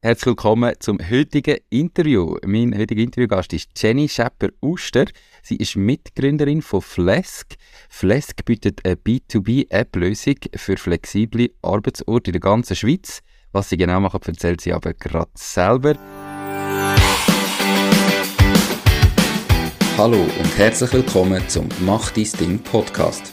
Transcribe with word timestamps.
Herzlich 0.00 0.26
willkommen 0.26 0.74
zum 0.78 1.00
heutigen 1.10 1.56
Interview. 1.70 2.36
Mein 2.46 2.72
heutiger 2.78 3.02
Interviewgast 3.02 3.52
ist 3.52 3.70
Jenny 3.76 4.08
Schepper-Uster. 4.08 5.06
Sie 5.42 5.56
ist 5.56 5.74
Mitgründerin 5.74 6.62
von 6.62 6.82
Flesk. 6.82 7.56
Flesk 7.88 8.44
bietet 8.44 8.84
eine 8.84 8.94
B2B-App-Lösung 8.94 10.36
für 10.54 10.76
flexible 10.76 11.50
Arbeitsorte 11.62 12.30
in 12.30 12.34
der 12.34 12.40
ganzen 12.40 12.76
Schweiz. 12.76 13.22
Was 13.50 13.70
sie 13.70 13.76
genau 13.76 13.98
macht, 13.98 14.28
erzählt 14.28 14.60
sie 14.60 14.72
aber 14.72 14.94
gerade 14.94 15.32
selber. 15.34 15.94
Hallo 19.96 20.20
und 20.20 20.58
herzlich 20.58 20.92
willkommen 20.92 21.42
zum 21.48 21.68
Mach 21.80 22.12
dein 22.12 22.30
Ding 22.38 22.58
Podcast. 22.60 23.32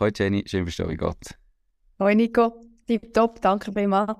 Hallo 0.00 0.12
Jenny, 0.14 0.44
schön 0.46 0.64
bist 0.64 0.78
du 0.78 0.88
wie 0.88 0.96
Gott. 0.96 1.36
Hallo 1.98 2.14
Nico, 2.14 2.60
tipptopp, 2.86 3.40
danke 3.40 3.72
vielmals. 3.72 4.14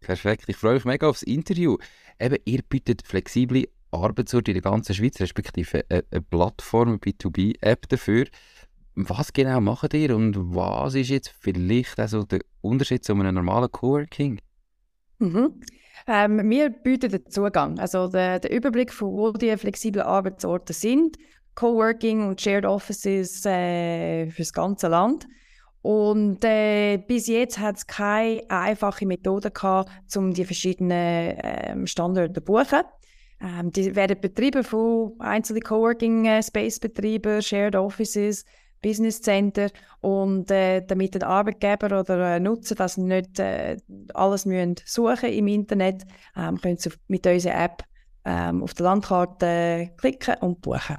Perfekt, 0.00 0.44
ich 0.48 0.56
freue 0.56 0.74
mich 0.74 0.84
mega 0.84 1.08
aufs 1.08 1.22
Interview. 1.22 1.78
Eben, 2.20 2.36
ihr 2.44 2.60
bietet 2.68 3.06
flexible 3.06 3.66
Arbeitsorte 3.92 4.50
in 4.50 4.56
der 4.56 4.70
ganzen 4.70 4.94
Schweiz, 4.94 5.18
respektive 5.20 5.86
eine, 5.88 6.04
eine 6.10 6.20
Plattform, 6.20 6.88
eine 6.88 6.98
B2B-App 6.98 7.88
dafür. 7.88 8.26
Was 8.94 9.32
genau 9.32 9.62
macht 9.62 9.94
ihr 9.94 10.14
und 10.14 10.36
was 10.54 10.94
ist 10.96 11.08
jetzt 11.08 11.30
vielleicht 11.30 11.98
also 11.98 12.24
der 12.24 12.40
Unterschied 12.60 13.02
zu 13.02 13.14
einem 13.14 13.34
normalen 13.34 13.72
Coworking? 13.72 14.38
Mhm. 15.18 15.62
Ähm, 16.08 16.50
wir 16.50 16.68
bieten 16.68 17.10
den 17.10 17.26
Zugang, 17.30 17.78
also 17.78 18.08
den, 18.08 18.38
den 18.42 18.50
Überblick 18.50 18.92
von 18.92 19.08
wo 19.12 19.32
die 19.32 19.56
flexiblen 19.56 20.04
Arbeitsorte 20.04 20.74
sind 20.74 21.16
Coworking 21.54 22.28
und 22.28 22.40
Shared 22.40 22.64
Offices 22.64 23.44
äh, 23.44 24.30
für 24.30 24.42
das 24.42 24.52
ganze 24.52 24.88
Land. 24.88 25.26
Und 25.82 26.44
äh, 26.44 26.98
bis 26.98 27.26
jetzt 27.26 27.58
hat 27.58 27.76
es 27.76 27.86
keine 27.86 28.42
einfache 28.48 29.04
Methode 29.04 29.50
gehabt, 29.50 29.90
um 30.16 30.32
die 30.32 30.44
verschiedenen 30.44 30.90
äh, 30.90 31.86
Standorte 31.86 32.34
zu 32.34 32.40
buchen. 32.40 32.82
Ähm, 33.40 33.72
die 33.72 33.94
werden 33.96 34.20
betrieben 34.20 34.62
von 34.62 35.14
einzelnen 35.18 35.62
Coworking 35.62 36.26
äh, 36.26 36.42
Space 36.42 36.78
Betreiber, 36.78 37.42
Shared 37.42 37.74
Offices, 37.74 38.44
Business 38.80 39.20
Center 39.20 39.70
und 40.00 40.50
äh, 40.50 40.84
damit 40.84 41.16
ein 41.16 41.22
Arbeitgeber 41.22 42.00
oder 42.00 42.36
äh, 42.36 42.40
Nutzer 42.40 42.74
das 42.74 42.96
nicht 42.96 43.38
äh, 43.38 43.76
alles 44.14 44.44
müssen 44.44 44.76
suchen 44.84 45.30
im 45.30 45.48
Internet, 45.48 46.02
ähm, 46.36 46.60
können 46.60 46.76
sie 46.76 46.90
mit 47.08 47.26
unserer 47.26 47.64
App 47.64 47.84
ähm, 48.24 48.62
auf 48.62 48.74
der 48.74 48.84
Landkarte 48.84 49.90
klicken 49.96 50.34
und 50.40 50.60
buchen. 50.60 50.98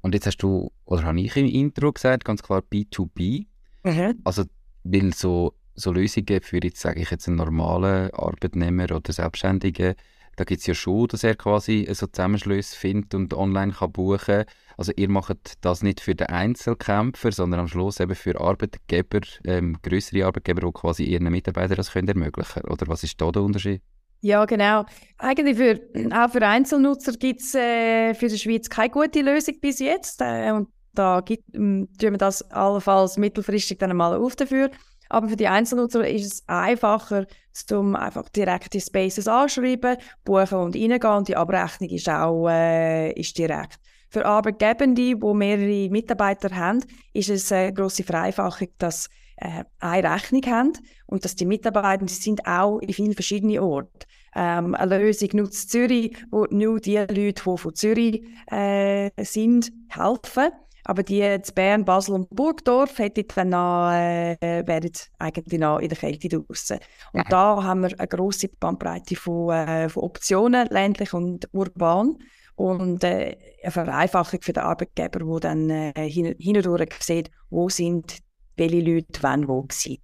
Und 0.00 0.14
jetzt 0.14 0.26
hast 0.26 0.38
du, 0.38 0.70
oder 0.84 1.04
habe 1.04 1.20
ich 1.20 1.36
im 1.36 1.46
Intro 1.46 1.92
gesagt, 1.92 2.24
ganz 2.24 2.42
klar 2.42 2.62
B2B. 2.62 3.46
Mhm. 3.84 4.20
Also, 4.24 4.44
weil 4.84 5.12
so, 5.12 5.54
so 5.74 5.92
Lösungen 5.92 6.40
für 6.42 6.62
jetzt, 6.62 6.80
sage 6.80 7.00
ich 7.00 7.10
jetzt, 7.10 7.28
einen 7.28 7.36
normalen 7.36 8.10
Arbeitnehmer 8.12 8.84
oder 8.84 9.12
Selbstständigen, 9.12 9.94
da 10.38 10.44
gibt 10.44 10.60
es 10.60 10.66
ja 10.68 10.74
schon, 10.74 11.08
dass 11.08 11.24
er 11.24 11.34
quasi 11.34 11.88
so 11.90 12.06
Zusammenschlüsse 12.06 12.76
findet 12.76 13.12
und 13.16 13.34
online 13.34 13.72
kann 13.72 13.90
buchen 13.90 14.44
Also 14.76 14.92
ihr 14.94 15.08
macht 15.08 15.54
das 15.62 15.82
nicht 15.82 16.00
für 16.00 16.14
den 16.14 16.28
Einzelkämpfer, 16.28 17.32
sondern 17.32 17.58
am 17.58 17.66
Schluss 17.66 17.98
eben 17.98 18.14
für 18.14 18.40
Arbeitgeber, 18.40 19.18
ähm, 19.44 19.78
größere 19.82 20.24
Arbeitgeber, 20.24 20.60
die 20.60 20.72
quasi 20.72 21.02
ihren 21.02 21.24
Mitarbeitern 21.24 21.76
das 21.76 21.92
können 21.92 22.06
ermöglichen 22.06 22.62
Oder 22.62 22.86
was 22.86 23.02
ist 23.02 23.20
da 23.20 23.32
der 23.32 23.42
Unterschied? 23.42 23.82
Ja, 24.20 24.44
genau. 24.44 24.84
Eigentlich 25.18 25.56
für, 25.56 25.80
auch 26.12 26.30
für 26.30 26.42
Einzelnutzer 26.46 27.12
gibt 27.12 27.40
es 27.40 27.54
äh, 27.54 28.14
für 28.14 28.28
die 28.28 28.38
Schweiz 28.38 28.68
keine 28.68 28.90
gute 28.90 29.20
Lösung 29.20 29.54
bis 29.60 29.78
jetzt. 29.78 30.20
Äh, 30.20 30.50
und 30.52 30.68
da 30.94 31.20
gibt, 31.20 31.54
ähm, 31.54 31.88
tun 32.00 32.12
wir 32.12 32.18
das 32.18 32.42
allenfalls 32.50 33.16
mittelfristig 33.16 33.78
dann 33.78 33.96
mal 33.96 34.16
auf 34.16 34.34
dafür. 34.34 34.70
Aber 35.08 35.28
für 35.28 35.36
die 35.36 35.48
Einzelnutzer 35.48 36.06
ist 36.06 36.32
es 36.32 36.48
einfacher, 36.48 37.26
zum 37.52 37.96
einfach 37.96 38.28
direkt 38.28 38.74
die 38.74 38.80
Spaces 38.80 39.26
anschreiben, 39.26 39.96
buchen 40.24 40.58
und 40.58 40.76
reingehen. 40.76 41.12
Und 41.12 41.28
die 41.28 41.36
Abrechnung 41.36 41.90
ist 41.90 42.08
auch 42.08 42.48
äh, 42.48 43.12
ist 43.12 43.38
direkt. 43.38 43.78
Für 44.10 44.24
Arbeitgebende, 44.26 45.02
die 45.02 45.14
mehrere 45.14 45.90
Mitarbeiter 45.90 46.54
haben, 46.54 46.82
ist 47.12 47.28
es 47.28 47.52
eine 47.52 47.72
grosse 47.72 48.04
Vereinfachung, 48.04 48.68
dass 48.78 49.08
äh, 49.40 49.64
eine 49.80 50.14
Rechnung 50.14 50.42
haben 50.46 50.72
und 51.06 51.24
dass 51.24 51.36
die 51.36 51.46
Mitarbeitenden 51.46 52.08
sind 52.08 52.46
auch 52.46 52.78
in 52.78 52.92
vielen 52.92 53.14
verschiedenen 53.14 53.58
Orten. 53.58 54.06
Ähm, 54.34 54.74
eine 54.74 54.98
Lösung 54.98 55.30
nutzt 55.32 55.70
Zürich, 55.70 56.16
wo 56.30 56.44
nur 56.50 56.80
die 56.80 56.96
Leute, 56.96 57.32
die 57.32 57.56
von 57.56 57.74
Zürich 57.74 58.22
äh, 58.50 59.10
sind, 59.24 59.72
helfen. 59.88 60.50
Aber 60.84 61.02
die 61.02 61.20
in 61.20 61.42
Bern, 61.54 61.84
Basel 61.84 62.14
und 62.14 62.30
Burgdorf 62.30 62.98
hätten 62.98 63.26
dann 63.34 63.50
noch, 63.50 63.90
äh, 63.92 64.36
wären 64.66 64.90
eigentlich 65.18 65.60
noch 65.60 65.80
in 65.80 65.90
der 65.90 65.98
Kälte 65.98 66.28
draußen. 66.28 66.78
Und 67.12 67.18
ja. 67.20 67.24
da 67.28 67.62
haben 67.62 67.82
wir 67.82 67.98
eine 67.98 68.08
grosse 68.08 68.48
Bandbreite 68.48 69.14
von, 69.14 69.50
äh, 69.50 69.88
von 69.90 70.04
Optionen, 70.04 70.66
ländlich 70.68 71.12
und 71.12 71.46
urban. 71.52 72.16
Und 72.54 73.04
äh, 73.04 73.36
eine 73.62 73.70
Vereinfachung 73.70 74.40
für 74.40 74.52
den 74.52 74.62
Arbeitgeber, 74.62 75.18
der 75.18 75.40
dann 75.40 75.68
äh, 75.68 75.92
hin, 76.08 76.34
hindurch 76.38 76.94
sieht, 77.00 77.30
wo 77.50 77.68
sind 77.68 78.22
welche 78.58 78.80
Leute 78.80 79.22
wann 79.22 79.48
wo 79.48 79.66
sind. 79.70 80.00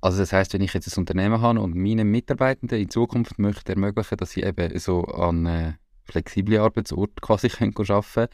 Also 0.00 0.18
das 0.18 0.32
heißt, 0.32 0.54
wenn 0.54 0.62
ich 0.62 0.72
jetzt 0.72 0.96
ein 0.96 1.00
Unternehmen 1.00 1.40
habe 1.40 1.60
und 1.60 1.74
meinen 1.74 2.10
Mitarbeitenden 2.10 2.80
in 2.80 2.88
Zukunft 2.88 3.38
möchte 3.38 3.72
ermöglichen, 3.72 4.16
dass 4.16 4.30
sie 4.30 4.42
eben 4.42 4.78
so 4.78 5.04
an 5.04 5.46
äh, 5.46 5.72
flexible 6.04 6.58
Arbeitsorte 6.58 7.14
quasi 7.20 7.48
können 7.48 7.74
arbeiten 7.76 8.28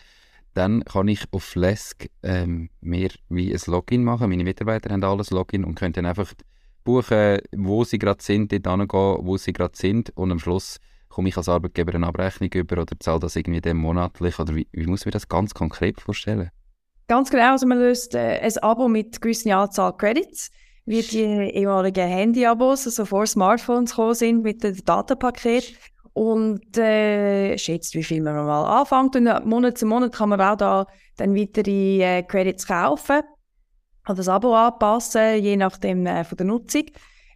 dann 0.55 0.85
kann 0.85 1.07
ich 1.07 1.27
auf 1.33 1.45
Flesk 1.45 2.09
ähm, 2.23 2.71
mehr 2.81 3.11
wie 3.29 3.53
ein 3.53 3.61
Login 3.67 4.05
machen. 4.05 4.31
Meine 4.31 4.43
Mitarbeiter 4.43 4.91
haben 4.91 5.05
alles 5.05 5.31
Login 5.31 5.65
und 5.65 5.75
können 5.75 5.93
dann 5.93 6.07
einfach 6.07 6.33
buchen, 6.83 7.41
wo 7.55 7.85
sie 7.85 7.99
gerade 7.99 8.23
sind, 8.23 8.53
dort 8.53 8.67
hingehen, 8.67 8.89
wo 9.27 9.37
sie 9.37 9.53
gerade 9.53 9.77
sind 9.77 10.17
und 10.17 10.33
am 10.33 10.39
Schluss 10.39 10.79
komme 11.11 11.29
ich 11.29 11.37
als 11.37 11.51
Arbeitgeber 11.51 11.95
eine 11.95 12.07
Abrechnung 12.07 12.51
über 12.55 12.81
oder 12.81 12.95
zahle 12.99 13.21
das 13.21 13.37
irgendwie 13.37 13.61
dem 13.61 13.77
monatlich 13.77 14.39
oder 14.39 14.55
wie, 14.55 14.67
wie 14.73 14.87
muss 14.87 15.05
man 15.05 15.13
das 15.13 15.29
ganz 15.29 15.53
konkret 15.53 16.01
vorstellen? 16.01 16.51
Ganz 17.09 17.31
genau, 17.31 17.53
also 17.53 17.67
man 17.67 17.79
löst 17.79 18.15
äh, 18.15 18.41
ein 18.41 18.59
Abo 18.59 18.89
mit 18.89 19.21
gewissen 19.21 19.53
Anzahl 19.53 19.97
Credits 19.97 20.51
wie 20.87 21.03
die 21.03 21.23
ehemaligen 21.23 22.07
Handy-Abos, 22.09 22.87
also 22.87 23.05
vor 23.05 23.27
Smartphones 23.27 23.91
gekommen 23.91 24.15
sind 24.15 24.43
mit 24.43 24.63
dem 24.63 24.77
Datenpaket 24.85 25.75
und 26.13 26.79
äh, 26.79 27.59
schätzt, 27.59 27.95
wie 27.95 28.05
viel 28.05 28.23
man 28.23 28.35
mal 28.47 28.81
anfängt. 28.81 29.17
Und 29.17 29.47
Monat 29.47 29.79
zu 29.79 29.87
Monat 29.87 30.15
kann 30.15 30.31
man 30.31 30.41
auch 30.41 30.57
da 30.57 30.87
dann 31.17 31.35
weitere 31.35 32.03
äh, 32.03 32.23
Credits 32.23 32.67
kaufen 32.67 33.23
oder 34.07 34.15
das 34.15 34.29
Abo 34.29 34.55
anpassen, 34.55 35.43
je 35.43 35.57
nachdem 35.57 36.07
äh, 36.07 36.25
von 36.25 36.37
der 36.39 36.47
Nutzung. 36.47 36.85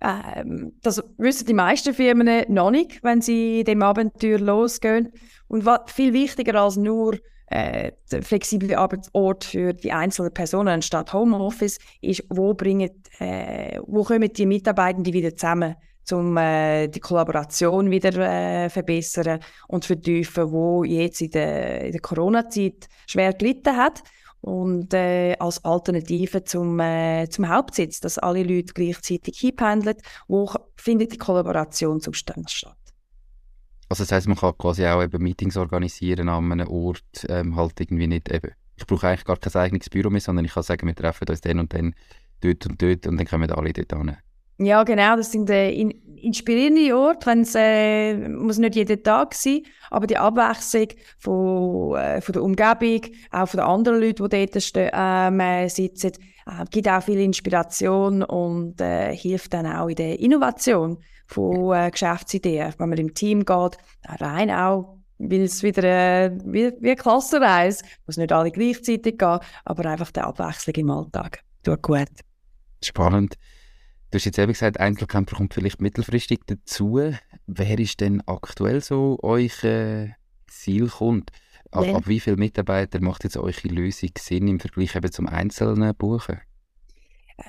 Ähm, 0.01 0.73
das 0.83 1.03
wissen 1.19 1.47
die 1.47 1.55
meisten 1.55 1.93
Firmen 1.93 2.45
noch 2.49 2.71
nicht, 2.71 3.03
wenn 3.03 3.21
sie 3.21 3.65
dem 3.65 3.83
Abenteuer 3.83 4.39
losgehen. 4.39 5.13
Und 5.49 5.67
was 5.67 5.93
viel 5.93 6.13
wichtiger 6.13 6.55
als 6.55 6.77
nur 6.77 7.19
äh, 7.51 7.93
flexible 8.23 8.77
Arbeitsort 8.77 9.45
für 9.45 9.73
die 9.73 9.93
einzelnen 9.93 10.33
Personen 10.33 10.69
anstatt 10.69 11.13
Homeoffice 11.13 11.79
ist, 12.01 12.25
wo, 12.31 12.55
bringen, 12.55 12.91
äh, 13.19 13.79
wo 13.87 14.05
kommen 14.05 14.33
die 14.33 14.47
Mitarbeitenden 14.47 15.13
wieder 15.13 15.37
zusammen, 15.37 15.75
um 16.13 16.37
äh, 16.37 16.89
die 16.89 17.01
Kollaboration 17.01 17.91
wieder 17.91 18.17
äh, 18.17 18.71
verbessern 18.71 19.41
und 19.69 19.85
vertiefen, 19.85 20.51
wo 20.51 20.85
jetzt 20.85 21.21
in 21.21 21.31
der, 21.33 21.87
in 21.87 21.93
der 21.93 22.01
Corona-Zeit 22.01 22.89
schwer 23.07 23.33
gelitten 23.35 23.77
hat 23.77 24.03
und 24.41 24.95
äh, 24.95 25.35
als 25.39 25.65
Alternative 25.65 26.45
zum, 26.45 26.79
äh, 26.81 27.29
zum 27.29 27.49
Hauptsitz, 27.49 28.01
dass 28.01 28.19
alle 28.19 28.43
Leute 28.43 28.73
gleichzeitig 28.73 29.39
hinpendeln, 29.39 29.97
wo 30.29 30.51
findet 30.77 31.13
die 31.13 31.19
Kollaboration 31.19 32.01
zum 32.01 32.15
Stand 32.15 32.51
statt. 32.51 32.80
Also 33.91 34.05
das 34.05 34.13
heißt, 34.13 34.29
man 34.29 34.39
kann 34.39 34.57
quasi 34.57 34.87
auch 34.87 35.03
eben 35.03 35.23
Meetings 35.23 35.59
organisieren 35.59 36.31
an 36.31 36.51
einem 36.51 36.69
Ort, 36.69 37.27
ähm, 37.29 37.57
halt 37.57 37.79
irgendwie 37.79 38.07
nicht 38.07 38.33
eben 38.33 38.53
ich 38.81 38.87
brauche 38.87 39.09
eigentlich 39.09 39.25
gar 39.25 39.37
kein 39.37 39.55
eigenes 39.55 39.91
Büro 39.91 40.11
mehr, 40.11 40.21
sondern 40.21 40.45
ich 40.45 40.55
kann 40.55 40.63
sagen, 40.63 40.87
wir 40.87 40.95
treffen 40.95 41.29
uns 41.29 41.41
dann 41.41 41.59
und 41.59 41.73
dann 41.75 41.95
dort 42.41 42.67
und 42.67 42.81
dort 42.81 43.07
und 43.07 43.19
dann 43.19 43.27
kommen 43.27 43.51
alle 43.51 43.73
dort 43.73 43.93
hin. 43.93 44.17
Ja, 44.59 44.83
genau, 44.85 45.17
das 45.17 45.33
sind 45.33 45.49
äh, 45.49 45.71
in, 45.71 45.91
inspirierende 46.17 46.95
Orte, 46.95 47.27
wenn's, 47.27 47.55
äh, 47.55 48.29
muss 48.29 48.59
nicht 48.59 48.77
jeden 48.77 49.03
Tag 49.03 49.35
sein, 49.35 49.63
aber 49.91 50.07
die 50.07 50.19
Abwechslung 50.19 50.89
von, 51.19 51.97
äh, 51.97 52.21
von 52.21 52.33
der 52.35 52.43
Umgebung, 52.43 53.01
auch 53.31 53.49
von 53.49 53.59
den 53.59 53.67
anderen 53.67 54.01
Leuten, 54.01 54.29
die 54.29 54.47
dort 54.47 54.63
stehen, 54.63 54.91
ähm, 54.93 55.41
äh, 55.41 55.69
sitzen, 55.69 56.13
äh, 56.47 56.65
gibt 56.71 56.89
auch 56.89 57.03
viel 57.03 57.21
Inspiration 57.21 58.23
und 58.23 58.81
äh, 58.83 59.17
hilft 59.17 59.55
dann 59.55 59.67
auch 59.67 59.89
in 59.89 59.97
der 59.97 60.21
Innovation 60.21 60.99
von 61.31 61.73
äh, 61.75 61.91
Geschäftsideen, 61.91 62.75
wenn 62.79 62.89
man 62.89 62.99
im 62.99 63.15
Team 63.15 63.45
geht, 63.45 63.79
rein 64.07 64.51
auch 64.51 65.01
weil 65.21 65.43
es 65.43 65.63
wieder 65.63 65.85
äh, 65.85 66.31
wie, 66.45 66.73
wie 66.81 66.89
eine 66.89 66.97
Klassenreise, 66.97 67.85
muss 68.07 68.17
nicht 68.17 68.33
alle 68.33 68.51
gleichzeitig 68.51 69.19
gehen, 69.19 69.39
aber 69.65 69.87
einfach 69.87 70.11
die 70.11 70.21
Abwechslung 70.21 70.75
im 70.77 70.91
Alltag 70.91 71.45
tut 71.63 71.83
gut. 71.83 72.09
Spannend. 72.83 73.35
Du 74.11 74.17
hast 74.17 74.25
jetzt 74.25 74.39
eben 74.39 74.53
gesagt, 74.53 74.81
Einzelkämpfer 74.81 75.37
kommt 75.37 75.55
vielleicht 75.55 75.81
mittelfristig 75.81 76.41
dazu. 76.47 77.13
Wer 77.47 77.79
ist 77.79 78.01
denn 78.01 78.23
aktuell 78.27 78.81
so 78.81 79.19
euch 79.23 79.63
äh, 79.63 80.13
Zielkunde? 80.47 81.27
Ab, 81.71 81.87
ab 81.87 82.09
wie 82.09 82.19
viele 82.19 82.37
Mitarbeiter 82.37 83.01
macht 83.01 83.23
jetzt 83.23 83.37
eure 83.37 83.69
Lösung 83.69 84.11
Sinn 84.19 84.49
im 84.49 84.59
Vergleich 84.59 84.97
eben 84.97 85.13
zum 85.13 85.29
einzelnen 85.29 85.95
Buchen? 85.95 86.41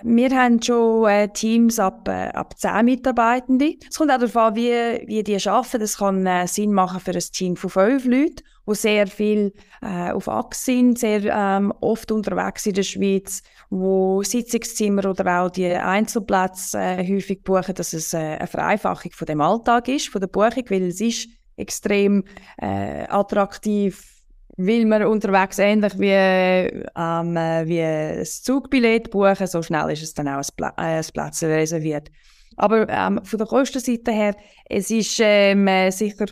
Wir 0.03 0.29
haben 0.31 0.61
schon 0.61 1.09
äh, 1.09 1.27
Teams 1.29 1.79
ab, 1.79 2.07
äh, 2.07 2.29
ab 2.29 2.57
10 2.57 2.85
Mitarbeitende. 2.85 3.75
Es 3.87 3.97
kommt 3.97 4.11
auch 4.11 4.17
darauf 4.17 4.35
an, 4.37 4.55
wie, 4.55 5.07
wie 5.07 5.23
die 5.23 5.37
arbeiten. 5.47 5.79
Das 5.79 5.97
kann 5.97 6.25
äh, 6.25 6.47
Sinn 6.47 6.73
machen 6.73 6.99
für 6.99 7.11
ein 7.11 7.19
Team 7.19 7.55
von 7.55 7.69
fünf 7.69 8.05
Leuten, 8.05 8.43
die 8.67 8.75
sehr 8.75 9.07
viel 9.07 9.53
äh, 9.81 10.11
auf 10.11 10.27
Achse 10.27 10.65
sind, 10.65 10.99
sehr 10.99 11.23
ähm, 11.25 11.73
oft 11.81 12.11
unterwegs 12.11 12.65
in 12.65 12.73
der 12.73 12.83
Schweiz, 12.83 13.43
wo 13.69 14.23
Sitzungszimmer 14.23 15.05
oder 15.05 15.41
auch 15.41 15.49
die 15.49 15.67
Einzelplätze 15.67 16.79
äh, 16.79 17.07
häufig 17.07 17.43
buchen, 17.43 17.75
dass 17.75 17.93
es 17.93 18.13
eine 18.13 18.47
Vereinfachung 18.47 19.11
von 19.11 19.25
dem 19.25 19.41
Alltag 19.41 19.87
ist, 19.87 20.09
von 20.09 20.21
der 20.21 20.27
Buchung, 20.27 20.63
weil 20.69 20.83
es 20.83 21.01
ist 21.01 21.29
extrem 21.57 22.23
attraktiv 22.57 24.10
weil 24.57 24.85
man 24.85 25.03
unterwegs 25.05 25.59
ähnlich 25.59 25.97
wie, 25.97 26.09
ähm, 26.09 27.37
äh, 27.37 27.67
wie 27.67 27.81
ein 27.81 28.25
Zugbillett 28.25 29.11
buchen, 29.11 29.47
so 29.47 29.61
schnell 29.61 29.91
ist 29.91 30.03
es 30.03 30.13
dann 30.13 30.27
auch 30.27 30.37
ein, 30.37 30.45
Pla 30.55 30.73
äh, 30.77 31.03
Platz 31.13 31.43
reserviert. 31.43 32.09
Aber 32.57 32.87
ähm, 32.89 33.21
von 33.23 33.37
der 33.37 33.47
Kostenseite 33.47 34.11
her, 34.11 34.35
es 34.69 34.91
ist 34.91 35.19
ähm, 35.21 35.67
äh, 35.67 35.89
sicher, 35.91 36.25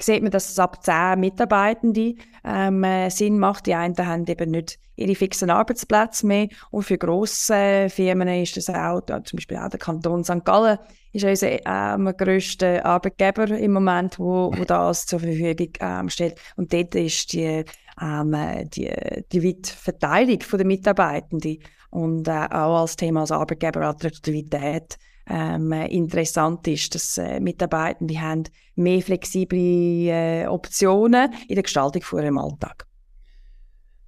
sieht 0.00 0.22
man, 0.22 0.30
dass 0.30 0.50
es 0.50 0.58
ab 0.58 0.82
10 0.82 1.20
Mitarbeitende 1.20 2.14
ähm, 2.44 2.84
äh, 2.84 3.10
Sinn 3.10 3.38
macht. 3.38 3.66
Die 3.66 3.74
einen 3.74 3.96
haben 3.98 4.26
eben 4.26 4.50
nicht 4.50 4.78
ihre 4.96 5.14
fixen 5.14 5.50
Arbeitsplätze 5.50 6.26
mehr 6.26 6.48
und 6.70 6.82
für 6.82 6.98
grosse 6.98 7.88
Firmen 7.90 8.28
ist 8.28 8.56
das 8.56 8.68
auch, 8.68 9.00
zum 9.02 9.36
Beispiel 9.36 9.56
auch 9.58 9.68
der 9.68 9.80
Kanton 9.80 10.24
St. 10.24 10.44
Gallen 10.44 10.78
ist 11.12 11.24
unser 11.24 11.66
ähm, 11.66 12.12
grösster 12.16 12.84
Arbeitgeber 12.84 13.48
im 13.48 13.72
Moment, 13.72 14.18
wo, 14.18 14.52
wo 14.56 14.64
das 14.64 15.06
zur 15.06 15.20
Verfügung 15.20 15.72
ähm, 15.80 16.08
steht. 16.08 16.40
Und 16.56 16.72
dort 16.72 16.94
ist 16.94 17.32
die, 17.32 17.64
ähm, 18.00 18.36
die, 18.74 18.92
die 19.32 19.44
weite 19.44 20.56
der 20.56 20.66
Mitarbeitenden 20.66 21.58
und 21.90 22.28
äh, 22.28 22.46
auch 22.50 22.80
als 22.80 22.96
Thema 22.96 23.20
als 23.20 23.32
Arbeitgeber 23.32 23.82
Attraktivität 23.82 24.98
ähm, 25.28 25.72
interessant 25.72 26.66
ist, 26.66 26.94
dass 26.94 27.18
äh, 27.18 27.40
Mitarbeitende 27.40 28.20
haben 28.20 28.44
mehr 28.74 29.02
flexible 29.02 30.08
äh, 30.08 30.46
Optionen 30.46 31.32
in 31.48 31.54
der 31.54 31.62
Gestaltung 31.62 32.02
von 32.02 32.22
ihrem 32.22 32.38
Alltag. 32.38 32.86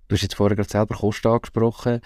Du 0.08 0.14
hast 0.14 0.22
jetzt 0.22 0.34
vorher 0.34 0.56
gerade 0.56 0.69
selber 0.69 0.96
Kosten 0.96 1.28
angesprochen 1.28 2.00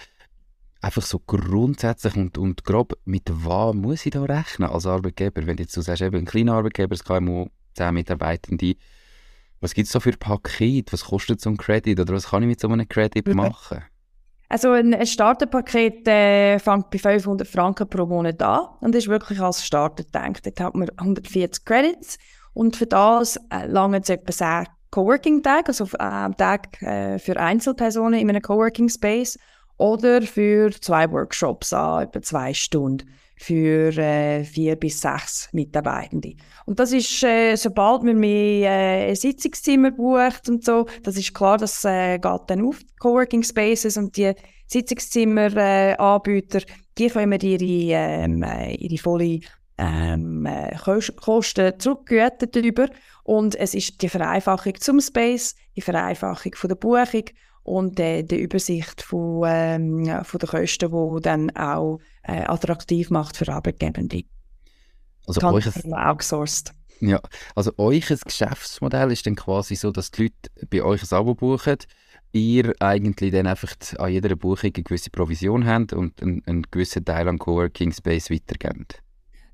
einfach 0.81 1.01
so 1.01 1.19
grundsätzlich 1.19 2.15
und, 2.15 2.37
und 2.37 2.63
grob, 2.63 2.97
mit 3.05 3.23
was 3.27 3.73
muss 3.75 4.05
ich 4.05 4.11
da 4.11 4.23
rechnen 4.23 4.69
als 4.69 4.85
Arbeitgeber? 4.85 5.45
Wenn 5.45 5.57
jetzt 5.57 5.75
du 5.75 5.81
sagst, 5.81 6.01
eben 6.01 6.17
ein 6.17 6.25
kleiner 6.25 6.53
Arbeitgeber, 6.53 6.95
das 6.95 7.03
KMU, 7.03 7.47
10 7.75 7.93
Mitarbeitende, 7.93 8.75
was 9.59 9.73
gibt 9.73 9.87
es 9.87 9.93
da 9.93 9.99
für 9.99 10.11
Pakete? 10.11 10.93
Was 10.93 11.05
kostet 11.05 11.41
so 11.41 11.49
ein 11.49 11.57
Credit 11.57 11.99
oder 11.99 12.13
was 12.13 12.29
kann 12.29 12.43
ich 12.43 12.47
mit 12.47 12.59
so 12.59 12.67
einem 12.67 12.87
Credit 12.87 13.33
machen? 13.33 13.83
Also 14.49 14.71
ein 14.71 15.05
Starterpaket 15.05 16.07
äh, 16.07 16.59
fängt 16.59 16.89
bei 16.89 16.99
500 16.99 17.47
Franken 17.47 17.89
pro 17.89 18.05
Monat 18.05 18.41
an 18.41 18.67
und 18.79 18.95
ist 18.95 19.07
wirklich 19.07 19.41
als 19.41 19.65
Starter 19.65 20.03
gedacht. 20.03 20.45
Dort 20.45 20.59
hat 20.61 20.75
man 20.75 20.89
140 20.95 21.65
Credits 21.65 22.17
und 22.53 22.77
für 22.77 22.85
das 22.85 23.37
äh, 23.51 23.65
lange 23.67 23.99
es 23.99 24.09
etwa 24.09 24.31
10 24.31 24.67
Coworking-Tage, 24.91 25.67
also 25.67 25.83
äh, 25.83 26.31
Tag 26.37 26.81
äh, 26.81 27.19
für 27.19 27.37
Einzelpersonen 27.37 28.21
in 28.21 28.29
einem 28.29 28.41
Coworking-Space 28.41 29.37
oder 29.77 30.21
für 30.21 30.71
zwei 30.71 31.09
Workshops 31.11 31.73
an 31.73 32.03
etwa 32.03 32.21
zwei 32.21 32.53
Stunden 32.53 33.09
für 33.39 33.95
äh, 33.97 34.43
vier 34.43 34.75
bis 34.75 34.99
sechs 34.99 35.49
Mitarbeitende. 35.53 36.33
Und 36.65 36.79
das 36.79 36.91
ist, 36.91 37.23
äh, 37.23 37.55
sobald 37.55 38.01
man 38.03 38.17
mehr 38.17 39.09
äh, 39.09 39.15
Sitzungszimmer 39.15 39.91
bucht 39.91 40.49
und 40.49 40.65
so, 40.65 40.87
das 41.03 41.17
ist 41.17 41.35
klar, 41.35 41.57
das 41.57 41.85
äh, 41.85 42.17
geht 42.17 42.41
dann 42.47 42.65
auf 42.65 42.79
Coworking 42.99 43.43
Spaces 43.43 43.95
und 43.95 44.17
die 44.17 44.33
Sitzungszimmer-Anbieter, 44.65 46.59
äh, 46.59 46.65
die 46.97 47.09
kommen 47.09 47.39
ihre, 47.39 47.93
ähm, 47.93 48.41
äh, 48.41 48.73
ihre 48.73 48.97
volle 48.97 49.39
ähm, 49.77 50.45
äh, 50.47 50.75
Kosten 51.21 51.79
zurückgüten 51.79 52.49
darüber. 52.51 52.89
Und 53.23 53.55
es 53.55 53.75
ist 53.75 54.01
die 54.01 54.09
Vereinfachung 54.09 54.73
zum 54.79 54.99
Space, 54.99 55.55
die 55.75 55.81
Vereinfachung 55.81 56.55
von 56.55 56.69
der 56.69 56.75
Buchung 56.75 57.25
und 57.67 57.99
äh, 57.99 58.23
die 58.23 58.39
Übersicht 58.39 59.01
von, 59.01 59.43
ähm, 59.45 60.23
von 60.23 60.39
den 60.39 60.49
Kosten, 60.49 60.89
die 60.89 61.21
dann 61.21 61.49
auch 61.55 61.99
äh, 62.23 62.43
attraktiv 62.43 63.09
macht 63.09 63.35
für 63.35 63.51
Arbeitgebende. 63.51 64.23
Also 65.27 65.45
euch 65.49 65.67
outsourced. 65.91 66.71
Ja, 67.01 67.19
also 67.55 67.71
euch 67.77 68.07
Geschäftsmodell 68.07 69.11
ist 69.11 69.27
dann 69.27 69.35
quasi 69.35 69.75
so, 69.75 69.91
dass 69.91 70.11
die 70.11 70.23
Leute 70.23 70.67
bei 70.69 70.81
euch 70.81 71.03
ein 71.03 71.17
Abo 71.17 71.35
buchen, 71.35 71.77
ihr 72.31 72.73
eigentlich 72.79 73.33
dann 73.33 73.47
einfach 73.47 73.73
an 73.97 74.11
jeder 74.11 74.35
Buchung 74.37 74.71
eine 74.73 74.83
gewisse 74.83 75.09
Provision 75.09 75.67
habt 75.67 75.91
und 75.91 76.21
einen, 76.21 76.43
einen 76.45 76.63
gewissen 76.71 77.03
Teil 77.03 77.27
an 77.27 77.37
Coworking 77.37 77.91
Space 77.91 78.31
weitergebt. 78.31 79.03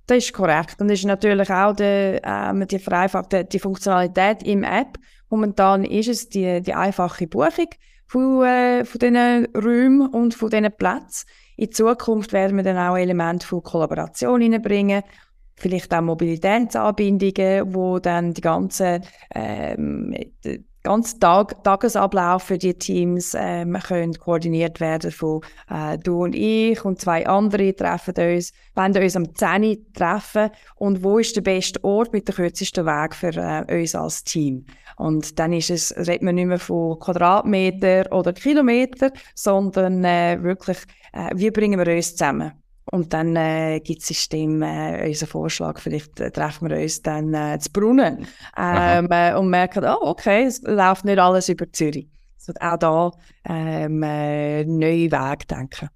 Das 0.06 0.20
ist 0.20 0.34
korrekt. 0.34 0.80
Und 0.80 0.90
das 0.90 1.00
ist 1.00 1.06
natürlich 1.06 1.50
auch 1.50 1.74
die, 1.74 2.20
ähm, 2.24 2.68
die 2.68 2.80
vereinfachte 2.80 3.44
die 3.44 3.60
Funktionalität 3.60 4.44
im 4.44 4.64
App. 4.64 5.00
Momentan 5.30 5.84
ist 5.84 6.10
es 6.10 6.30
die, 6.30 6.62
die 6.62 6.74
einfache 6.74 7.26
Buchung 7.26 7.70
von, 8.14 8.46
äh, 8.46 8.86
von 8.86 9.00
diesen 9.00 9.48
Räumen 9.56 10.08
und 10.08 10.36
von 10.36 10.50
diesen 10.52 10.72
Plätzen. 10.72 11.28
In 11.58 11.72
Zukunft 11.72 12.32
werden 12.32 12.58
wir 12.58 12.64
dann 12.64 12.78
auch 12.78 12.96
Elemente 12.96 13.48
von 13.48 13.64
Kollaboration 13.64 14.42
hineinbringen, 14.42 15.02
vielleicht 15.56 15.94
auch 15.94 16.02
Mobilitätsanbindungen, 16.02 17.74
wo 17.74 17.98
dann 17.98 18.34
die 18.34 18.42
ganzen 18.42 19.02
ähm, 19.34 20.16
ganze 20.84 21.18
Tag, 21.18 21.64
Tagesablauf 21.64 22.44
für 22.44 22.58
die 22.58 22.74
Teams 22.74 23.36
ähm, 23.40 23.78
können 23.88 24.14
koordiniert 24.14 24.80
werden 24.80 25.12
von 25.12 25.42
äh, 25.70 25.98
du 25.98 26.24
und 26.24 26.36
ich 26.36 26.84
und 26.84 27.00
zwei 27.00 27.26
andere 27.26 27.74
treffen 27.74 28.16
uns, 28.18 28.52
wollen 28.76 28.98
uns 28.98 29.16
am 29.16 29.34
10 29.34 29.94
treffen 29.94 30.50
und 30.76 31.04
wo 31.04 31.20
ist 31.20 31.36
der 31.36 31.42
beste 31.42 31.82
Ort 31.84 32.12
mit 32.12 32.28
dem 32.28 32.36
kürzesten 32.36 32.86
Weg 32.86 33.16
für 33.16 33.34
äh, 33.36 33.82
uns 33.82 33.96
als 33.96 34.24
Team. 34.26 34.66
Und 34.98 35.40
dann 35.40 35.54
ist 35.54 35.70
es, 35.70 35.96
redet 35.96 36.22
man 36.22 36.36
nicht 36.36 36.48
mehr 36.48 36.60
von 36.60 37.00
Quadratmeter 37.00 38.12
oder 38.12 38.34
Kilometer, 38.34 39.12
sondern 39.36 40.04
äh, 40.04 40.38
wirklich, 40.42 40.78
äh, 41.14 41.32
wie 41.34 41.52
bringen 41.52 41.80
wir 41.80 41.94
uns 41.94 42.16
zusammen. 42.16 42.52
Und 42.86 43.14
dann 43.14 43.36
äh, 43.36 43.80
gibt 43.80 44.02
das 44.02 44.10
System 44.10 44.62
äh, 44.62 45.08
unseren 45.08 45.30
Vorschlag, 45.30 45.80
vielleicht 45.80 46.20
äh, 46.20 46.30
treffen 46.32 46.70
wir 46.70 46.78
uns 46.78 47.02
dann 47.02 47.34
äh, 47.34 47.58
zu 47.60 47.72
Brunnen 47.72 48.28
ähm, 48.58 49.08
äh, 49.10 49.34
und 49.34 49.50
merken, 49.50 49.86
oh, 49.86 50.10
okay, 50.10 50.46
es 50.46 50.62
läuft 50.62 51.06
nicht 51.06 51.18
alles 51.18 51.50
über 51.50 51.72
Zürich. 51.72 52.08
Also 52.38 52.54
auch 52.60 52.78
da 52.78 53.12
ähm, 53.46 54.04
äh, 54.04 54.66
neue 54.66 55.12
Wege 55.12 55.46
denken. 55.50 55.90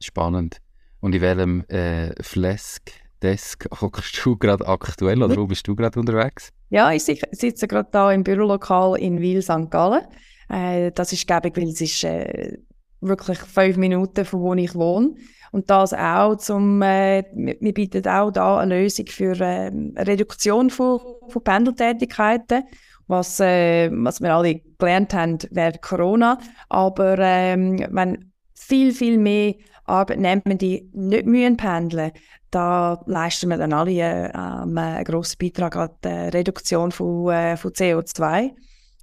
Spannend. 0.00 0.58
Und 1.00 1.14
in 1.14 1.20
welchem 1.20 1.64
äh, 1.68 2.20
Flesk 2.22 2.90
Desk 3.22 3.66
hockst 3.80 4.24
du 4.24 4.36
gerade 4.36 4.66
aktuell 4.66 5.22
oder 5.22 5.36
wo 5.36 5.46
bist 5.46 5.66
du 5.66 5.74
gerade 5.74 5.98
unterwegs? 5.98 6.52
Ja, 6.70 6.92
ich 6.92 7.04
sitze 7.04 7.66
gerade 7.66 7.88
da 7.90 8.12
im 8.12 8.24
Bürolokal 8.24 8.98
in 8.98 9.20
Wil 9.20 9.42
St. 9.42 9.70
Gallen. 9.70 10.02
Äh, 10.48 10.92
das 10.92 11.12
ist 11.12 11.26
gäbig, 11.26 11.56
weil 11.56 11.68
es 11.68 11.80
ist 11.80 12.04
äh, 12.04 12.58
wirklich 13.00 13.38
fünf 13.38 13.76
Minuten 13.76 14.24
von 14.24 14.40
wo 14.40 14.54
ich 14.54 14.74
wohne. 14.74 15.14
Und 15.50 15.70
das 15.70 15.94
auch 15.94 16.36
zum, 16.36 16.82
äh, 16.82 17.24
wir 17.32 17.72
bieten 17.72 18.06
auch 18.06 18.30
da 18.30 18.58
eine 18.58 18.82
Lösung 18.82 19.06
für 19.06 19.32
äh, 19.40 19.68
eine 19.68 19.94
Reduktion 19.96 20.68
von, 20.68 21.00
von 21.28 21.42
Pendeltätigkeiten, 21.42 22.64
was, 23.06 23.40
äh, 23.40 23.90
was 23.92 24.20
wir 24.20 24.34
alle 24.34 24.60
gelernt 24.78 25.14
haben 25.14 25.38
während 25.50 25.80
Corona. 25.80 26.38
Aber 26.68 27.18
ähm, 27.18 27.78
wenn 27.90 28.32
viel, 28.54 28.92
viel 28.92 29.16
mehr 29.16 29.54
Arbeitnehmende 29.88 30.82
nicht 30.92 31.26
müssen 31.26 31.56
pendeln 31.56 32.12
da 32.50 33.02
leisten 33.06 33.50
wir 33.50 33.58
dann 33.58 33.72
alle 33.72 33.92
äh, 33.92 34.30
einen 34.32 35.04
grossen 35.04 35.36
Beitrag 35.38 35.76
an 35.76 35.90
die 36.02 36.08
Reduktion 36.08 36.92
von, 36.92 37.30
äh, 37.30 37.56
von 37.56 37.72
CO2. 37.72 38.52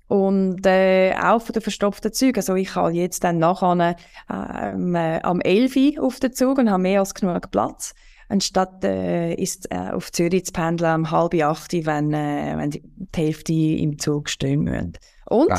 Und 0.08 0.66
äh, 0.68 1.16
auch 1.16 1.42
von 1.42 1.54
den 1.54 1.64
verstopften 1.64 2.14
Zügen. 2.14 2.38
Also 2.38 2.54
ich 2.56 2.70
kann 2.70 2.94
jetzt 2.94 3.24
dann 3.24 3.40
nachher 3.40 3.96
ähm, 4.32 4.94
äh, 4.94 5.20
am 5.22 5.42
11 5.42 5.76
Uhr 5.76 6.04
auf 6.04 6.20
den 6.20 6.32
Zug 6.32 6.60
und 6.60 6.70
habe 6.70 6.84
mehr 6.84 7.00
als 7.00 7.16
genug 7.16 7.50
Platz. 7.50 7.96
Anstatt 8.30 8.84
äh, 8.84 9.34
ist 9.34 9.72
äh, 9.72 9.92
auf 9.92 10.12
Zürich 10.12 10.46
zu 10.46 10.54
pendeln 10.54 10.96
um 10.96 11.12
halb 11.12 11.34
acht, 11.36 11.74
wenn, 11.74 12.14
äh, 12.14 12.54
wenn 12.56 12.70
die, 12.72 12.84
die 12.84 13.22
Hälfte 13.22 13.54
im 13.54 13.98
Zug 13.98 14.30
stehen 14.30 14.62
müssen. 14.62 14.94
Und 15.26 15.50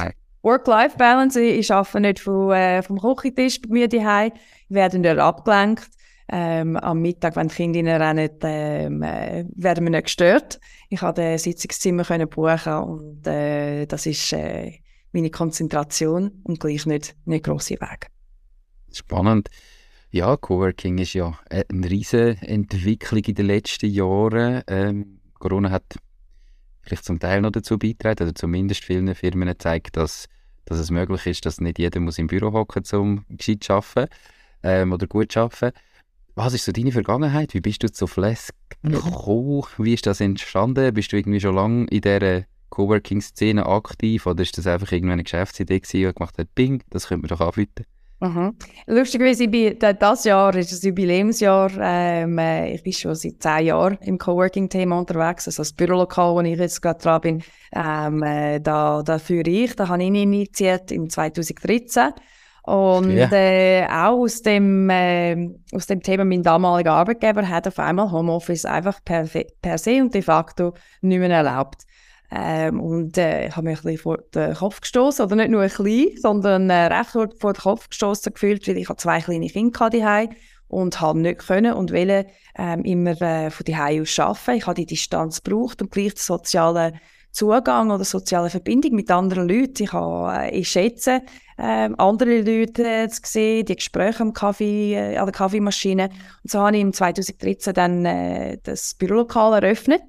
Work-Life-Balance, 0.46 1.40
ich 1.40 1.72
arbeite 1.72 2.00
nicht 2.00 2.20
vom, 2.20 2.52
äh, 2.52 2.80
vom 2.80 3.00
Küchentisch 3.00 3.60
bei 3.62 3.68
mir 3.68 3.88
daheim, 3.88 4.30
werden 4.68 5.02
dort 5.02 5.18
abgelenkt. 5.18 5.90
Ähm, 6.28 6.76
am 6.76 7.02
Mittag, 7.02 7.34
wenn 7.34 7.48
die 7.48 7.54
Kinder 7.54 8.00
rennen, 8.00 8.30
ähm, 8.42 9.02
äh, 9.02 9.44
werden 9.54 9.84
wir 9.84 9.90
nicht 9.90 10.04
gestört. 10.04 10.60
Ich 10.88 11.00
konnte 11.00 11.32
das 11.32 11.42
Sitzungszimmer 11.42 12.04
können 12.04 12.28
buchen 12.28 12.74
und 12.74 13.26
äh, 13.26 13.86
das 13.86 14.06
ist 14.06 14.32
äh, 14.32 14.72
meine 15.12 15.30
Konzentration 15.30 16.42
und 16.44 16.60
gleich 16.60 16.86
nicht, 16.86 17.16
nicht 17.24 17.44
grosse 17.44 17.74
Weg. 17.74 18.08
Spannend. 18.92 19.48
Ja, 20.10 20.36
Coworking 20.36 20.98
ist 20.98 21.14
ja 21.14 21.38
eine 21.50 21.90
riesige 21.90 22.38
Entwicklung 22.40 23.22
in 23.24 23.34
den 23.34 23.46
letzten 23.46 23.90
Jahren. 23.90 24.62
Ähm, 24.68 25.20
Corona 25.34 25.70
hat 25.70 25.96
vielleicht 26.82 27.04
zum 27.04 27.18
Teil 27.18 27.40
noch 27.40 27.50
dazu 27.50 27.78
beigetragen, 27.78 28.22
oder 28.22 28.34
zumindest 28.34 28.84
vielen 28.84 29.12
Firmen 29.14 29.48
gezeigt, 29.48 29.96
dass, 29.96 30.28
dass 30.66 30.78
es 30.78 30.90
möglich 30.90 31.26
ist, 31.26 31.46
dass 31.46 31.60
nicht 31.60 31.78
jeder 31.78 32.00
muss 32.00 32.18
im 32.18 32.26
Büro 32.26 32.52
hocken 32.52 32.82
muss, 32.82 32.92
um 32.92 33.24
gescheit 33.30 33.64
zu 33.64 33.72
arbeiten 33.72 34.12
ähm, 34.62 34.92
oder 34.92 35.06
gut 35.06 35.32
zu 35.32 35.40
arbeiten. 35.40 35.76
Was 36.34 36.52
ist 36.52 36.66
so 36.66 36.72
deine 36.72 36.92
Vergangenheit? 36.92 37.54
Wie 37.54 37.60
bist 37.60 37.82
du 37.82 37.90
zu 37.90 38.06
Flesk 38.06 38.54
gekommen? 38.82 39.64
Wie 39.78 39.94
ist 39.94 40.06
das 40.06 40.20
entstanden? 40.20 40.92
Bist 40.92 41.12
du 41.12 41.16
irgendwie 41.16 41.40
schon 41.40 41.54
lange 41.54 41.86
in 41.86 42.02
dieser 42.02 42.44
Coworking-Szene 42.68 43.64
aktiv 43.64 44.26
oder 44.26 44.42
ist 44.42 44.58
das 44.58 44.66
einfach 44.66 44.92
irgendeine 44.92 45.22
Geschäftsidee 45.22 45.80
gewesen 45.80 46.08
und 46.08 46.16
gemacht 46.16 46.36
hat, 46.36 46.54
Bing, 46.54 46.82
das 46.90 47.06
könnte 47.06 47.22
man 47.26 47.38
doch 47.38 47.46
anbieten? 47.46 47.86
Mhm. 48.18 48.56
Lustigerweise, 48.86 49.44
ich 49.44 49.50
bin, 49.50 49.78
das 49.78 50.24
Jahr 50.24 50.54
ist 50.54 50.72
ein 50.72 50.88
Jubiläumsjahr. 50.88 51.70
Ähm, 51.78 52.38
äh, 52.38 52.74
ich 52.74 52.82
bin 52.82 52.92
schon 52.92 53.14
seit 53.14 53.42
zehn 53.42 53.66
Jahren 53.66 53.98
im 54.00 54.16
Coworking-Thema 54.16 54.98
unterwegs. 54.98 55.46
Also 55.46 55.60
das 55.60 55.72
Bürolokal, 55.72 56.34
wo 56.34 56.40
ich 56.40 56.58
jetzt 56.58 56.80
gerade 56.80 56.98
dran 56.98 57.20
bin, 57.20 57.42
ähm, 57.74 58.22
äh, 58.22 58.58
da, 58.60 59.02
da 59.02 59.18
führe 59.18 59.50
ich. 59.50 59.76
Da 59.76 59.88
habe 59.88 60.02
ich 60.02 60.08
initiiert 60.08 60.90
im 60.92 61.10
2013. 61.10 62.12
Und 62.62 63.16
äh, 63.32 63.86
auch 63.86 64.18
aus 64.18 64.42
dem, 64.42 64.90
äh, 64.90 65.36
aus 65.72 65.86
dem 65.86 66.02
Thema, 66.02 66.24
mein 66.24 66.42
damaliger 66.42 66.94
Arbeitgeber 66.94 67.48
hat 67.48 67.68
auf 67.68 67.78
einmal 67.78 68.10
Homeoffice 68.10 68.64
einfach 68.64 68.98
per, 69.04 69.28
per 69.62 69.78
se 69.78 70.00
und 70.00 70.12
de 70.12 70.22
facto 70.22 70.74
nicht 71.00 71.20
mehr 71.20 71.30
erlaubt. 71.30 71.82
Ähm, 72.30 72.80
und 72.80 73.16
äh, 73.18 73.48
ich 73.48 73.56
habe 73.56 73.68
mich 73.68 73.78
ein 73.78 73.82
bisschen 73.82 73.98
vor 73.98 74.18
den 74.34 74.54
Kopf 74.54 74.80
gestoßen 74.80 75.24
oder 75.24 75.36
nicht 75.36 75.50
nur 75.50 75.62
ein 75.62 75.68
bisschen, 75.68 76.16
sondern 76.20 76.70
äh, 76.70 76.86
recht 76.86 77.10
vor, 77.10 77.28
vor 77.38 77.52
den 77.52 77.60
Kopf 77.60 77.88
gestoßen 77.88 78.32
gefühlt, 78.32 78.66
weil 78.66 78.78
ich 78.78 78.88
habe 78.88 78.98
zwei 78.98 79.20
kleine 79.20 79.48
Kinder 79.48 79.90
daheim 79.90 80.30
und 80.68 81.00
habe 81.00 81.20
nicht 81.20 81.46
können 81.46 81.74
und 81.74 81.92
wollte 81.92 82.26
ähm, 82.56 82.84
immer 82.84 83.20
äh, 83.22 83.50
von 83.50 83.64
daheim 83.64 84.02
aus 84.02 84.18
arbeiten. 84.18 84.58
Ich 84.58 84.66
habe 84.66 84.74
die 84.74 84.86
Distanz 84.86 85.42
gebraucht 85.42 85.82
und 85.82 85.90
gleich 85.90 86.14
den 86.14 86.20
sozialen 86.20 86.98
Zugang 87.36 87.90
oder 87.90 88.04
soziale 88.04 88.48
Verbindung 88.48 88.92
mit 88.92 89.10
anderen 89.10 89.48
Leuten. 89.48 89.82
Ich, 89.82 89.92
habe, 89.92 90.46
äh, 90.46 90.58
ich 90.58 90.68
schätze, 90.68 91.22
äh, 91.58 91.90
andere 91.98 92.40
Leute 92.40 92.82
äh, 92.82 93.08
zu 93.08 93.20
sehen, 93.24 93.66
die 93.66 93.76
Gespräche 93.76 94.22
am 94.22 94.32
Kaffee, 94.32 94.94
äh, 94.94 95.16
an 95.18 95.26
der 95.26 95.32
Kaffeemaschine. 95.32 96.08
Und 96.42 96.50
so 96.50 96.60
habe 96.60 96.76
ich 96.76 96.82
im 96.82 96.92
2013 96.92 97.74
dann 97.74 98.04
äh, 98.06 98.58
das 98.62 98.94
Bürolokal 98.94 99.62
eröffnet, 99.62 100.02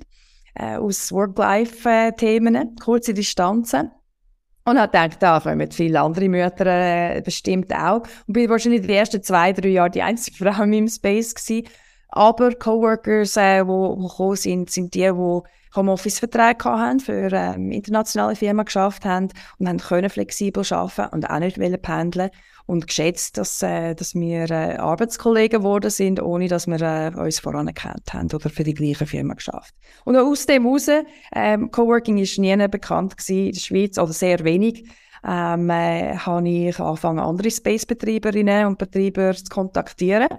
äh, 0.57 0.77
aus 0.77 1.11
Work-Life-Themen, 1.11 2.75
kurze 2.83 3.13
Distanzen. 3.13 3.91
Und 4.65 4.77
habe 4.77 4.91
gedacht, 4.91 5.23
da 5.23 5.39
kommen 5.39 5.71
viele 5.71 6.01
andere 6.01 6.27
Mütter 6.27 6.65
äh, 6.65 7.21
bestimmt 7.21 7.73
auch. 7.73 8.03
Und 8.27 8.33
bin 8.33 8.49
wahrscheinlich 8.49 8.81
die 8.81 8.93
ersten 8.93 9.23
zwei, 9.23 9.53
drei 9.53 9.69
Jahre 9.69 9.91
die 9.91 10.01
einzige 10.01 10.37
Frau 10.37 10.63
in 10.63 10.69
meinem 10.71 10.87
Space 10.89 11.33
gewesen. 11.33 11.67
Aber 12.17 12.51
Coworkers, 12.55 13.37
äh, 13.37 13.59
die 13.59 13.67
gekommen 13.67 14.35
sind, 14.35 14.71
sind 14.71 14.95
die, 14.95 15.01
die 15.01 15.41
Homeoffice-Verträge 15.75 16.63
haben, 16.63 16.99
für 16.99 17.31
ähm, 17.31 17.69
internationale 17.69 18.35
Firmen 18.35 18.65
geschafft 18.65 19.05
haben 19.05 19.27
und 19.59 19.67
haben 19.67 19.77
können 19.77 20.09
flexibel 20.09 20.65
arbeiten 20.67 21.13
und 21.13 21.29
auch 21.29 21.37
nicht 21.37 21.59
wollen 21.59 21.79
pendeln. 21.79 22.31
Und 22.65 22.87
geschätzt, 22.87 23.37
dass, 23.37 23.61
äh, 23.61 23.93
dass 23.93 24.15
wir 24.15 24.49
äh, 24.49 24.77
Arbeitskollegen 24.77 25.59
geworden 25.59 25.91
sind, 25.91 26.19
ohne 26.19 26.47
dass 26.47 26.65
wir 26.65 26.81
äh, 26.81 27.11
uns 27.15 27.39
voranerkannt 27.39 28.11
haben 28.11 28.33
oder 28.33 28.49
für 28.49 28.63
die 28.63 28.73
gleiche 28.73 29.05
Firma 29.05 29.35
geschafft. 29.35 29.75
Und 30.03 30.17
aus 30.17 30.47
dem 30.47 30.63
heraus, 30.63 30.89
ähm, 31.35 31.69
Coworking 31.69 32.17
ist 32.17 32.39
nie 32.39 32.67
bekannt 32.67 33.13
in 33.29 33.51
der 33.51 33.59
Schweiz 33.59 33.99
oder 33.99 34.11
sehr 34.11 34.43
wenig, 34.43 34.89
ähm, 35.23 35.69
äh, 35.69 36.17
habe 36.17 36.49
ich 36.49 36.79
angefangen, 36.79 37.19
andere 37.19 37.51
Space-Betreiberinnen 37.51 38.65
und 38.65 38.79
Betreiber 38.79 39.35
zu 39.35 39.45
kontaktieren 39.51 40.29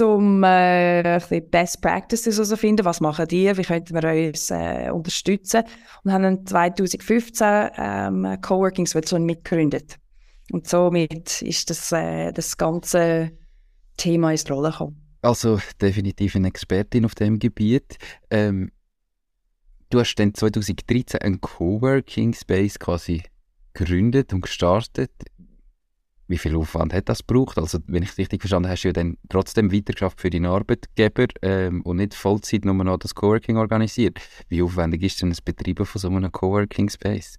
um 0.00 0.42
äh, 0.44 1.20
Best 1.50 1.80
Practices 1.80 2.36
herauszufinden, 2.36 2.84
was 2.84 3.00
machen 3.00 3.26
die, 3.26 3.56
wie 3.56 3.62
könnten 3.62 3.94
wir 3.94 4.28
uns 4.28 4.50
äh, 4.50 4.90
unterstützen 4.90 5.64
und 6.04 6.12
haben 6.12 6.46
2015 6.46 7.70
ähm, 7.76 8.36
Coworking 8.42 8.86
Switzerland 8.86 9.26
mitgegründet. 9.26 9.96
Und 10.52 10.66
somit 10.66 11.42
ist 11.42 11.70
das, 11.70 11.92
äh, 11.92 12.32
das 12.32 12.56
ganze 12.56 13.32
Thema 13.96 14.30
ins 14.30 14.48
Rollen 14.50 14.72
gekommen. 14.72 15.08
Also 15.22 15.58
definitiv 15.80 16.36
eine 16.36 16.48
Expertin 16.48 17.04
auf 17.04 17.14
dem 17.14 17.38
Gebiet. 17.38 17.98
Ähm, 18.30 18.70
du 19.90 20.00
hast 20.00 20.14
dann 20.16 20.34
2013 20.34 21.20
einen 21.20 21.40
Coworking 21.40 22.32
Space 22.34 22.78
quasi 22.78 23.22
gegründet 23.74 24.32
und 24.32 24.42
gestartet 24.42 25.10
wie 26.28 26.38
viel 26.38 26.56
Aufwand 26.56 26.92
hat 26.92 27.08
das 27.08 27.26
gebraucht? 27.26 27.58
Also, 27.58 27.78
wenn 27.86 28.02
ich 28.02 28.10
es 28.10 28.18
richtig 28.18 28.42
verstanden 28.42 28.68
habe, 28.68 28.74
hast 28.74 28.84
du 28.84 28.88
ja 28.88 28.92
dann 28.92 29.16
trotzdem 29.28 29.72
weitergeschafft 29.72 30.20
für 30.20 30.30
deinen 30.30 30.46
Arbeitgeber 30.46 31.26
ähm, 31.42 31.82
und 31.82 31.96
nicht 31.96 32.14
Vollzeit 32.14 32.64
nur 32.64 32.74
noch 32.74 32.98
das 32.98 33.14
Coworking 33.14 33.56
organisiert. 33.56 34.18
Wie 34.48 34.62
aufwendig 34.62 35.02
ist 35.02 35.20
denn 35.22 35.30
das 35.30 35.40
Betreiben 35.40 35.86
von 35.86 36.00
so 36.00 36.08
einem 36.08 36.30
Coworking 36.30 36.90
Space? 36.90 37.38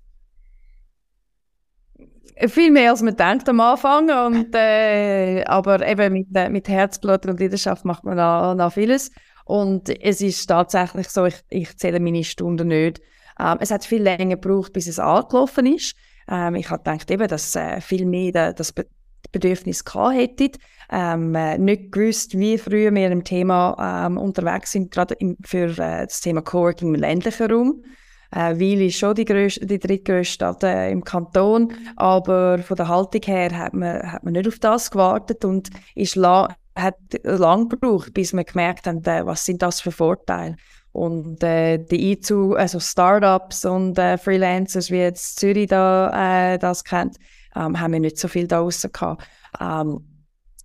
Viel 2.48 2.72
mehr 2.72 2.92
als 2.92 3.02
man 3.02 3.16
denkt 3.16 3.48
am 3.50 3.60
Anfang. 3.60 4.10
Und, 4.10 4.56
äh, 4.56 5.44
aber 5.44 5.86
eben 5.88 6.14
mit, 6.14 6.28
äh, 6.34 6.50
mit 6.50 6.68
Herzblut 6.68 7.26
und 7.26 7.40
Leidenschaft 7.40 7.86
macht 7.86 8.04
man 8.06 8.18
noch, 8.18 8.56
noch 8.56 8.74
vieles. 8.74 9.12
Und 9.46 9.90
es 9.90 10.22
ist 10.22 10.48
tatsächlich 10.48 11.10
so, 11.10 11.26
ich, 11.26 11.36
ich 11.50 11.78
zähle 11.78 12.00
meine 12.00 12.24
Stunden 12.24 12.70
nicht. 12.70 13.02
Ähm, 13.40 13.58
es 13.60 13.72
hat 13.72 13.86
viel 13.86 14.02
länger 14.02 14.38
gebraucht, 14.38 14.74
bis 14.74 14.88
es 14.88 15.00
angelaufen 15.00 15.66
ist. 15.66 15.96
Ähm, 16.30 16.56
ich 16.56 16.70
habe 16.70 16.84
gedacht, 16.84 17.10
eben, 17.12 17.28
dass 17.28 17.56
äh, 17.56 17.82
viel 17.82 18.06
mehr 18.06 18.54
das 18.54 18.72
Be 18.72 18.86
Bedürfnis 19.32 19.86
gehabt 19.86 20.16
hätten. 20.16 20.52
Ähm, 20.92 21.36
äh, 21.36 21.58
nicht 21.58 21.92
gewusst, 21.92 22.38
wie 22.40 22.58
früh 22.58 22.90
wir 22.92 23.12
im 23.12 23.24
Thema 23.24 24.08
ähm, 24.08 24.18
unterwegs 24.18 24.72
sind, 24.72 24.90
gerade 24.92 25.16
für 25.44 25.66
äh, 25.78 26.08
das 26.08 26.22
Thema 26.22 26.42
Coworking 26.42 26.96
im 26.96 27.00
ländlichen 27.00 27.52
Raum. 27.52 27.84
Äh, 28.32 28.60
Weil 28.60 28.82
ist 28.82 28.98
schon 28.98 29.14
die, 29.16 29.26
grösste, 29.26 29.66
die 29.66 29.78
drittgrößte 29.78 30.34
Stadt 30.34 30.64
äh, 30.64 30.90
im 30.90 31.04
Kanton, 31.04 31.74
aber 31.96 32.60
von 32.60 32.78
der 32.78 32.88
Haltung 32.88 33.22
her 33.24 33.56
hat 33.56 33.74
man, 33.74 34.12
hat 34.12 34.24
man 34.24 34.34
nicht 34.34 34.48
auf 34.48 34.60
das 34.60 34.90
gewartet 34.90 35.46
und 35.46 35.70
ist 35.96 36.16
la 36.16 36.48
hat 36.76 36.96
lang 37.24 37.68
gebraucht, 37.68 38.14
bis 38.14 38.32
wir 38.32 38.44
gemerkt 38.44 38.88
haben, 38.88 39.04
äh, 39.04 39.26
was 39.26 39.46
sind 39.46 39.62
das 39.62 39.82
für 39.82 39.92
Vorteile. 39.92 40.56
Und 40.92 41.44
äh, 41.44 41.78
die 41.78 42.12
Einzug, 42.12 42.58
also 42.58 42.80
Startups 42.80 43.66
und 43.66 43.98
äh, 43.98 44.18
Freelancers, 44.18 44.90
wie 44.90 44.98
jetzt 44.98 45.40
Zürich 45.40 45.68
da, 45.68 46.54
äh, 46.54 46.58
das 46.58 46.84
kennt, 46.84 47.18
ähm, 47.56 47.80
haben 47.80 47.94
wir 47.94 48.00
nicht 48.00 48.18
so 48.18 48.28
viel 48.28 48.48
da 48.48 48.60
draussen 48.60 48.92
gehabt. 48.92 49.24
Ähm, 49.60 50.06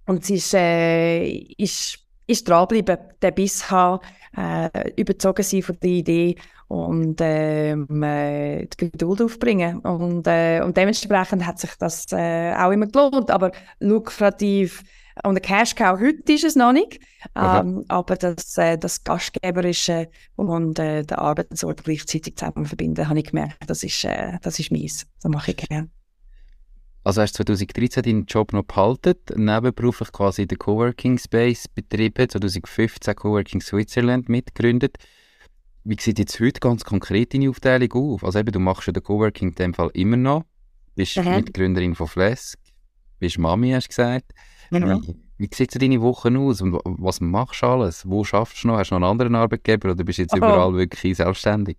und 0.07 0.23
es 0.23 0.31
ist, 0.31 0.55
äh, 0.55 1.27
ist, 1.59 1.99
ist 2.27 2.49
dranbleiben, 2.49 2.99
den 3.23 3.35
Biss 3.35 3.71
haben, 3.71 4.05
äh, 4.37 4.91
überzogen 4.97 5.43
sein 5.43 5.63
von 5.63 5.79
der 5.83 5.91
Idee 5.91 6.37
und 6.69 7.19
ähm, 7.21 8.03
äh, 8.03 8.67
die 8.67 8.91
Geduld 8.91 9.23
aufbringen. 9.23 9.79
Und, 9.81 10.27
äh, 10.27 10.61
und 10.63 10.77
dementsprechend 10.77 11.47
hat 11.47 11.59
sich 11.59 11.71
das 11.79 12.07
äh, 12.13 12.55
auch 12.55 12.71
immer 12.71 12.87
gelohnt. 12.87 13.31
Aber 13.31 13.53
lukrativ 13.79 14.83
und 15.23 15.31
eine 15.31 15.41
Cash 15.41 15.75
Cow 15.77 15.99
heute 16.01 16.33
ist 16.33 16.45
es 16.45 16.57
noch 16.57 16.73
nicht. 16.73 16.99
Ähm, 17.37 17.85
aber 17.89 18.17
das, 18.17 18.59
äh, 18.59 18.77
das 18.77 19.05
Gastgeberische 19.05 20.09
und 20.37 20.79
äh, 20.79 21.05
der 21.05 21.19
Arbeitsort 21.19 21.85
gleichzeitig 21.85 22.37
zusammen 22.37 22.67
verbinden, 22.67 23.09
habe 23.09 23.19
ich 23.21 23.27
gemerkt, 23.27 23.59
das 23.67 23.83
ist, 23.85 24.05
äh, 24.05 24.39
das 24.43 24.59
ist 24.59 24.73
meins. 24.73 25.07
Das 25.23 25.31
mache 25.31 25.53
ich 25.53 25.57
gerne. 25.57 25.89
Also 27.05 27.21
hast 27.21 27.39
du 27.39 27.45
2013 27.45 28.03
deinen 28.03 28.25
Job 28.25 28.53
noch 28.53 28.65
behalten, 28.65 29.15
nebenberuflich 29.37 30.11
quasi 30.11 30.47
den 30.47 30.59
Coworking 30.59 31.19
Space 31.19 31.69
betrieben, 31.69 32.29
2015 32.29 33.15
Coworking 33.15 33.61
Switzerland 33.61 34.29
mitgegründet. 34.29 34.97
Wie 35.85 35.97
sieht 36.01 36.19
jetzt 36.19 36.41
heute 36.41 36.61
ganz 36.61 36.83
konkret 36.83 37.35
deine 37.35 37.51
Aufteilung 37.51 37.93
auf? 37.93 38.25
Also 38.25 38.39
eben, 38.39 38.53
du 38.53 38.59
machst 38.59 38.87
ja 38.87 38.93
den 38.93 39.03
Coworking 39.03 39.51
in 39.51 39.55
dem 39.55 39.75
Fall 39.75 39.91
immer 39.93 40.17
noch, 40.17 40.45
bist 40.95 41.19
mhm. 41.19 41.37
Mitgründerin 41.37 41.95
von 41.95 42.09
Flesk, 42.09 42.59
bist 43.19 43.39
Mami, 43.39 43.73
hast 43.73 43.85
du 43.85 43.89
gesagt. 43.89 44.33
Genau. 44.81 45.01
Wie, 45.03 45.15
wie 45.39 45.49
sieht 45.55 45.71
so 45.71 45.79
deine 45.79 46.01
Woche 46.01 46.37
aus 46.39 46.61
und 46.61 46.79
was 46.85 47.21
machst 47.21 47.63
du 47.63 47.67
alles? 47.67 48.09
Wo 48.09 48.25
schaffst 48.25 48.65
du 48.65 48.69
noch? 48.69 48.79
Hast 48.79 48.91
du 48.91 48.95
noch 48.95 49.03
einen 49.03 49.11
anderen 49.11 49.35
Arbeitgeber 49.35 49.93
oder 49.93 50.05
bist 50.05 50.19
du 50.19 50.23
jetzt 50.23 50.35
oh. 50.35 50.39
überall 50.39 50.75
wirklich 50.75 51.17
selbstständig? 51.17 51.77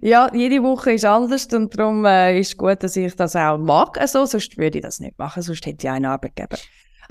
Ja, 0.00 0.30
jede 0.32 0.62
Woche 0.62 0.92
ist 0.92 1.04
anders 1.04 1.46
und 1.52 1.76
darum 1.76 2.04
äh, 2.04 2.38
ist 2.38 2.56
gut, 2.56 2.82
dass 2.82 2.96
ich 2.96 3.14
das 3.14 3.36
auch 3.36 3.58
mag. 3.58 3.98
Also, 4.00 4.24
sonst 4.26 4.56
würde 4.56 4.78
ich 4.78 4.84
das 4.84 5.00
nicht 5.00 5.18
machen, 5.18 5.42
sonst 5.42 5.64
hätte 5.66 5.86
ich 5.86 5.90
einen 5.90 6.04
Arbeitgeber. 6.04 6.56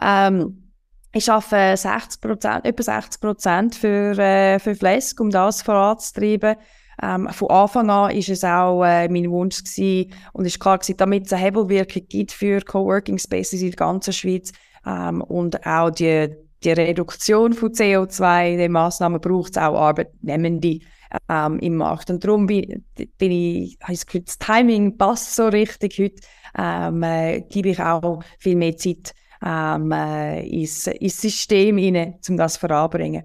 Ähm, 0.01 0.71
ich 1.13 1.29
arbeite 1.31 1.77
60 1.77 2.23
etwa 2.63 2.83
60 2.83 3.21
Prozent 3.21 3.75
für, 3.75 4.17
äh, 4.17 4.59
für 4.59 4.75
Flesk, 4.75 5.19
um 5.19 5.29
das 5.29 5.61
voranzutreiben. 5.61 6.55
Ähm, 7.01 7.29
von 7.29 7.49
Anfang 7.49 7.89
an 7.89 8.11
ist 8.11 8.29
es 8.29 8.43
auch 8.43 8.83
äh, 8.83 9.07
mein 9.07 9.29
Wunsch 9.29 9.63
gewesen 9.63 10.13
und 10.33 10.45
ist 10.45 10.59
klar 10.59 10.79
gewesen, 10.79 10.97
damit 10.97 11.27
es 11.27 11.33
eine 11.33 11.43
Hebelwirkung 11.43 12.03
gibt 12.07 12.31
für 12.31 12.61
Coworking 12.61 13.19
Spaces 13.19 13.61
in 13.61 13.69
der 13.69 13.75
ganzen 13.75 14.13
Schweiz 14.13 14.51
ähm, 14.87 15.21
und 15.21 15.65
auch 15.65 15.89
die, 15.89 16.29
die 16.63 16.71
Reduktion 16.71 17.53
von 17.53 17.71
CO2, 17.71 18.57
die 18.57 18.69
Massnahmen 18.69 19.19
braucht 19.19 19.51
es 19.51 19.57
auch 19.57 19.75
Arbeitnehmende 19.79 20.79
ähm, 21.29 21.59
im 21.59 21.75
Markt. 21.75 22.09
Und 22.09 22.23
darum 22.23 22.47
bin, 22.47 22.85
bin 23.17 23.31
ich, 23.31 23.77
habe 23.81 23.93
ich 23.93 23.99
das 23.99 24.05
Gefühl, 24.05 24.21
das 24.21 24.37
Timing 24.37 24.97
passt 24.97 25.35
so 25.35 25.47
richtig 25.47 25.99
heute, 25.99 26.21
ähm, 26.57 27.03
äh, 27.03 27.41
gebe 27.41 27.69
ich 27.69 27.79
auch 27.79 28.23
viel 28.39 28.55
mehr 28.55 28.77
Zeit 28.77 29.13
ähm, 29.45 29.91
äh, 29.91 30.47
ins, 30.47 30.87
ins 30.87 31.21
System 31.21 31.77
hinein, 31.77 32.15
um 32.27 32.37
das 32.37 32.57
voranzubringen. 32.57 33.23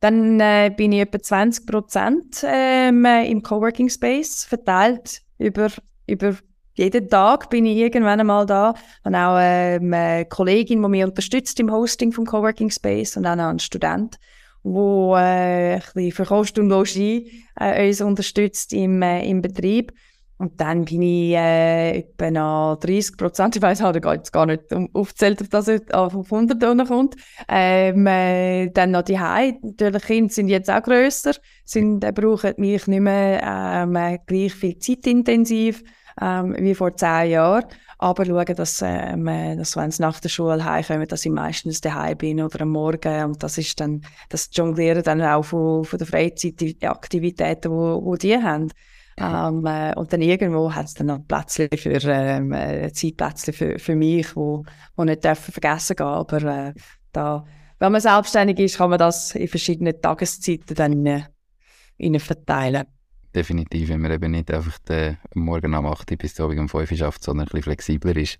Dann 0.00 0.40
äh, 0.40 0.72
bin 0.74 0.92
ich 0.92 1.00
etwa 1.00 1.20
20 1.20 1.66
Prozent 1.66 2.44
ähm, 2.46 3.04
im 3.04 3.42
Coworking 3.42 3.90
Space 3.90 4.44
verteilt 4.44 5.20
über, 5.38 5.68
über 6.06 6.34
jeden 6.80 7.08
Tag 7.08 7.50
bin 7.50 7.66
ich 7.66 7.76
irgendwann 7.76 8.20
einmal 8.20 8.46
da. 8.46 8.74
Und 9.04 9.14
auch 9.14 9.38
ähm, 9.38 9.92
eine 9.92 10.24
Kollegin, 10.24 10.82
die 10.82 10.88
mich 10.88 11.04
unterstützt 11.04 11.60
im 11.60 11.70
Hosting 11.70 12.10
vom 12.10 12.24
Coworking 12.24 12.70
Space 12.70 13.16
und 13.16 13.26
auch 13.26 13.36
noch 13.36 13.48
ein 13.48 13.58
Student, 13.58 14.16
wo 14.62 15.14
äh, 15.14 15.80
ein 15.94 16.12
für 16.12 16.24
Kost 16.24 16.58
und 16.58 16.68
Logis 16.68 17.30
äh, 17.56 17.86
uns 17.86 18.00
unterstützt 18.00 18.72
im, 18.72 19.02
äh, 19.02 19.28
im 19.28 19.42
Betrieb. 19.42 19.92
Und 20.38 20.58
dann 20.58 20.86
bin 20.86 21.02
ich 21.02 21.34
äh, 21.34 21.98
etwa 21.98 22.30
noch 22.30 22.78
30 22.80 23.18
Prozent, 23.18 23.56
ich 23.56 23.62
weiss, 23.62 23.82
habe 23.82 24.00
jetzt 24.14 24.32
gar 24.32 24.46
nicht 24.46 24.62
aufgezählt, 24.94 25.42
ob 25.42 25.50
das 25.50 25.68
auf 25.92 26.14
100 26.14 26.88
kommt. 26.88 27.14
Ähm, 27.46 28.06
äh, 28.06 28.70
dann 28.70 28.92
noch 28.92 29.02
die 29.02 29.20
Hause. 29.20 29.58
Natürlich, 29.60 30.02
Kinder 30.02 30.32
sind 30.32 30.48
jetzt 30.48 30.70
auch 30.70 30.82
grösser, 30.82 31.34
sind, 31.66 32.02
äh, 32.04 32.12
brauchen 32.12 32.54
mich 32.56 32.86
nicht 32.86 33.00
mehr 33.00 33.42
ähm, 33.44 33.94
äh, 33.96 34.18
gleich 34.26 34.54
viel 34.54 34.78
zeitintensiv 34.78 35.82
ähm, 36.20 36.56
wie 36.58 36.74
vor 36.74 36.96
zehn 36.96 37.30
Jahren. 37.30 37.64
Aber 37.98 38.24
schauen, 38.24 38.56
dass, 38.56 38.82
ähm, 38.82 39.26
äh, 39.26 39.56
dass 39.56 39.76
wenn 39.76 39.90
sie 39.90 40.00
nach 40.02 40.20
der 40.20 40.30
Schule 40.30 40.64
heimkommen, 40.64 41.06
dass 41.06 41.26
ich 41.26 41.32
meistens 41.32 41.82
daheim 41.82 42.16
bin 42.16 42.40
oder 42.40 42.62
am 42.62 42.70
Morgen. 42.70 43.24
Und 43.24 43.42
das 43.42 43.58
ist 43.58 43.78
dann, 43.78 44.02
das 44.30 44.48
Jonglieren 44.52 45.02
dann 45.02 45.20
auch 45.20 45.42
von, 45.44 45.84
von 45.84 45.98
der 45.98 46.06
Freizeitaktivitäten, 46.06 47.70
wo, 47.70 48.02
wo 48.02 48.16
die 48.16 48.36
haben. 48.36 48.70
Ähm, 49.18 49.66
äh, 49.66 49.94
und 49.96 50.12
dann 50.12 50.22
irgendwo 50.22 50.72
hat 50.74 50.86
es 50.86 50.94
dann 50.94 51.08
noch 51.08 51.26
Plätze 51.26 51.68
für, 51.76 52.00
ähm, 52.04 52.52
äh, 52.52 52.90
Zeitplätze 52.90 53.52
für, 53.52 53.78
für 53.78 53.94
mich, 53.94 54.34
wo, 54.34 54.64
wo 54.96 55.04
nicht 55.04 55.22
dürfen 55.22 55.52
vergessen 55.52 55.96
gehen. 55.96 56.06
Aber 56.06 56.42
äh, 56.42 56.74
da, 57.12 57.44
wenn 57.78 57.92
man 57.92 58.00
selbstständig 58.00 58.58
ist, 58.60 58.78
kann 58.78 58.90
man 58.90 58.98
das 58.98 59.34
in 59.34 59.48
verschiedenen 59.48 60.00
Tageszeiten 60.00 60.74
dann 60.74 61.06
äh, 61.06 62.18
verteilen. 62.18 62.86
Definitiv, 63.34 63.88
wenn 63.88 64.00
man 64.00 64.12
eben 64.12 64.32
nicht 64.32 64.50
einfach 64.50 64.78
den 64.80 65.18
Morgen 65.34 65.74
am 65.74 65.86
8 65.86 66.18
bis 66.18 66.40
Abend 66.40 66.58
um 66.58 66.68
5 66.68 66.90
Uhr 66.90 66.96
schafft, 66.96 67.22
sondern 67.22 67.46
ein 67.46 67.50
bisschen 67.50 67.62
flexibler 67.62 68.16
ist. 68.16 68.38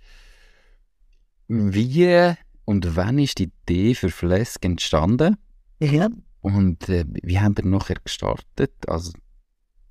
Wie 1.46 2.34
und 2.64 2.96
wann 2.96 3.18
ist 3.18 3.38
die 3.38 3.50
Idee 3.66 3.94
für 3.94 4.10
Flesk 4.10 4.64
entstanden? 4.64 5.36
Ja. 5.80 6.08
Und 6.40 6.88
äh, 6.88 7.04
wie 7.22 7.40
haben 7.40 7.56
wir 7.56 7.64
nachher 7.64 7.96
gestartet? 8.02 8.72
Also 8.86 9.12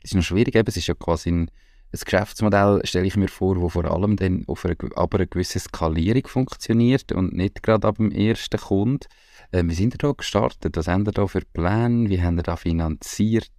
es 0.02 0.12
ist 0.12 0.16
noch 0.16 0.24
schwierig, 0.24 0.56
eben, 0.56 0.68
es 0.68 0.78
ist 0.78 0.88
ja 0.88 0.94
quasi 0.94 1.30
ein, 1.30 1.52
ein 1.92 2.00
Geschäftsmodell, 2.04 2.82
stelle 2.86 3.06
ich 3.06 3.18
mir 3.18 3.28
vor, 3.28 3.60
wo 3.60 3.68
vor 3.68 3.84
allem 3.84 4.16
dann 4.16 4.46
auf 4.48 4.64
eine, 4.66 4.78
aber 4.96 5.18
eine 5.18 5.28
gewisse 5.28 5.60
Skalierung 5.60 6.26
funktioniert 6.28 7.12
und 7.12 7.34
nicht 7.34 7.64
gerade 7.64 7.88
ab 7.88 7.98
dem 7.98 8.12
ersten 8.12 8.60
Kunden. 8.60 9.08
Äh, 9.52 9.64
wie 9.66 9.74
sind 9.74 9.96
ihr 9.96 9.98
da 9.98 10.12
gestartet? 10.14 10.78
Was 10.78 10.88
haben 10.88 11.06
ihr 11.06 11.12
da 11.12 11.28
für 11.28 11.42
Pläne? 11.42 12.10
Wie 12.10 12.22
haben 12.22 12.38
ihr 12.38 12.44
da 12.44 12.56
finanziert? 12.56 13.52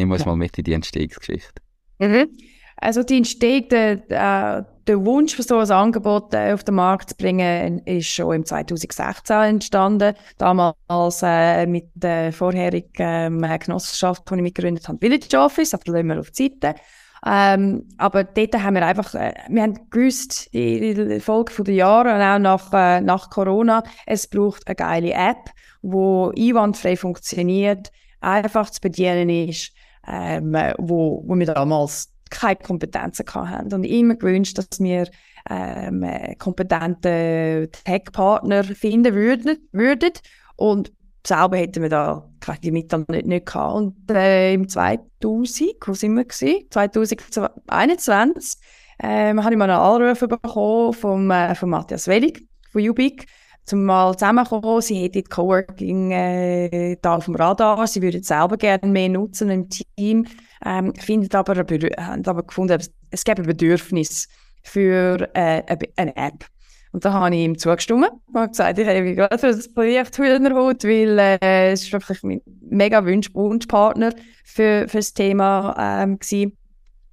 Nehmen 0.00 0.12
wir 0.12 0.14
uns 0.14 0.24
ja. 0.24 0.30
mal 0.30 0.36
mit 0.36 0.56
in 0.56 0.64
die 0.64 0.72
Entstehungsgeschichte. 0.72 1.60
Mhm. 1.98 2.30
Also 2.76 3.02
die 3.02 3.18
Entstehung, 3.18 3.68
der, 3.68 3.92
äh, 4.08 4.64
der 4.86 5.04
Wunsch 5.04 5.36
für 5.36 5.42
so 5.42 5.58
ein 5.58 5.70
Angebot 5.70 6.32
äh, 6.32 6.54
auf 6.54 6.64
den 6.64 6.76
Markt 6.76 7.10
zu 7.10 7.16
bringen, 7.16 7.80
ist 7.80 8.06
schon 8.06 8.36
im 8.36 8.46
2016 8.46 9.36
entstanden. 9.36 10.14
Damals 10.38 11.20
äh, 11.22 11.66
mit 11.66 11.90
der 11.92 12.32
vorherigen 12.32 12.88
ähm, 12.98 13.58
Genossenschaft, 13.58 14.22
die 14.30 14.36
ich 14.36 14.40
mitgegründet 14.40 14.88
habe, 14.88 14.96
Village 14.98 15.38
Office, 15.38 15.74
aber 15.74 15.92
lassen 15.92 16.08
wir 16.08 16.20
auf 16.20 16.30
die 16.30 16.58
Seite. 16.58 16.80
Ähm, 17.26 17.86
aber 17.98 18.24
dort 18.24 18.54
haben 18.54 18.76
wir 18.76 18.86
einfach, 18.86 19.14
äh, 19.14 19.34
wir 19.50 19.62
haben 19.62 19.90
gewusst, 19.90 20.48
in 20.52 21.10
der 21.10 21.20
Folge 21.20 21.62
der 21.62 21.74
Jahre 21.74 22.14
und 22.14 22.22
auch 22.22 22.38
nach, 22.38 22.72
äh, 22.72 23.02
nach 23.02 23.28
Corona, 23.28 23.82
es 24.06 24.26
braucht 24.26 24.66
eine 24.66 24.76
geile 24.76 25.12
App, 25.12 25.50
die 25.82 26.48
einwandfrei 26.48 26.96
funktioniert, 26.96 27.92
einfach 28.22 28.70
zu 28.70 28.80
bedienen 28.80 29.28
ist, 29.28 29.74
ähm, 30.06 30.56
wo, 30.78 31.22
wo 31.26 31.36
wir 31.36 31.46
damals 31.46 32.12
keine 32.30 32.56
Kompetenzen 32.56 33.26
hatten. 33.26 33.74
Und 33.74 33.84
immer 33.84 34.14
gewünscht, 34.14 34.58
dass 34.58 34.78
wir 34.78 35.08
ähm, 35.48 36.04
kompetente 36.38 37.68
Tech-Partner 37.84 38.64
finden 38.64 39.14
würden. 39.14 40.12
Und 40.56 40.92
selber 41.26 41.56
hätten 41.56 41.82
wir 41.82 41.88
da 41.88 42.28
die 42.62 42.70
Mittel 42.70 43.04
nicht, 43.08 43.26
nicht 43.26 43.46
gehabt. 43.46 43.74
Und 43.74 44.10
äh, 44.10 44.54
im 44.54 44.68
2000, 44.68 45.74
wo 45.86 45.94
sind 45.94 46.14
wir 46.14 46.24
gewesen? 46.24 46.66
2021, 46.70 48.60
ähm, 49.02 49.42
habe 49.42 49.54
ich 49.54 49.58
mal 49.58 49.70
einen 49.70 49.80
Anruf 49.80 50.20
bekommen 50.20 50.92
vom, 50.92 51.30
äh, 51.30 51.54
von 51.54 51.70
Matthias 51.70 52.06
Wellig 52.06 52.46
von 52.70 52.88
Ubik, 52.88 53.26
zum 53.70 53.84
mal 53.84 54.12
zusammenkommen. 54.14 54.80
Sie 54.82 54.96
hätten 54.96 55.24
Coworking 55.24 56.10
äh, 56.10 56.96
da 57.00 57.16
auf 57.16 57.26
dem 57.26 57.36
Radar. 57.36 57.86
Sie 57.86 58.02
würden 58.02 58.22
selber 58.22 58.56
gerne 58.56 58.86
mehr 58.86 59.08
nutzen 59.08 59.48
im 59.50 59.68
Team 59.68 60.26
ähm, 60.64 60.94
findet 60.94 61.34
aber, 61.34 61.54
haben 61.54 62.26
aber 62.26 62.42
gefunden, 62.42 62.82
es 63.10 63.24
gäbe 63.24 63.42
ein 63.42 63.46
Bedürfnis 63.46 64.28
für 64.62 65.28
äh, 65.34 65.62
eine 65.96 66.16
App. 66.16 66.46
Und 66.92 67.04
da 67.04 67.12
habe 67.12 67.34
ich 67.34 67.42
ihm 67.42 67.56
zugestimmt 67.56 68.10
und 68.32 68.48
gesagt, 68.48 68.78
ich 68.78 68.86
habe 68.86 69.14
gerade 69.14 69.38
für 69.38 69.54
das 69.54 69.72
Projekt 69.72 70.18
Hühnerhut, 70.18 70.82
weil 70.82 71.18
äh, 71.18 71.72
es 71.72 71.84
ist 71.84 71.92
wirklich 71.92 72.22
mein 72.24 72.40
mega 72.62 73.04
Wunsch, 73.06 73.32
Wunschpartner 73.32 74.12
für, 74.44 74.88
für 74.88 74.98
das 74.98 75.14
Thema 75.14 75.76
ähm, 75.78 76.18
gewesen. 76.18 76.56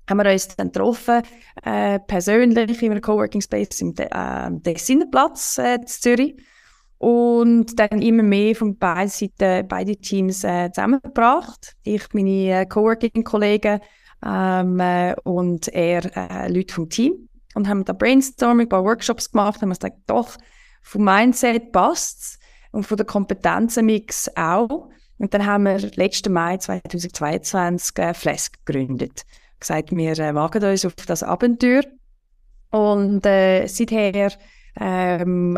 Haben 0.10 0.24
wir 0.24 0.32
uns 0.32 0.48
dann 0.56 0.72
getroffen, 0.72 1.22
äh, 1.64 2.00
persönlich 2.00 2.82
in 2.82 2.92
einem 2.92 3.02
Coworking 3.02 3.42
Space 3.42 3.82
im 3.82 3.94
De 3.94 4.08
äh, 4.10 4.50
Dessinerplatz 4.52 5.58
äh, 5.58 5.76
in 5.76 5.88
Zürich 5.88 6.36
und 6.98 7.80
dann 7.80 8.02
immer 8.02 8.24
mehr 8.24 8.56
von 8.56 8.78
beiden 8.78 9.10
Seiten, 9.10 9.68
beide 9.68 9.98
Teams 9.98 10.44
äh, 10.44 10.72
zusammengebracht. 10.72 11.76
Ich, 11.84 12.14
meine 12.14 12.62
äh, 12.62 12.66
Coworking-Kollegen 12.66 13.82
ähm, 14.26 14.80
äh, 14.80 15.16
und 15.24 15.68
er, 15.68 16.06
äh, 16.16 16.52
Leute 16.52 16.74
vom 16.74 16.90
Team. 16.90 17.30
Und 17.54 17.68
haben 17.68 17.86
da 17.86 17.94
Brainstorming, 17.94 18.68
ein 18.68 18.70
paar 18.70 18.84
Workshops 18.84 19.32
gemacht, 19.32 19.62
haben 19.62 19.70
wir 19.70 19.76
gesagt, 19.76 19.98
doch, 20.08 20.38
vom 20.84 21.04
Mindset 21.04 21.72
passt 21.72 22.40
und 22.72 22.86
von 22.86 22.98
der 22.98 23.06
Kompetenzenmix 23.06 24.30
auch. 24.36 24.90
Und 25.18 25.34
dann 25.34 25.46
haben 25.46 25.64
wir 25.64 25.80
letzten 25.96 26.34
Mai 26.34 26.58
2022 26.58 27.98
äh, 27.98 28.14
Flask 28.14 28.64
gegründet. 28.66 29.24
Gesagt, 29.60 29.96
wir 29.96 30.18
äh, 30.18 30.36
wagen 30.36 30.64
uns 30.64 30.86
auf 30.86 30.94
das 30.96 31.24
Abenteuer. 31.24 31.84
Und 32.70 33.26
äh, 33.26 33.68
seither 33.68 34.32
ähm, 34.80 35.58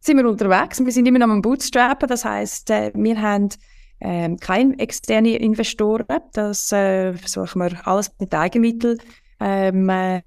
sind 0.00 0.16
wir 0.16 0.28
unterwegs. 0.28 0.84
Wir 0.84 0.92
sind 0.92 1.06
immer 1.06 1.18
noch 1.18 1.28
am 1.28 1.42
Bootstrappen. 1.42 2.08
Das 2.08 2.24
heißt, 2.24 2.70
äh, 2.70 2.92
wir 2.94 3.20
haben 3.20 3.48
äh, 4.00 4.34
keine 4.36 4.78
externen 4.78 5.36
Investoren. 5.36 6.06
Das 6.32 6.72
äh, 6.72 7.14
versuchen 7.14 7.62
wir 7.62 7.86
alles 7.86 8.10
mit 8.18 8.34
Eigenmitteln 8.34 8.98
ähm, 9.40 9.88
äh, 9.88 10.22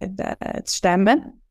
zu 0.63 0.77
stemmen. 0.77 1.41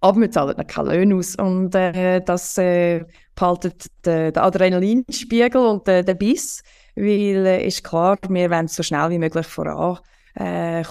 Aber 0.00 0.20
wir 0.20 0.30
zahlen 0.30 0.66
keine 0.66 0.94
Löhne 0.94 1.16
aus. 1.16 1.36
Und 1.36 1.74
äh, 1.74 2.20
das 2.20 2.56
äh, 2.58 3.04
behaltet 3.34 3.86
den, 4.04 4.32
den 4.32 4.42
Adrenalinspiegel 4.42 5.60
und 5.60 5.88
äh, 5.88 6.02
den 6.02 6.18
Biss. 6.18 6.62
Weil 6.96 7.46
äh, 7.46 7.66
ist 7.66 7.84
klar, 7.84 8.18
wir 8.28 8.50
wollen 8.50 8.68
so 8.68 8.82
schnell 8.82 9.10
wie 9.10 9.18
möglich 9.18 9.46
vorankommen, 9.46 9.98
äh, 10.34 10.82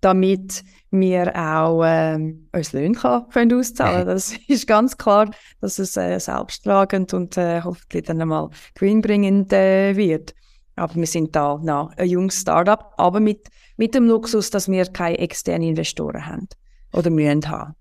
damit 0.00 0.64
wir 0.90 1.34
auch 1.36 1.82
ähm, 1.84 2.48
uns 2.52 2.72
Löhne 2.72 2.94
kann, 2.94 3.28
können 3.30 3.58
auszahlen 3.58 4.06
Das 4.06 4.34
ist 4.46 4.66
ganz 4.66 4.96
klar, 4.96 5.30
dass 5.60 5.78
es 5.78 5.96
äh, 5.96 6.18
selbsttragend 6.18 7.14
und 7.14 7.36
äh, 7.36 7.62
hoffentlich 7.62 8.04
dann 8.04 8.20
einmal 8.20 8.50
gewinnbringend 8.74 9.52
äh, 9.52 9.96
wird. 9.96 10.34
Aber 10.76 10.94
wir 10.94 11.06
sind 11.06 11.34
da 11.36 11.58
noch 11.62 11.92
ein 11.96 12.08
junges 12.08 12.40
Startup, 12.40 12.92
aber 12.96 13.20
mit, 13.20 13.48
mit 13.76 13.94
dem 13.94 14.06
Luxus, 14.06 14.50
dass 14.50 14.68
wir 14.70 14.84
keine 14.86 15.18
externen 15.18 15.68
Investoren 15.68 16.26
haben 16.26 16.48
oder 16.92 17.10
müssen 17.10 17.48
haben. 17.48 17.74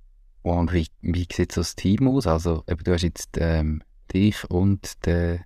Und 0.43 0.74
wie, 0.74 0.88
wie 1.02 1.28
sieht 1.32 1.58
das 1.58 1.76
Team 1.76 2.08
aus? 2.08 2.28
Also 2.28 2.63
eben, 2.67 2.84
du 2.84 2.93
hast 2.93 3.04
jetzt 3.04 3.38
ähm, 3.39 3.82
dich 4.13 4.50
und 4.50 5.06
den 5.06 5.41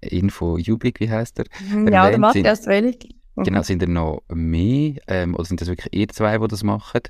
Info 0.00 0.58
Jubik, 0.58 1.00
wie 1.00 1.10
heißt 1.10 1.40
er? 1.40 1.44
Ja, 1.90 2.08
der 2.08 2.18
Matthias 2.18 2.66
Wellig 2.66 3.19
Mhm. 3.40 3.44
Genau, 3.44 3.62
sind 3.62 3.82
da 3.82 3.86
noch 3.86 4.22
mehr 4.28 4.94
ähm, 5.06 5.34
oder 5.34 5.44
sind 5.44 5.60
das 5.60 5.68
wirklich 5.68 5.92
ihr 5.92 6.08
zwei, 6.08 6.38
die 6.38 6.48
das 6.48 6.62
machen? 6.62 7.00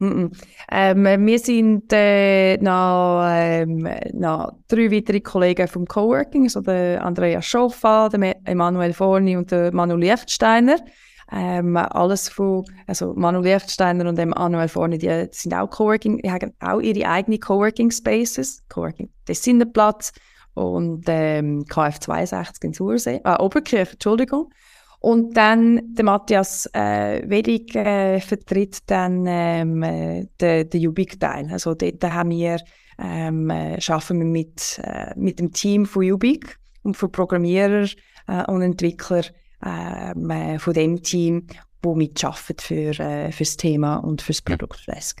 Mm 0.00 0.26
ähm, 0.72 1.26
wir 1.26 1.38
sind 1.38 1.92
äh, 1.92 2.56
noch, 2.56 3.24
ähm, 3.30 3.88
noch 4.12 4.52
drei 4.66 4.90
weitere 4.90 5.20
Kollegen 5.20 5.68
vom 5.68 5.86
Coworking, 5.86 6.44
also 6.44 6.62
der 6.62 7.04
Andrea 7.04 7.40
Schoffa, 7.40 8.08
der 8.08 8.36
Emanuel 8.44 8.92
Forni 8.92 9.36
und 9.36 9.50
der 9.50 9.72
Manu 9.72 9.96
Lichtsteiner. 9.96 10.78
Ähm, 11.30 11.76
alles 11.76 12.28
von, 12.28 12.64
also 12.86 13.14
Manu 13.14 13.40
Lichtsteiner 13.40 14.08
und 14.08 14.18
Emanuel 14.18 14.68
Forni, 14.68 14.98
die, 14.98 15.28
sind 15.30 15.54
auch 15.54 15.70
Coworking, 15.70 16.18
die 16.18 16.30
haben 16.30 16.52
auch 16.60 16.80
ihre 16.80 17.08
eigenen 17.08 17.40
Coworking 17.40 17.90
Spaces, 17.90 18.62
Coworking 18.68 19.10
Platz 19.72 20.12
und 20.54 21.04
ähm, 21.08 21.64
KF62 21.64 22.64
in 22.64 22.72
Sursee, 22.72 23.20
äh, 23.24 23.36
Oberkirch, 23.38 23.92
Entschuldigung. 23.92 24.50
Und 25.04 25.36
dann 25.36 25.94
der 25.94 26.02
Matthias 26.06 26.64
äh, 26.72 27.28
Wedig 27.28 27.74
äh, 27.76 28.18
vertritt 28.20 28.78
dann 28.86 29.26
ähm, 29.28 29.82
äh, 29.82 30.26
den, 30.40 30.70
den 30.70 30.88
Ubik-Teil. 30.88 31.46
Also 31.52 31.74
dort 31.74 32.02
haben 32.04 32.30
wir, 32.30 32.58
ähm, 32.98 33.50
äh, 33.50 33.78
arbeiten 33.86 34.20
wir 34.20 34.24
mit, 34.24 34.80
äh, 34.82 35.12
mit 35.14 35.40
dem 35.40 35.52
Team 35.52 35.84
von 35.84 36.10
Ubik 36.10 36.58
und 36.84 36.96
von 36.96 37.12
Programmierer 37.12 37.86
äh, 38.28 38.50
und 38.50 38.62
Entwickler 38.62 39.24
ähm, 39.62 40.30
äh, 40.30 40.58
von 40.58 40.72
dem 40.72 41.02
Team, 41.02 41.48
wo 41.82 41.94
mitarbeiten 41.94 42.56
für, 42.60 42.98
äh, 42.98 43.30
für 43.30 43.44
das 43.44 43.58
Thema 43.58 43.96
und 43.96 44.22
für 44.22 44.32
das 44.32 44.40
Produkt 44.40 44.80
Flask. 44.80 45.20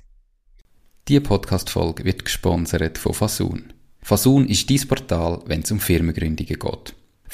Diese 1.08 1.20
Podcast-Folge 1.20 2.06
wird 2.06 2.24
gesponsert 2.24 2.96
von 2.96 3.12
Fasun. 3.12 3.74
Fasun 4.00 4.46
ist 4.46 4.70
dein 4.70 4.88
Portal, 4.88 5.42
wenn 5.44 5.60
es 5.60 5.70
um 5.70 5.78
Firmengründungen 5.78 6.58
geht. 6.58 6.94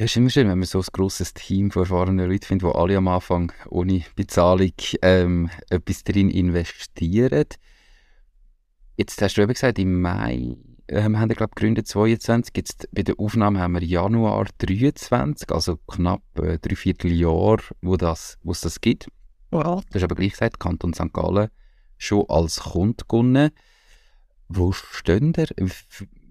Ja, 0.00 0.06
ist 0.06 0.16
immer 0.16 0.30
schön, 0.30 0.48
wenn 0.48 0.58
man 0.58 0.66
so 0.66 0.78
ein 0.78 0.86
grosses 0.94 1.34
Team 1.34 1.70
von 1.70 1.82
erfahrenen 1.82 2.26
Leuten 2.26 2.46
findet, 2.46 2.66
die 2.66 2.74
alle 2.74 2.96
am 2.96 3.06
Anfang 3.06 3.52
ohne 3.68 4.02
Bezahlung 4.16 4.72
ähm, 5.02 5.50
etwas 5.68 6.04
drin 6.04 6.30
investieren. 6.30 7.44
Jetzt 8.96 9.20
hast 9.20 9.36
du 9.36 9.42
eben 9.42 9.52
gesagt, 9.52 9.78
im 9.78 10.00
Mai 10.00 10.56
ähm, 10.88 11.18
haben 11.18 11.28
wir, 11.28 11.36
glaube 11.36 11.52
gegründet, 11.54 11.86
22. 11.86 12.56
Jetzt 12.56 12.88
bei 12.92 13.02
der 13.02 13.20
Aufnahme 13.20 13.60
haben 13.60 13.74
wir 13.74 13.84
Januar 13.84 14.46
23, 14.56 15.50
also 15.50 15.76
knapp 15.86 16.22
äh, 16.38 16.58
drei 16.58 16.76
Vierteljahr, 16.76 17.58
wo, 17.82 17.98
das, 17.98 18.38
wo 18.42 18.52
es 18.52 18.62
das 18.62 18.80
gibt. 18.80 19.08
Ja. 19.52 19.82
Du 19.82 19.82
hast 19.92 20.02
aber 20.02 20.14
gleich 20.14 20.32
gesagt, 20.32 20.58
Kanton 20.58 20.94
St. 20.94 21.12
Gallen 21.12 21.50
schon 21.98 22.24
als 22.30 22.60
Kunde 22.60 23.04
gewonnen. 23.06 23.50
Wo 24.48 24.72
stehen 24.72 25.34
ihr? 25.36 25.48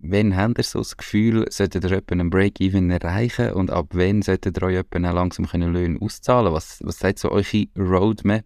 Wann 0.02 0.36
habt 0.36 0.58
ihr 0.58 0.64
so 0.64 0.80
das 0.80 0.98
Gefühl, 0.98 1.46
solltet 1.50 1.86
ihr 1.86 2.02
einen 2.12 2.30
Break-Even 2.30 2.90
erreichen 2.90 3.54
und 3.54 3.72
ab 3.72 3.88
wann 3.92 4.22
solltet 4.22 4.58
ihr 4.58 4.64
euch 4.64 4.86
langsam 4.94 5.46
können 5.46 5.74
Löhne 5.74 6.00
auszahlen 6.02 6.54
Was, 6.54 6.80
was 6.84 7.00
sagt 7.00 7.20
so 7.20 7.32
eure 7.32 7.66
Roadmap? 7.78 8.46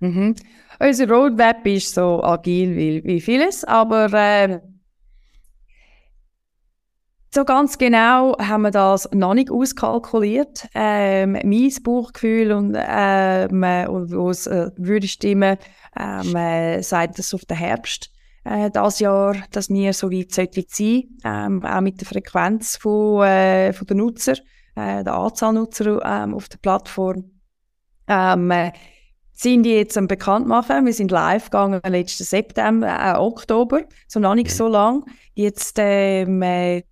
Mhm. 0.00 0.34
Unsere 0.78 1.12
Roadmap 1.12 1.66
ist 1.66 1.94
so 1.94 2.22
agil 2.22 2.76
wie, 2.76 3.04
wie 3.04 3.20
vieles, 3.20 3.64
aber 3.64 4.12
äh, 4.12 4.60
so 7.32 7.44
ganz 7.44 7.78
genau 7.78 8.36
haben 8.38 8.62
wir 8.62 8.72
das 8.72 9.08
noch 9.12 9.34
nicht 9.34 9.50
auskalkuliert. 9.50 10.66
Ähm, 10.74 11.32
mein 11.32 11.72
Bauchgefühl 11.82 12.50
und, 12.52 12.76
ähm, 12.76 13.62
und 13.88 14.12
wo 14.12 14.30
es 14.30 14.46
äh, 14.48 14.70
würde 14.76 15.06
stimmen, 15.06 15.56
ähm, 15.96 16.34
äh, 16.34 16.82
sagt 16.82 17.18
es 17.18 17.32
auf 17.32 17.44
den 17.44 17.56
Herbst 17.56 18.09
äh, 18.44 18.70
das 18.70 19.00
Jahr, 19.00 19.36
dass 19.50 19.68
wir 19.68 19.92
so 19.92 20.10
weit 20.10 20.32
sein 20.32 20.48
ähm, 21.24 21.64
auch 21.64 21.80
mit 21.80 22.00
der 22.00 22.06
Frequenz 22.06 22.76
von, 22.76 23.24
äh, 23.24 23.72
von 23.72 23.86
der 23.86 23.96
Nutzer, 23.96 24.34
äh, 24.76 25.04
der 25.04 25.14
Anzahl 25.14 25.52
Nutzer 25.52 26.00
ähm, 26.04 26.34
auf 26.34 26.48
der 26.48 26.58
Plattform. 26.58 27.30
Ähm, 28.08 28.50
äh, 28.50 28.72
sind 29.32 29.62
die 29.62 29.70
jetzt 29.70 29.96
am 29.96 30.06
bekannt 30.06 30.46
machen. 30.46 30.84
Wir 30.84 30.92
sind 30.92 31.10
live 31.10 31.44
gegangen 31.46 31.80
letzten 31.86 32.24
September, 32.24 32.88
äh, 32.88 33.16
Oktober, 33.16 33.84
so 34.06 34.20
noch 34.20 34.34
nicht 34.34 34.54
so 34.54 34.68
lang. 34.68 35.04
Jetzt 35.34 35.76
ähm, 35.78 36.42
äh, 36.42 36.82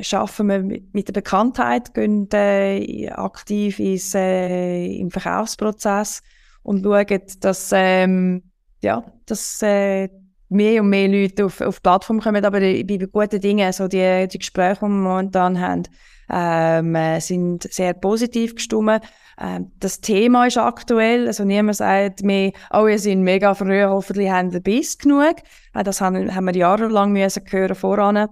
schaffen 0.00 0.48
wir 0.48 0.62
mit 0.62 1.08
der 1.08 1.12
Bekanntheit, 1.12 1.94
gehen 1.94 2.28
äh, 2.32 3.08
aktiv 3.10 3.80
ins, 3.80 4.14
äh, 4.14 4.86
im 4.96 5.10
Verkaufsprozess 5.10 6.22
und 6.62 6.84
schauen, 6.84 7.20
dass, 7.40 7.70
ähm, 7.74 8.42
ja, 8.80 9.04
dass 9.26 9.60
äh, 9.62 10.08
mehr 10.48 10.82
und 10.82 10.88
mehr 10.88 11.08
Leute 11.08 11.44
auf, 11.44 11.60
auf 11.60 11.76
die 11.76 11.82
Plattform 11.82 12.20
kommen, 12.20 12.44
aber 12.44 12.60
bei 12.60 12.82
guten 13.12 13.40
Dingen, 13.40 13.66
also 13.66 13.88
die, 13.88 14.26
die 14.28 14.38
Gespräche, 14.38 14.80
die 14.80 14.82
wir 14.82 14.88
momentan 14.88 15.60
haben, 15.60 15.82
ähm, 16.30 16.94
äh, 16.94 17.20
sind 17.20 17.62
sehr 17.72 17.94
positiv 17.94 18.54
gestimmt. 18.54 19.02
Ähm, 19.40 19.72
das 19.78 20.00
Thema 20.00 20.46
ist 20.46 20.58
aktuell, 20.58 21.26
also 21.26 21.44
niemand 21.44 21.76
sagt 21.76 22.22
mir, 22.22 22.52
oh, 22.72 22.86
ihr 22.86 22.98
seid 22.98 23.18
mega 23.18 23.54
früh, 23.54 23.82
hoffentlich 23.84 24.30
haben 24.30 24.52
wir 24.52 24.60
bis 24.60 24.98
genug. 24.98 25.36
Äh, 25.74 25.84
das 25.84 26.00
haben, 26.00 26.34
haben 26.34 26.46
wir 26.46 26.56
jahrelang 26.56 27.12
müssen 27.12 27.44
hören 27.48 27.74
voran. 27.74 28.28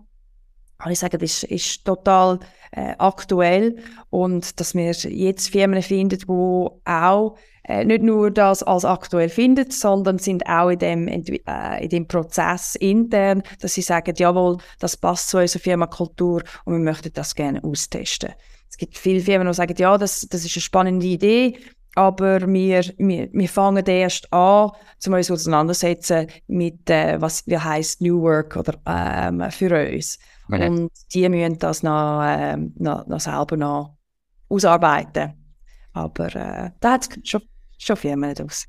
Aber 0.78 0.90
ich 0.90 0.98
sage, 0.98 1.16
das 1.16 1.42
ist, 1.42 1.44
ist 1.44 1.84
total 1.84 2.38
äh, 2.72 2.94
aktuell 2.98 3.76
und 4.10 4.60
dass 4.60 4.74
wir 4.74 4.92
jetzt 4.92 5.48
Firmen 5.48 5.82
finden, 5.82 6.18
die 6.18 6.26
auch 6.26 7.36
äh, 7.68 7.84
nicht 7.84 8.02
nur 8.02 8.30
das 8.30 8.62
als 8.62 8.84
aktuell 8.84 9.28
findet, 9.28 9.72
sondern 9.72 10.18
sind 10.18 10.46
auch 10.46 10.70
in 10.70 10.78
dem, 10.78 11.08
äh, 11.08 11.82
in 11.82 11.88
dem 11.88 12.06
Prozess 12.06 12.76
intern, 12.76 13.42
dass 13.60 13.74
sie 13.74 13.82
sagen, 13.82 14.14
jawohl, 14.16 14.58
das 14.78 14.96
passt 14.96 15.30
zu 15.30 15.38
unserer 15.38 15.62
Firmenkultur 15.62 16.42
und 16.64 16.74
wir 16.74 16.80
möchten 16.80 17.12
das 17.12 17.34
gerne 17.34 17.62
austesten. 17.64 18.34
Es 18.70 18.76
gibt 18.76 18.96
viele 18.96 19.20
Firmen, 19.20 19.48
die 19.48 19.54
sagen, 19.54 19.74
ja, 19.78 19.98
das, 19.98 20.26
das 20.30 20.44
ist 20.44 20.56
eine 20.56 20.62
spannende 20.62 21.06
Idee, 21.06 21.58
aber 21.96 22.46
wir, 22.46 22.84
wir, 22.98 23.28
wir 23.32 23.48
fangen 23.48 23.84
erst 23.84 24.32
an, 24.32 24.70
um 25.06 25.12
uns 25.14 25.30
auseinandersetzen 25.30 26.28
mit, 26.46 26.88
äh, 26.90 27.20
was 27.20 27.46
wie 27.46 27.58
heißt 27.58 28.00
New 28.00 28.20
Work 28.20 28.56
oder 28.56 28.74
ähm, 28.86 29.50
für 29.50 29.92
uns. 29.92 30.18
Okay. 30.48 30.68
Und 30.68 30.92
die 31.12 31.28
müssen 31.28 31.58
das 31.58 31.82
noch, 31.82 32.22
ähm, 32.24 32.74
noch, 32.76 33.06
noch 33.06 33.18
selber 33.18 33.56
noch 33.56 33.96
ausarbeiten. 34.48 35.32
Aber 35.94 36.26
äh, 36.36 36.70
da 36.78 36.92
hat 36.92 37.08
es 37.08 37.28
schon 37.28 37.40
schon 37.78 37.96
Firmen 37.96 38.34
aus. 38.38 38.66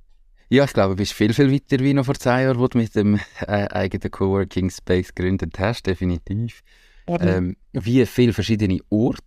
Ja, 0.49 0.63
ich 0.63 0.73
glaube, 0.73 0.95
du 0.95 0.97
bist 0.97 1.13
viel, 1.13 1.33
viel 1.33 1.51
weiter 1.51 1.83
wie 1.83 1.93
noch 1.93 2.05
vor 2.05 2.15
zwei 2.15 2.43
Jahren, 2.43 2.57
wo 2.59 2.67
du 2.67 2.77
mit 2.77 2.95
dem 2.95 3.19
äh, 3.41 3.67
eigenen 3.67 4.11
Coworking 4.11 4.69
Space 4.69 5.13
gegründet 5.13 5.59
hast, 5.59 5.85
definitiv. 5.85 6.61
Ähm, 7.07 7.55
wie 7.71 8.05
viele 8.05 8.33
verschiedene 8.33 8.79
Orte 8.89 9.21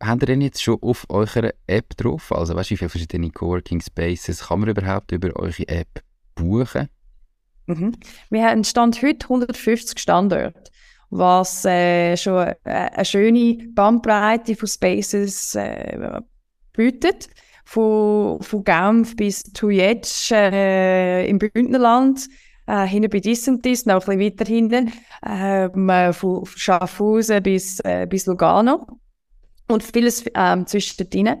habt 0.00 0.22
ihr 0.22 0.26
denn 0.26 0.40
jetzt 0.40 0.62
schon 0.62 0.80
auf 0.82 1.06
eurer 1.08 1.50
App 1.66 1.96
drauf? 1.96 2.32
Also, 2.32 2.54
weißt 2.54 2.70
du, 2.70 2.74
wie 2.74 2.76
viele 2.78 2.88
verschiedene 2.88 3.30
Coworking 3.30 3.80
Spaces 3.80 4.46
kann 4.46 4.60
man 4.60 4.68
überhaupt 4.68 5.12
über 5.12 5.34
eure 5.36 5.68
App 5.68 6.02
buchen? 6.34 6.88
Mhm. 7.66 7.92
Wir 8.30 8.44
haben 8.44 8.62
Stand 8.62 9.02
heute 9.02 9.24
150 9.24 9.98
Standorte, 9.98 10.70
was 11.10 11.64
äh, 11.64 12.16
schon 12.16 12.46
äh, 12.46 12.54
eine 12.64 13.04
schöne 13.04 13.58
Bandbreite 13.74 14.54
von 14.54 14.68
Spaces 14.68 15.54
äh, 15.56 16.20
bietet 16.72 17.28
von, 17.66 18.40
von 18.40 18.64
Genf 18.64 19.16
bis 19.16 19.42
Tujetsch 19.42 20.30
äh, 20.30 21.28
im 21.28 21.38
Bündnerland, 21.38 22.28
äh, 22.66 22.86
hinten 22.86 23.10
bei 23.10 23.18
Dissentis, 23.18 23.86
noch 23.86 24.06
ein 24.06 24.18
bisschen 24.18 24.20
weiter 24.20 24.44
hinten, 24.46 24.92
ähm, 25.26 25.88
äh, 25.88 26.12
von 26.12 26.46
Schaffhausen 26.46 27.42
bis, 27.42 27.80
äh, 27.80 28.06
bis 28.08 28.26
Lugano 28.26 28.86
und 29.68 29.82
vieles 29.82 30.24
ähm, 30.34 30.66
zwischendrin. 30.66 31.36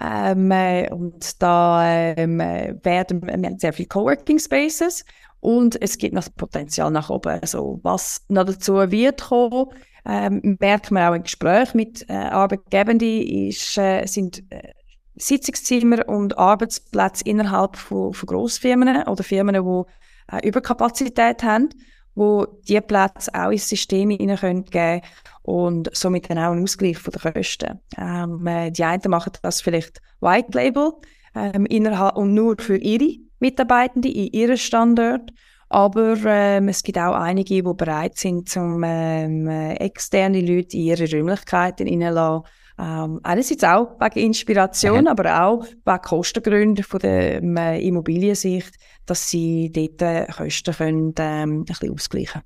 Ähm, 0.00 0.50
äh, 0.50 0.90
und 0.90 1.40
da 1.40 2.14
ähm, 2.16 2.40
äh, 2.40 2.74
werden 2.82 3.22
wir 3.22 3.32
haben 3.32 3.58
sehr 3.58 3.72
viele 3.72 3.88
Coworking 3.88 4.38
Spaces 4.40 5.04
und 5.38 5.80
es 5.80 5.98
gibt 5.98 6.14
noch 6.14 6.26
Potenzial 6.36 6.90
nach 6.90 7.10
oben. 7.10 7.38
Also 7.40 7.78
was 7.84 8.24
noch 8.28 8.44
dazu 8.44 8.74
wird 8.90 9.20
kommen, 9.20 9.66
ähm, 10.04 10.56
merkt 10.58 10.90
man 10.90 11.10
auch 11.10 11.14
im 11.14 11.22
Gespräch 11.22 11.74
mit 11.74 12.08
äh, 12.08 12.14
Arbeitgebenden, 12.14 13.22
ist, 13.22 13.78
äh, 13.78 14.06
sind 14.06 14.42
äh, 14.50 14.72
Sitzungszimmer 15.16 16.08
und 16.08 16.38
Arbeitsplätze 16.38 17.24
innerhalb 17.24 17.76
von, 17.76 18.14
von 18.14 18.26
Grossfirmen 18.26 19.02
oder 19.06 19.22
Firmen, 19.22 19.54
die 19.54 20.36
äh, 20.36 20.48
Überkapazität 20.48 21.42
haben, 21.42 21.68
wo 22.14 22.46
die 22.68 22.80
Plätze 22.80 23.34
auch 23.34 23.50
ins 23.50 23.68
System 23.68 24.10
hinein 24.10 24.64
geben 24.64 24.70
können 24.70 25.02
und 25.42 25.90
somit 25.92 26.30
dann 26.30 26.38
auch 26.38 26.52
einen 26.52 26.62
Ausgleich 26.62 26.98
von 26.98 27.12
den 27.12 27.32
Kosten. 27.32 27.80
Ähm, 27.98 28.46
äh, 28.46 28.70
die 28.70 28.84
einen 28.84 29.02
machen 29.08 29.32
das 29.42 29.60
vielleicht 29.60 30.00
White 30.20 30.52
Label 30.52 30.92
ähm, 31.34 31.66
innerhalb 31.66 32.16
und 32.16 32.34
nur 32.34 32.56
für 32.58 32.76
ihre 32.76 33.16
Mitarbeitenden 33.38 34.12
in 34.12 34.32
ihrem 34.32 34.56
Standort 34.56 35.32
Aber 35.68 36.16
ähm, 36.26 36.68
es 36.68 36.82
gibt 36.82 36.98
auch 36.98 37.14
einige, 37.14 37.54
die 37.54 37.62
bereit 37.62 38.18
sind, 38.18 38.54
um 38.56 38.82
ähm, 38.84 39.48
externe 39.48 40.40
Leute 40.40 40.76
in 40.76 40.82
ihre 40.82 41.10
Räumlichkeiten 41.10 41.86
reinzulassen. 41.86 42.44
Ähm, 42.80 43.20
einerseits 43.24 43.62
auch 43.62 43.98
wegen 44.00 44.24
Inspiration, 44.24 45.02
mhm. 45.02 45.08
aber 45.08 45.42
auch 45.44 45.66
wegen 45.84 46.00
Kostengründen 46.00 46.82
von 46.82 47.00
der 47.00 47.42
ähm, 47.42 47.56
Immobiliensicht, 47.56 48.74
dass 49.04 49.28
sie 49.28 49.70
dort 49.70 50.00
äh, 50.00 50.26
Kosten 50.32 50.74
können, 50.74 51.14
ähm, 51.18 51.60
ein 51.60 51.64
bisschen 51.64 51.92
ausgleichen 51.92 52.40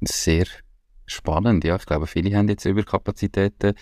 Sehr 0.00 0.46
spannend, 1.04 1.64
ja. 1.64 1.76
Ich 1.76 1.84
glaube, 1.84 2.06
viele 2.06 2.34
haben 2.34 2.48
jetzt 2.48 2.64
Überkapazitäten 2.64 3.74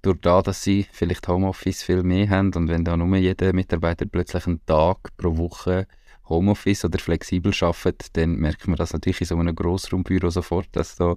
durch 0.00 0.18
das, 0.22 0.44
dass 0.44 0.62
sie 0.62 0.86
vielleicht 0.92 1.28
Homeoffice 1.28 1.82
viel 1.82 2.02
mehr 2.02 2.30
haben 2.30 2.54
und 2.54 2.68
wenn 2.68 2.84
da 2.84 2.96
nur 2.96 3.14
jeder 3.18 3.52
Mitarbeiter 3.52 4.06
plötzlich 4.06 4.46
einen 4.46 4.64
Tag 4.64 5.14
pro 5.18 5.36
Woche 5.36 5.86
Homeoffice 6.26 6.86
oder 6.86 6.98
flexibel 6.98 7.52
arbeitet, 7.60 8.16
dann 8.16 8.36
merkt 8.36 8.66
man 8.66 8.76
das 8.76 8.94
natürlich 8.94 9.20
in 9.20 9.26
so 9.26 9.36
einem 9.36 9.54
Grossraumbüro 9.54 10.30
sofort, 10.30 10.68
dass 10.72 10.96
da 10.96 11.16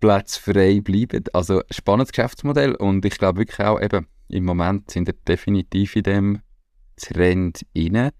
Plätze 0.00 0.40
frei 0.40 0.80
bleiben. 0.80 1.24
Also 1.32 1.62
spannendes 1.70 2.12
Geschäftsmodell 2.12 2.74
und 2.74 3.04
ich 3.04 3.18
glaube 3.18 3.40
wirklich 3.40 3.60
auch 3.60 3.80
eben, 3.80 4.06
im 4.28 4.44
Moment 4.44 4.90
sind 4.90 5.06
wir 5.06 5.14
definitiv 5.14 5.96
in 5.96 6.02
dem 6.02 6.40
Trend 6.96 7.64
inne. 7.72 8.12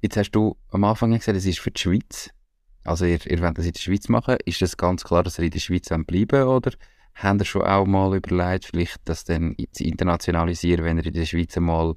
Jetzt 0.00 0.16
hast 0.16 0.30
du 0.32 0.56
am 0.70 0.84
Anfang 0.84 1.12
gesagt, 1.12 1.36
es 1.36 1.46
ist 1.46 1.58
für 1.60 1.70
die 1.70 1.80
Schweiz. 1.80 2.30
Also 2.84 3.04
ihr, 3.04 3.24
ihr 3.26 3.40
wollt 3.40 3.58
das 3.58 3.66
in 3.66 3.72
der 3.72 3.80
Schweiz 3.80 4.08
machen. 4.08 4.36
Ist 4.44 4.62
das 4.62 4.76
ganz 4.76 5.04
klar, 5.04 5.22
dass 5.22 5.38
ihr 5.38 5.44
in 5.44 5.50
der 5.50 5.58
Schweiz 5.58 5.88
bleiben 5.88 6.42
oder 6.44 6.72
habt 7.14 7.40
ihr 7.40 7.44
schon 7.44 7.62
auch 7.62 7.86
mal 7.86 8.16
überlegt, 8.16 8.66
vielleicht 8.66 9.00
das 9.04 9.24
dann 9.24 9.56
zu 9.72 9.84
internationalisieren, 9.84 10.84
wenn 10.84 10.98
ihr 10.98 11.06
in 11.06 11.12
der 11.12 11.26
Schweiz 11.26 11.56
mal 11.56 11.94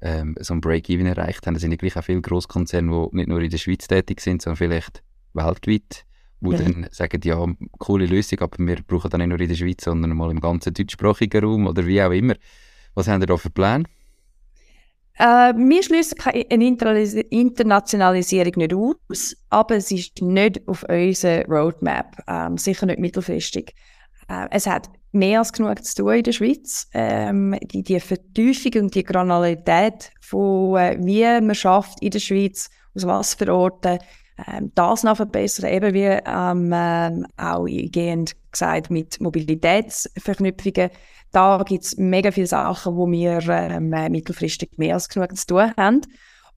ähm, 0.00 0.34
so 0.40 0.54
ein 0.54 0.60
Break-Even 0.60 1.06
erreicht 1.06 1.46
habt? 1.46 1.54
Das 1.54 1.62
sind 1.62 1.70
ja 1.70 1.76
gleich 1.76 1.96
auch 1.96 2.04
viele 2.04 2.20
Großkonzerne, 2.20 2.90
die 2.90 3.16
nicht 3.16 3.28
nur 3.28 3.40
in 3.40 3.50
der 3.50 3.58
Schweiz 3.58 3.86
tätig 3.86 4.20
sind, 4.20 4.42
sondern 4.42 4.56
vielleicht 4.56 5.02
weltweit, 5.32 6.04
wo 6.44 6.52
ja. 6.52 6.58
dann 6.58 6.86
sagen, 6.90 7.20
ja, 7.24 7.44
coole 7.78 8.06
Lösung, 8.06 8.40
aber 8.40 8.58
wir 8.58 8.76
brauchen 8.86 9.10
dann 9.10 9.20
nicht 9.20 9.30
nur 9.30 9.40
in 9.40 9.48
der 9.48 9.56
Schweiz, 9.56 9.84
sondern 9.84 10.16
mal 10.16 10.30
im 10.30 10.40
ganzen 10.40 10.74
deutschsprachigen 10.74 11.44
Raum 11.44 11.66
oder 11.66 11.86
wie 11.86 12.02
auch 12.02 12.10
immer. 12.10 12.34
Was 12.94 13.08
habt 13.08 13.22
ihr 13.22 13.26
da 13.26 13.36
für 13.36 13.50
Pläne? 13.50 13.84
Äh, 15.16 15.54
wir 15.54 15.82
schließen 15.82 16.18
eine 16.50 17.20
Internationalisierung 17.30 18.52
nicht 18.56 18.74
aus, 18.74 19.36
aber 19.48 19.76
es 19.76 19.90
ist 19.92 20.20
nicht 20.22 20.66
auf 20.66 20.84
unserer 20.88 21.44
Roadmap, 21.46 22.16
ähm, 22.26 22.58
sicher 22.58 22.86
nicht 22.86 22.98
mittelfristig. 22.98 23.74
Äh, 24.28 24.48
es 24.50 24.66
hat 24.66 24.90
mehr 25.12 25.38
als 25.38 25.52
genug 25.52 25.84
zu 25.84 26.02
tun 26.02 26.14
in 26.14 26.24
der 26.24 26.32
Schweiz. 26.32 26.88
Ähm, 26.92 27.56
die, 27.62 27.84
die 27.84 28.00
Vertiefung 28.00 28.82
und 28.82 28.94
die 28.94 29.04
Granularität 29.04 30.10
von 30.20 30.76
äh, 30.76 30.98
wie 31.00 31.22
man 31.22 31.54
schafft 31.54 32.02
in 32.02 32.10
der 32.10 32.18
Schweiz, 32.18 32.68
aus 32.96 33.06
was 33.06 33.34
für 33.34 33.54
Orten, 33.54 33.98
ähm, 34.46 34.72
das 34.74 35.02
noch 35.02 35.16
verbessern, 35.16 35.70
eben 35.70 35.94
wie 35.94 36.04
ähm, 36.04 36.72
ähm, 36.74 37.26
auch 37.36 37.66
eingehend 37.66 38.34
gesagt 38.50 38.90
mit 38.90 39.20
Mobilitätsverknüpfungen. 39.20 40.90
Da 41.32 41.62
gibt 41.66 41.84
es 41.84 41.96
mega 41.96 42.30
viele 42.30 42.46
Sachen, 42.46 42.96
wo 42.96 43.10
wir 43.10 43.40
ähm, 43.48 43.90
mittelfristig 44.10 44.70
mehr 44.76 44.94
als 44.94 45.08
genug 45.08 45.36
zu 45.36 45.46
tun 45.46 45.72
haben. 45.76 46.00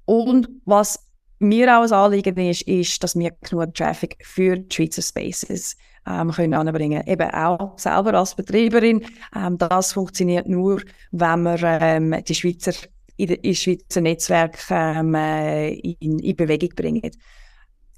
Und 0.06 0.50
was 0.66 1.00
mir 1.40 1.78
auch 1.78 1.84
ein 1.84 1.92
Anliegen 1.92 2.38
ist, 2.38 2.64
ist, 2.64 3.04
dass 3.04 3.18
wir 3.18 3.32
genug 3.42 3.74
Traffic 3.74 4.18
für 4.24 4.58
die 4.58 4.74
Schweizer 4.74 5.02
Spaces 5.02 5.76
ähm, 6.08 6.32
können 6.32 6.54
anbringen. 6.54 7.04
Eben 7.06 7.30
auch 7.32 7.78
selber 7.78 8.14
als 8.14 8.36
Betreiberin. 8.36 9.06
Ähm, 9.36 9.58
das 9.58 9.94
funktioniert 9.94 10.48
nur, 10.48 10.82
wenn 11.12 11.44
wir 11.44 11.62
ähm, 11.64 12.16
die 12.28 12.36
Schweizer 12.36 12.74
in, 13.18 13.30
in 13.30 13.56
Schweizer 13.56 14.02
Netzwerk 14.02 14.60
ähm, 14.70 15.16
äh, 15.16 15.74
in, 15.74 16.20
in 16.20 16.36
Bewegung 16.36 16.70
bringen. 16.76 17.12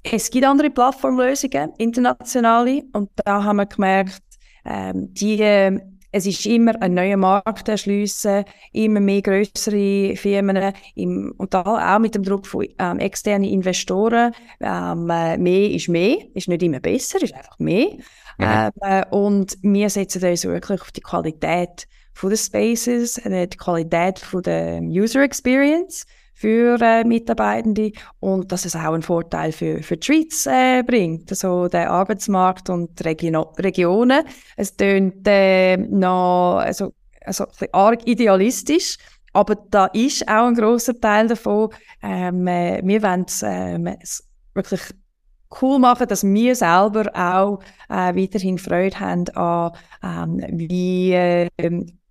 Es 0.02 0.30
gibt 0.30 0.46
andere 0.46 0.70
Plattformlösungen, 0.70 1.72
internationale, 1.78 2.82
und 2.92 3.10
da 3.24 3.44
haben 3.44 3.56
wir 3.56 3.66
gemerkt, 3.66 4.22
ähm, 4.64 5.12
die 5.12 5.42
es 6.12 6.26
ist 6.26 6.44
immer 6.46 6.80
ein 6.82 6.94
neuer 6.94 7.16
Markt 7.16 7.68
erschliessen, 7.68 8.44
immer 8.72 9.00
mehr 9.00 9.22
größere 9.22 10.16
Firmen 10.16 10.72
im, 10.96 11.32
und 11.36 11.54
da 11.54 11.62
auch 11.62 11.98
mit 12.00 12.14
dem 12.14 12.24
Druck 12.24 12.46
von 12.46 12.66
ähm, 12.78 12.98
externen 12.98 13.48
Investoren. 13.48 14.32
Ähm, 14.60 15.08
äh, 15.08 15.38
mehr 15.38 15.70
ist 15.70 15.88
mehr, 15.88 16.18
ist 16.34 16.48
nicht 16.48 16.62
immer 16.62 16.80
besser, 16.80 17.22
ist 17.22 17.34
einfach 17.34 17.58
mehr. 17.58 17.90
Mhm. 18.38 18.70
Äh, 18.80 19.06
und 19.10 19.56
wir 19.62 19.88
setzen 19.88 20.24
uns 20.24 20.44
wirklich 20.44 20.80
auf 20.80 20.90
die 20.90 21.00
Qualität 21.00 21.86
von 22.12 22.30
den 22.30 22.38
Spaces, 22.38 23.18
äh, 23.18 23.46
die 23.46 23.56
Qualität 23.56 24.18
von 24.18 24.42
der 24.42 24.80
User 24.82 25.22
Experience 25.22 26.06
für 26.40 26.80
äh, 26.80 27.04
Mitarbeitende 27.04 27.92
und 28.18 28.50
dass 28.50 28.64
es 28.64 28.74
auch 28.74 28.94
einen 28.94 29.02
Vorteil 29.02 29.52
für, 29.52 29.82
für 29.82 29.98
die 29.98 30.06
Schweiz 30.06 30.46
äh, 30.46 30.82
bringt, 30.82 31.30
also 31.30 31.68
der 31.68 31.90
Arbeitsmarkt 31.90 32.70
und 32.70 32.98
die 32.98 33.02
Region 33.02 33.44
Regionen. 33.58 34.24
Es 34.56 34.74
tönt 34.74 35.28
äh, 35.28 35.76
noch 35.76 36.56
also, 36.56 36.94
also 37.26 37.44
arg 37.72 38.06
idealistisch, 38.06 38.96
aber 39.34 39.54
da 39.70 39.86
ist 39.86 40.26
auch 40.28 40.46
ein 40.46 40.54
großer 40.54 40.98
Teil 40.98 41.28
davon. 41.28 41.74
Ähm, 42.02 42.46
äh, 42.46 42.80
wir 42.84 43.02
wollen 43.02 43.26
ähm, 43.42 43.96
es 44.00 44.26
wirklich 44.54 44.80
cool 45.60 45.78
machen, 45.78 46.08
dass 46.08 46.24
wir 46.24 46.56
selber 46.56 47.10
auch 47.14 47.60
äh, 47.90 48.16
weiterhin 48.16 48.56
Freude 48.56 48.98
haben 48.98 49.28
an, 49.34 49.74
ähm, 50.02 50.58
wie 50.58 51.12
äh, 51.12 51.48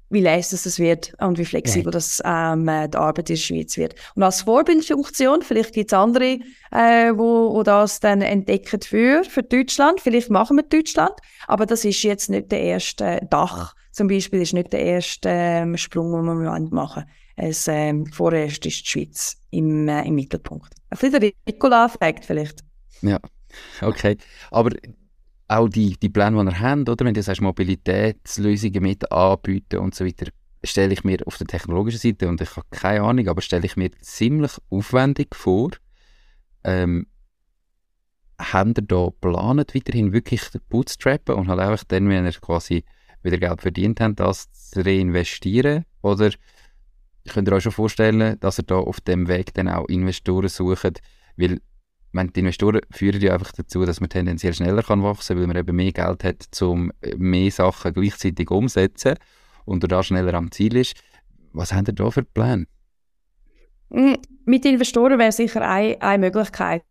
wie 0.10 0.22
leist 0.22 0.54
es 0.54 0.80
wird 0.80 1.14
und 1.20 1.38
wie 1.38 1.46
flexibel 1.46 1.88
ja. 1.88 1.92
das 1.92 2.22
ähm, 2.26 2.66
die 2.66 2.98
Arbeit 2.98 3.30
in 3.30 3.36
der 3.36 3.42
Schweiz 3.42 3.78
wird. 3.78 3.96
Und 4.16 4.24
als 4.24 4.42
Vorbildfunktion, 4.42 5.42
vielleicht 5.42 5.74
gibt 5.74 5.92
es 5.92 5.98
andere, 5.98 6.40
äh, 6.72 7.12
wo, 7.14 7.54
wo 7.54 7.64
das 7.64 8.00
dann 8.00 8.22
entdecken 8.22 8.82
für, 8.82 9.24
für 9.24 9.44
Deutschland, 9.44 10.02
vielleicht 10.02 10.30
machen 10.30 10.58
wir 10.58 10.64
Deutschland, 10.64 11.14
aber 11.48 11.66
das 11.66 11.86
ist 11.86 12.04
jetzt 12.04 12.30
nicht 12.30 12.52
der 12.52 12.62
erste 12.62 13.28
Dach, 13.30 13.76
zum 13.92 14.08
Beispiel 14.08 14.42
ist 14.42 14.54
nicht 14.54 14.74
der 14.74 14.82
erste 14.82 15.30
ähm, 15.30 15.78
Sprung, 15.78 16.12
den 16.12 16.42
wir 16.42 16.60
machen 16.72 17.06
es, 17.40 17.68
ähm, 17.68 18.06
vorerst 18.08 18.66
ist 18.66 18.86
die 18.86 18.90
Schweiz 18.90 19.38
im, 19.52 19.88
äh, 19.88 20.06
im 20.06 20.16
Mittelpunkt. 20.16 20.74
Ein 20.90 20.98
bisschen 20.98 21.22
der 21.22 21.32
Nikola-Effekt 21.46 22.26
vielleicht. 22.26 22.64
Ja, 23.02 23.20
okay. 23.82 24.18
Aber 24.52 24.72
auch 25.50 25.68
die, 25.68 25.98
die 25.98 26.10
Pläne, 26.10 26.44
die 26.46 26.52
ihr 26.52 26.60
habt, 26.60 26.90
oder? 26.90 27.06
wenn 27.06 27.14
du 27.14 27.24
sagst, 27.24 27.42
Mobilitätslösungen 27.42 28.84
mit 28.84 29.12
anbieten 29.12 29.80
und 29.80 29.96
so 29.96 30.06
weiter, 30.06 30.28
stelle 30.64 30.94
ich 30.94 31.04
mir 31.04 31.26
auf 31.26 31.38
der 31.38 31.48
technologischen 31.48 32.00
Seite, 32.00 32.28
und 32.28 32.40
ich 32.40 32.56
habe 32.56 32.68
keine 32.70 33.02
Ahnung, 33.02 33.28
aber 33.28 33.42
stelle 33.42 33.66
ich 33.66 33.76
mir 33.76 33.92
ziemlich 34.02 34.52
aufwendig 34.70 35.36
vor, 35.36 35.72
ähm, 36.64 37.08
habt 38.38 38.78
ihr 38.78 38.84
da 38.84 39.06
geplant, 39.06 39.76
weiterhin 39.76 40.14
wirklich 40.14 40.50
den 40.50 40.62
Bootstrappen 40.70 41.36
und 41.36 41.48
halt 41.48 41.60
einfach 41.60 41.84
dann, 41.86 42.10
wenn 42.10 42.26
ihr 42.26 42.32
quasi 42.34 42.84
wieder 43.24 43.38
Geld 43.38 43.62
verdient 43.62 44.00
habt, 44.00 44.20
das 44.20 44.52
zu 44.52 44.86
reinvestieren? 44.86 45.86
Oder 46.02 46.32
könnt 47.28 47.50
ihr 47.50 47.54
euch 47.54 47.64
schon 47.64 47.72
vorstellen, 47.72 48.40
dass 48.40 48.60
ihr 48.60 48.64
da 48.64 48.76
auf 48.76 49.02
dem 49.02 49.28
Weg 49.28 49.54
dann 49.54 49.68
auch 49.68 49.88
Investoren 49.88 50.48
sucht? 50.48 51.02
Weil 51.36 51.60
meine, 52.14 52.32
die 52.32 52.40
Investoren 52.40 52.82
führen 52.92 53.22
ja 53.22 53.34
einfach 53.34 53.52
dazu, 53.52 53.86
dass 53.86 54.00
man 54.00 54.10
tendenziell 54.10 54.54
schneller 54.54 54.84
kann 54.84 55.04
wachsen 55.04 55.36
kann, 55.36 55.42
weil 55.42 55.48
man 55.48 55.58
eben 55.58 55.76
mehr 55.76 55.92
Geld 55.92 56.24
hat, 56.24 56.62
um 56.62 56.92
mehr 57.18 57.52
Sachen 57.52 57.94
gleichzeitig 57.94 58.50
umzusetzen 58.50 59.16
und 59.66 59.90
da 59.92 60.04
schneller 60.04 60.34
am 60.34 60.52
Ziel 60.52 60.76
ist. 60.76 60.96
Was 61.54 61.74
haben 61.74 61.86
ihr 61.88 61.94
da 61.94 62.10
für 62.10 62.24
Pläne? 62.24 62.66
Mm, 63.90 64.16
mit 64.46 64.66
Investoren 64.66 65.20
wäre 65.20 65.32
sicher 65.32 65.68
eine, 65.68 66.02
eine 66.02 66.26
Möglichkeit. 66.26 66.84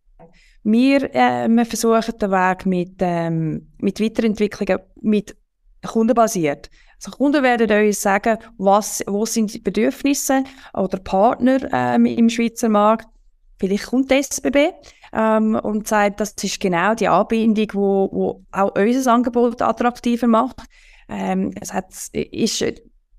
Wir, 0.63 1.13
äh, 1.15 1.47
wir 1.47 1.65
versuchen 1.65 2.17
den 2.19 2.31
Weg 2.31 2.65
mit, 2.65 2.95
ähm, 2.99 3.69
mit 3.79 3.99
Weiterentwicklungen, 3.99 4.79
mit 5.01 5.35
kundenbasiert. 5.85 6.69
Also 6.97 7.11
Kunden 7.11 7.43
werden 7.43 7.71
uns 7.71 8.01
sagen, 8.01 8.37
was, 8.57 9.01
wo 9.07 9.25
sind 9.25 9.53
die 9.53 9.59
Bedürfnisse 9.59 10.43
oder 10.73 10.99
Partner 10.99 11.59
ähm, 11.71 12.05
im 12.05 12.29
Schweizer 12.29 12.67
Markt. 12.67 13.07
Vielleicht 13.57 13.87
kommt 13.87 14.11
die 14.11 14.15
SBB 14.15 14.73
ähm, 15.13 15.55
und 15.55 15.87
sagt, 15.87 16.19
das 16.19 16.33
ist 16.41 16.59
genau 16.59 16.95
die 16.95 17.07
Anbindung, 17.07 17.67
wo, 17.73 18.09
wo 18.11 18.45
auch 18.51 18.75
unser 18.75 19.13
Angebot 19.13 19.61
attraktiver 19.61 20.27
macht. 20.27 20.61
Ähm, 21.07 21.53
es 21.59 21.73
hat, 21.73 21.93
ist, 22.13 22.63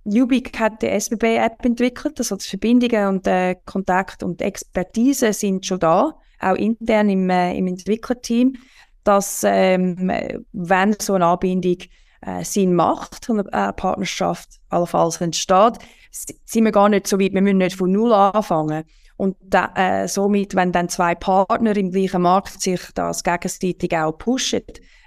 Ubik 0.05 0.59
hat 0.59 0.83
die 0.83 0.89
SBB-App 0.89 1.65
entwickelt, 1.65 2.19
also 2.19 2.37
die 2.37 2.47
Verbindungen 2.47 3.09
und 3.09 3.27
äh, 3.27 3.57
Kontakt 3.67 4.23
und 4.23 4.41
Expertise 4.41 5.33
sind 5.33 5.67
schon 5.67 5.81
da, 5.81 6.15
auch 6.41 6.55
intern 6.55 7.11
im, 7.11 7.29
äh, 7.29 7.57
im 7.57 7.67
Entwicklerteam, 7.67 8.57
dass 9.05 9.43
ähm, 9.45 10.11
wenn 10.53 10.97
so 11.01 11.15
eine 11.15 11.27
Anbindung 11.27 11.77
äh, 12.23 12.45
Sinn 12.45 12.75
macht 12.75 13.29
und 13.29 13.53
eine 13.53 13.73
Partnerschaft 13.73 14.61
allenfalls 14.69 15.21
entsteht, 15.21 15.79
sind 16.11 16.65
wir 16.65 16.73
gar 16.73 16.89
nicht 16.89 17.07
so 17.07 17.21
weit, 17.21 17.33
wir 17.33 17.43
müssen 17.43 17.59
nicht 17.59 17.77
von 17.77 17.93
Null 17.93 18.13
anfangen. 18.13 18.85
Und 19.21 19.37
da, 19.43 19.71
äh, 19.75 20.09
somit, 20.09 20.55
wenn 20.55 20.73
dann 20.73 20.89
zwei 20.89 21.15
Partner 21.15 21.77
im 21.77 21.91
gleichen 21.91 22.23
Markt 22.23 22.63
sich 22.63 22.81
das 22.95 23.23
gegenseitig 23.23 23.95
auch 23.95 24.13
pushen 24.13 24.63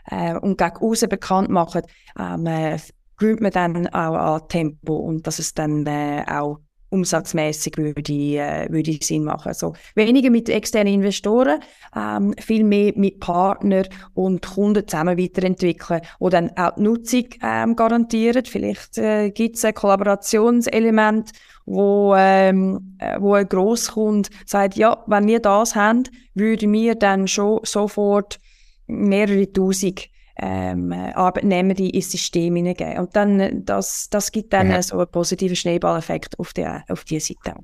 äh, 0.06 0.36
und 0.36 0.60
gegen 0.60 0.78
außen 0.78 1.10
bekannt 1.10 1.49
machen, 1.49 1.82
ähm, 2.19 2.45
äh, 2.45 2.78
gewinnt 3.17 3.41
man 3.41 3.52
dann 3.52 3.88
auch 3.88 4.13
an 4.13 4.47
Tempo 4.49 4.97
und 4.97 5.26
dass 5.26 5.39
es 5.39 5.56
dann 5.56 5.88
äh, 5.88 6.23
auch 6.30 6.60
umsatzmäßig 6.91 7.76
würde, 7.78 8.13
äh, 8.13 8.67
würde 8.69 8.99
Sinn 9.02 9.23
machen. 9.23 9.47
Also 9.47 9.73
weniger 9.95 10.30
mit 10.30 10.47
externen 10.47 10.93
Investoren, 10.93 11.60
ähm, 11.95 12.36
viel 12.39 12.63
mehr 12.63 12.93
mit 12.95 13.19
Partnern 13.19 13.88
und 14.13 14.45
Kunden 14.45 14.88
zusammen 14.88 15.17
weiterentwickeln, 15.17 16.02
die 16.21 16.30
dann 16.30 16.52
auch 16.56 16.76
die 16.76 16.84
Nutzung 16.84 17.26
ähm, 17.41 17.76
garantieren. 17.76 18.45
Vielleicht 18.45 18.99
äh, 18.99 19.32
gibt 19.32 19.56
es 19.56 19.65
ein 19.65 19.73
Kollaborationselement, 19.73 21.32
wo, 21.65 22.13
ähm, 22.15 22.97
äh, 22.99 23.19
wo 23.19 23.34
ein 23.34 23.47
Grosskunde 23.47 24.30
sagt, 24.45 24.76
ja, 24.76 25.04
wenn 25.08 25.28
wir 25.28 25.39
das 25.39 25.76
haben, 25.76 26.04
würden 26.34 26.71
wir 26.73 26.95
dann 26.95 27.28
schon 27.28 27.60
sofort 27.63 28.39
mehrere 28.88 29.52
Tausend 29.52 30.10
ähm, 30.36 30.91
Arbeitnehmer 30.91 31.73
die 31.73 31.91
ins 31.91 32.12
System 32.12 32.56
hineingeben. 32.56 32.99
Und 32.99 33.15
dann, 33.15 33.63
das, 33.65 34.10
das 34.10 34.32
gibt 34.32 34.54
dann 34.54 34.71
ja. 34.71 34.82
so 34.82 34.97
einen 34.97 35.10
positiven 35.10 35.56
Schneeballeffekt 35.56 36.39
auf 36.39 36.54
die, 36.54 36.65
auf 36.65 37.04
die 37.04 37.19
Seite. 37.19 37.56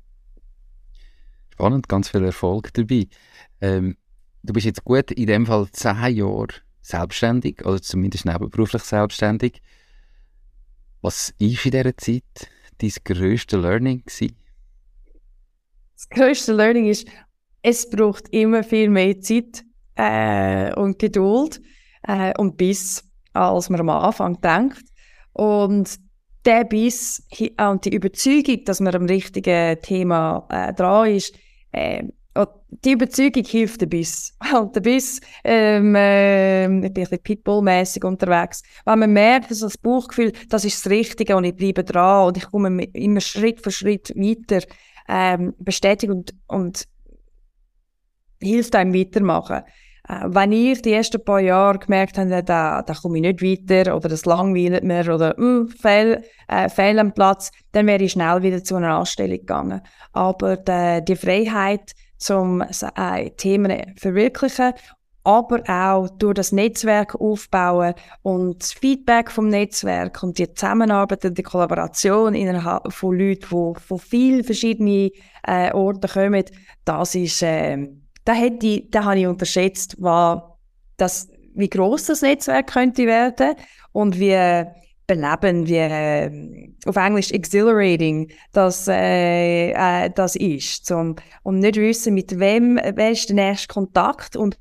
Spannend, 1.52 1.88
ganz 1.88 2.08
viel 2.08 2.24
Erfolg 2.24 2.72
dabei. 2.74 3.08
Ähm, 3.60 3.96
du 4.42 4.52
bist 4.52 4.66
jetzt 4.66 4.84
gut 4.84 5.10
in 5.10 5.26
dem 5.26 5.46
Fall 5.46 5.68
zehn 5.72 6.14
Jahre 6.14 6.48
selbstständig, 6.80 7.64
oder 7.66 7.82
zumindest 7.82 8.24
nebenberuflich 8.24 8.82
selbstständig. 8.82 9.60
Was 11.02 11.34
war 11.38 11.46
in 11.48 11.56
dieser 11.56 11.96
Zeit 11.96 12.50
dein 12.80 12.92
grösstes 13.04 13.60
Learning? 13.60 14.02
Gewesen? 14.04 14.36
Das 15.94 16.08
grösste 16.08 16.52
Learning 16.54 16.86
ist, 16.86 17.06
es 17.62 17.88
braucht 17.88 18.28
immer 18.30 18.62
viel 18.62 18.88
mehr 18.88 19.20
Zeit 19.20 19.64
äh, 19.96 20.72
und 20.74 20.98
Geduld 20.98 21.60
äh, 22.04 22.32
und 22.38 22.56
Biss, 22.56 23.04
als 23.34 23.68
man 23.68 23.80
am 23.80 23.90
Anfang 23.90 24.40
denkt. 24.40 24.84
Und 25.32 25.98
der 26.44 26.64
Biss 26.64 27.22
und 27.58 27.84
die 27.84 27.94
Überzeugung, 27.94 28.64
dass 28.64 28.80
man 28.80 28.94
am 28.94 29.04
richtigen 29.04 29.80
Thema 29.82 30.46
äh, 30.50 30.72
dran 30.72 31.10
ist, 31.10 31.34
äh, 31.72 32.04
die 32.68 32.92
Überzeugung 32.92 33.44
hilft 33.44 33.80
der 33.80 33.86
Biss. 33.86 34.34
Und 34.58 34.74
der 34.74 34.80
Biss, 34.80 35.20
ähm, 35.44 35.94
äh, 35.94 36.64
ich 36.64 36.68
bin 36.68 36.84
ein 36.84 36.92
bisschen 36.92 37.18
Pitbull-mässig 37.18 38.04
unterwegs. 38.04 38.62
Wenn 38.84 38.98
man 39.00 39.12
merkt, 39.12 39.50
dass 39.50 39.60
das 39.60 39.78
Bauchgefühl, 39.78 40.32
das 40.48 40.64
ist 40.64 40.84
das 40.84 40.90
Richtige 40.90 41.36
und 41.36 41.44
ich 41.44 41.56
bleibe 41.56 41.84
dran 41.84 42.28
und 42.28 42.36
ich 42.36 42.50
komme 42.50 42.84
immer 42.84 43.20
Schritt 43.20 43.62
für 43.62 43.70
Schritt 43.70 44.10
weiter, 44.16 44.64
ähm, 45.08 45.54
bestätigt 45.58 46.10
und, 46.10 46.34
und 46.46 46.86
hilft 48.40 48.74
einem 48.74 48.94
weitermachen. 48.94 49.62
Äh, 50.08 50.24
wenn 50.26 50.52
ich 50.52 50.82
die 50.82 50.92
ersten 50.92 51.22
paar 51.22 51.40
Jahre 51.40 51.78
gemerkt 51.78 52.18
habe, 52.18 52.42
da, 52.42 52.82
da 52.82 52.94
komme 52.94 53.18
ich 53.18 53.22
nicht 53.22 53.42
weiter 53.42 53.96
oder 53.96 54.08
das 54.08 54.24
langweilt 54.24 54.84
mir 54.84 55.14
oder 55.14 55.38
uh, 55.38 55.66
fehl, 55.66 56.22
äh, 56.48 56.98
am 56.98 57.12
Platz, 57.12 57.50
dann 57.72 57.86
wäre 57.86 58.02
ich 58.02 58.12
schnell 58.12 58.42
wieder 58.42 58.64
zu 58.64 58.76
einer 58.76 58.96
Anstellung 58.96 59.38
gegangen. 59.38 59.80
Aber 60.12 60.56
die, 60.56 61.04
die 61.06 61.16
Freiheit, 61.16 61.92
zum 62.20 62.62
äh, 62.62 63.30
Themen 63.30 63.94
verwirklichen 63.96 64.74
aber 65.22 65.62
auch 65.68 66.08
durch 66.08 66.34
das 66.34 66.52
Netzwerk 66.52 67.14
aufbauen 67.14 67.94
und 68.22 68.62
das 68.62 68.72
Feedback 68.72 69.30
vom 69.30 69.48
Netzwerk 69.48 70.22
und 70.22 70.38
die 70.38 70.52
Zusammenarbeit 70.52 71.24
und 71.24 71.36
die 71.36 71.42
Kollaboration 71.42 72.34
innerhalb 72.34 72.92
von 72.92 73.18
Leuten, 73.18 73.74
die 73.74 73.80
von 73.80 73.98
vielen 73.98 74.44
verschiedenen 74.44 75.10
äh, 75.46 75.72
Orten 75.72 76.08
kommen, 76.08 76.44
das 76.84 77.14
ist, 77.14 77.42
äh, 77.42 77.86
da 78.24 78.32
hätte 78.32 78.66
ich, 78.66 78.90
da 78.90 79.04
habe 79.04 79.20
ich 79.20 79.26
unterschätzt, 79.26 80.00
war 80.00 80.58
das, 80.96 81.28
wie 81.54 81.68
groß 81.68 82.06
das 82.06 82.22
Netzwerk 82.22 82.68
könnte 82.68 83.06
werden 83.06 83.56
und 83.92 84.18
wie 84.18 84.64
belebend, 85.10 85.68
wie 85.68 85.76
äh, 85.76 86.70
auf 86.86 86.94
Englisch 86.94 87.32
exhilarating 87.32 88.30
das, 88.52 88.86
äh, 88.86 89.72
äh, 89.72 90.10
das 90.14 90.36
ist. 90.36 90.86
Zum, 90.86 91.16
und 91.42 91.58
nicht 91.58 91.76
wissen, 91.76 92.14
mit 92.14 92.38
wem, 92.38 92.76
wer 92.76 93.10
ist 93.10 93.28
der 93.28 93.36
nächste 93.36 93.66
Kontakt 93.66 94.36
und 94.36 94.56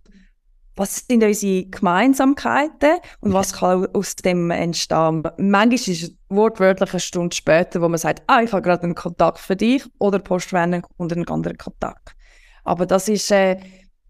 was 0.75 1.05
sind 1.07 1.23
unsere 1.23 1.65
Gemeinsamkeiten 1.65 2.99
und 3.19 3.33
was 3.33 3.53
kann 3.53 3.85
aus 3.93 4.15
dem 4.15 4.49
entstehen. 4.49 5.23
Manchmal 5.37 5.73
ist 5.73 5.87
es 5.87 6.15
wortwörtlich 6.29 6.91
eine 6.91 6.99
Stunde 6.99 7.35
später, 7.35 7.81
wo 7.81 7.89
man 7.89 7.99
sagt, 7.99 8.23
ah, 8.27 8.41
ich 8.41 8.51
habe 8.51 8.61
gerade 8.63 8.83
einen 8.83 8.95
Kontakt 8.95 9.39
für 9.39 9.55
dich 9.55 9.83
oder 9.99 10.19
postwenden 10.19 10.83
und 10.97 11.13
einen 11.13 11.27
anderen 11.27 11.57
Kontakt. 11.57 12.15
Aber 12.63 12.85
das 12.85 13.07
ist 13.07 13.29
äh, 13.29 13.57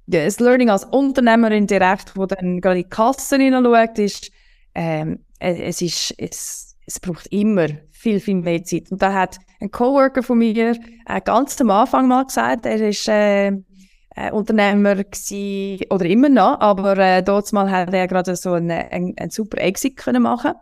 das 0.06 0.40
Learning 0.40 0.70
als 0.70 0.86
Unternehmerin 0.86 1.68
direkt, 1.68 2.16
wo 2.16 2.26
dann 2.28 2.62
gerade 2.62 2.80
in 2.80 2.84
die 2.84 2.90
Kassen 2.90 3.42
hineinschaut, 3.42 4.00
ist, 4.00 4.32
ähm, 4.76 5.26
es, 5.40 5.82
ist, 5.82 6.14
es, 6.18 6.76
es 6.86 7.00
braucht 7.00 7.28
immer 7.28 7.68
viel, 7.92 8.20
viel 8.20 8.36
mehr 8.36 8.64
Zeit. 8.64 8.92
Und 8.92 9.02
da 9.02 9.14
hat 9.14 9.38
ein 9.60 9.72
Coworker 9.72 10.24
von 10.24 10.38
mir 10.38 10.78
äh, 11.08 11.22
ganz 11.22 11.60
am 11.62 11.70
Anfang 11.70 12.08
mal 12.08 12.26
gesagt, 12.26 12.66
er 12.66 12.88
ist 12.88 13.08
äh, 13.08 13.48
äh, 13.48 14.32
Unternehmer 14.32 14.96
gewesen, 14.96 15.86
oder 15.90 16.06
immer 16.06 16.30
noch, 16.30 16.60
aber 16.60 16.98
äh, 16.98 17.24
dort 17.24 17.52
mal 17.54 17.70
hat 17.70 17.94
er 17.94 18.08
gerade 18.08 18.36
so 18.36 18.54
einen, 18.54 18.72
einen, 18.72 19.18
einen 19.18 19.30
super 19.30 19.60
Exit 19.60 19.98
können 19.98 20.24
machen 20.24 20.54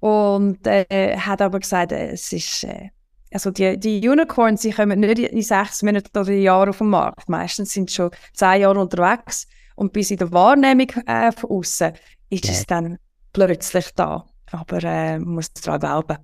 und 0.00 0.66
äh, 0.66 1.16
hat 1.16 1.42
aber 1.42 1.60
gesagt, 1.60 1.92
äh, 1.92 2.10
es 2.10 2.32
ist 2.32 2.64
äh, 2.64 2.90
also 3.32 3.50
die, 3.50 3.78
die 3.78 4.06
Unicorns, 4.06 4.62
sie 4.62 4.72
kommen 4.72 5.00
nicht 5.00 5.18
in 5.18 5.42
sechs 5.42 5.82
Monaten 5.82 6.18
oder 6.18 6.32
Jahren 6.32 6.68
auf 6.68 6.78
den 6.78 6.88
Markt. 6.88 7.28
Meistens 7.28 7.72
sind 7.72 7.88
sie 7.88 7.96
schon 7.96 8.10
zehn 8.34 8.60
Jahre 8.60 8.78
unterwegs 8.78 9.46
und 9.74 9.92
bis 9.92 10.10
in 10.10 10.18
der 10.18 10.32
Wahrnehmung 10.32 10.88
äh, 11.06 11.32
von 11.32 11.50
außen 11.50 11.92
ist 12.28 12.48
es 12.48 12.66
dann 12.66 12.98
plötzlich 13.32 13.90
da. 13.94 14.26
Aber 14.50 14.82
äh, 14.82 15.18
man 15.18 15.34
muss 15.34 15.52
daran 15.52 15.80
glauben. 15.80 16.18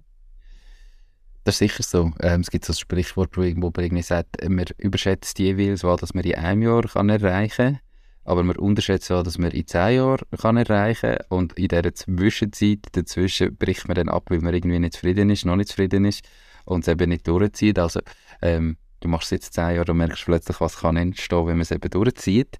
Das 1.44 1.54
ist 1.54 1.58
sicher 1.60 1.82
so. 1.82 2.12
Ähm, 2.20 2.42
es 2.42 2.50
gibt 2.50 2.66
so 2.66 2.72
ein 2.72 2.76
Sprichwort, 2.76 3.36
wo 3.36 3.42
irgendwo 3.42 3.72
irgendwie 3.78 4.02
sagt, 4.02 4.36
man 4.46 4.66
überschätzt 4.76 5.38
jeweils, 5.38 5.82
was 5.82 6.12
man 6.12 6.24
in 6.24 6.34
einem 6.34 6.62
Jahr 6.62 6.82
kann 6.82 7.08
erreichen 7.08 7.74
kann, 7.74 7.80
aber 8.24 8.42
man 8.42 8.56
unterschätzt 8.56 9.10
auch, 9.10 9.22
dass 9.22 9.38
man 9.38 9.52
in 9.52 9.66
zehn 9.66 9.96
Jahren 9.96 10.26
kann 10.38 10.58
erreichen 10.58 11.16
kann. 11.16 11.26
Und 11.30 11.54
in 11.54 11.68
dieser 11.68 11.94
Zwischenzeit 11.94 12.80
dazwischen 12.92 13.56
bricht 13.56 13.88
man 13.88 13.94
dann 13.94 14.10
ab, 14.10 14.24
weil 14.28 14.40
man 14.40 14.52
irgendwie 14.52 14.78
nicht 14.78 14.92
zufrieden 14.92 15.30
ist, 15.30 15.46
noch 15.46 15.56
nicht 15.56 15.70
zufrieden 15.70 16.04
ist 16.04 16.22
und 16.66 16.84
es 16.84 16.88
eben 16.88 17.08
nicht 17.08 17.26
durchzieht. 17.26 17.78
Also 17.78 18.00
ähm, 18.42 18.76
du 19.00 19.08
machst 19.08 19.28
es 19.28 19.30
jetzt 19.30 19.54
zehn 19.54 19.76
Jahre 19.76 19.92
und 19.92 19.96
merkst 19.96 20.26
plötzlich, 20.26 20.60
was 20.60 20.76
kann 20.76 20.98
entstehen, 20.98 21.46
wenn 21.46 21.56
man 21.56 21.62
es 21.62 21.70
eben 21.70 21.88
durchzieht. 21.88 22.58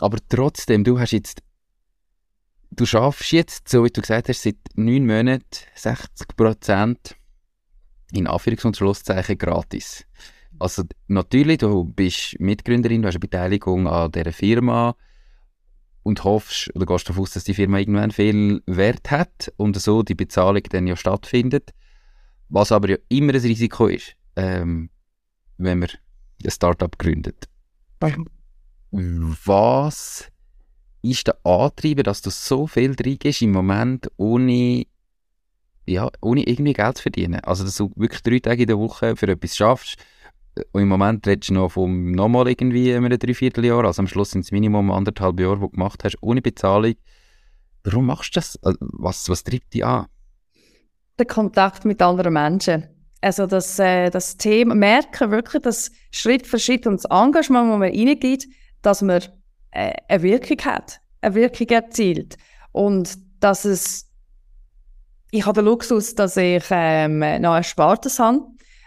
Aber 0.00 0.18
trotzdem, 0.28 0.82
du 0.82 0.98
hast 0.98 1.12
jetzt 1.12 1.40
du 2.70 2.86
schaffst 2.86 3.32
jetzt, 3.32 3.68
so 3.68 3.84
wie 3.84 3.90
du 3.90 4.00
gesagt 4.00 4.28
hast, 4.28 4.42
seit 4.42 4.56
neun 4.74 5.06
Monaten 5.06 5.44
60 5.74 6.36
Prozent 6.36 7.16
in 8.12 8.26
Anführungs- 8.26 8.66
und 8.66 8.76
Schlusszeichen 8.76 9.38
gratis. 9.38 10.04
Also 10.58 10.84
natürlich, 11.06 11.58
du 11.58 11.84
bist 11.84 12.38
Mitgründerin, 12.38 13.02
du 13.02 13.08
hast 13.08 13.14
eine 13.14 13.20
Beteiligung 13.20 13.86
an 13.86 14.12
dieser 14.12 14.32
Firma 14.32 14.94
und 16.02 16.24
hoffst 16.24 16.74
oder 16.74 16.86
gehst 16.86 17.08
davon 17.08 17.22
aus, 17.22 17.32
dass 17.32 17.44
die 17.44 17.54
Firma 17.54 17.78
irgendwann 17.78 18.10
viel 18.10 18.62
Wert 18.66 19.10
hat 19.10 19.52
und 19.56 19.80
so 19.80 20.02
die 20.02 20.14
Bezahlung 20.14 20.62
dann 20.70 20.86
ja 20.86 20.96
stattfindet. 20.96 21.70
Was 22.48 22.72
aber 22.72 22.90
ja 22.90 22.96
immer 23.08 23.32
ein 23.34 23.40
Risiko 23.40 23.86
ist, 23.86 24.16
ähm, 24.36 24.90
wenn 25.56 25.78
man 25.78 25.90
ein 26.44 26.50
Startup 26.50 26.98
gründet. 26.98 27.48
Was 28.90 30.29
ist 31.02 31.26
der 31.26 31.36
Antreiber, 31.44 32.02
dass 32.02 32.22
du 32.22 32.30
so 32.30 32.66
viel 32.66 32.94
reingehst 32.94 33.42
im 33.42 33.52
Moment, 33.52 34.10
ohne, 34.16 34.86
ja, 35.86 36.10
ohne 36.20 36.42
irgendwie 36.46 36.72
Geld 36.72 36.98
zu 36.98 37.02
verdienen? 37.02 37.40
Also, 37.40 37.64
dass 37.64 37.76
du 37.76 37.90
wirklich 37.96 38.22
drei 38.22 38.38
Tage 38.38 38.62
in 38.62 38.68
der 38.68 38.78
Woche 38.78 39.16
für 39.16 39.28
etwas 39.28 39.56
schaffst. 39.56 39.96
Und 40.72 40.82
im 40.82 40.88
Moment 40.88 41.26
redest 41.26 41.50
du 41.50 41.54
noch 41.54 41.70
von 41.70 42.10
nochmal 42.12 42.48
irgendwie 42.48 42.94
einem 42.94 43.16
Dreivierteljahr. 43.16 43.84
Also 43.84 44.02
am 44.02 44.08
Schluss 44.08 44.32
sind 44.32 44.44
es 44.44 44.52
Minimum 44.52 44.90
anderthalb 44.90 45.38
Jahre, 45.40 45.56
die 45.56 45.60
du 45.62 45.68
gemacht 45.70 46.04
hast, 46.04 46.18
ohne 46.20 46.42
Bezahlung. 46.42 46.94
Warum 47.84 48.06
machst 48.06 48.36
du 48.36 48.40
das? 48.40 48.58
Also, 48.62 48.78
was, 48.80 49.28
was 49.28 49.44
treibt 49.44 49.72
dich 49.72 49.84
an? 49.84 50.06
Der 51.18 51.26
Kontakt 51.26 51.84
mit 51.84 52.02
anderen 52.02 52.34
Menschen. 52.34 52.88
Also 53.20 53.46
das, 53.46 53.78
äh, 53.78 54.10
das 54.10 54.36
Thema, 54.36 54.74
merken 54.74 55.30
wirklich, 55.30 55.62
dass 55.62 55.90
Schritt 56.10 56.46
für 56.46 56.58
Schritt 56.58 56.86
und 56.86 57.02
das 57.02 57.04
Engagement, 57.04 57.70
das 57.70 57.78
man 57.78 57.82
reingeht, 57.82 58.48
dass 58.82 59.02
man 59.02 59.22
eine 59.72 60.22
Wirkung 60.22 60.58
hat, 60.64 61.00
eine 61.20 61.34
Wirkung 61.34 61.68
erzielt. 61.68 62.36
Und 62.72 63.18
dass 63.40 63.64
es, 63.64 64.08
ich 65.30 65.44
habe 65.46 65.60
den 65.60 65.66
Luxus, 65.66 66.14
dass 66.14 66.36
ich 66.36 66.64
ähm, 66.70 67.18
noch 67.18 67.52
ein 67.52 67.64
Spartes 67.64 68.18
habe, 68.18 68.40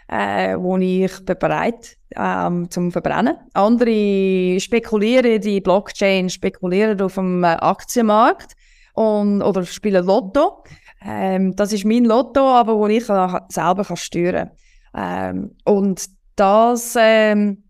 äh, 0.08 0.56
wo 0.56 0.76
ich 0.76 1.12
bereit 1.24 1.96
ähm, 2.16 2.70
zum 2.70 2.92
Verbrennen. 2.92 3.36
Andere 3.54 4.60
spekulieren 4.60 5.40
die 5.40 5.60
Blockchain, 5.60 6.28
spekulieren 6.30 7.00
auf 7.00 7.14
dem 7.14 7.42
äh, 7.42 7.48
Aktienmarkt 7.48 8.52
und, 8.94 9.42
oder 9.42 9.64
spielen 9.64 10.04
Lotto. 10.04 10.64
Ähm, 11.04 11.54
das 11.56 11.72
ist 11.72 11.84
mein 11.84 12.04
Lotto, 12.04 12.40
aber 12.40 12.76
wo 12.76 12.86
ich 12.86 13.04
selber 13.04 13.84
kann 13.84 13.96
steuern 13.96 14.50
kann. 14.92 15.36
Ähm, 15.36 15.56
und 15.64 16.06
das 16.36 16.96
ähm, 16.98 17.63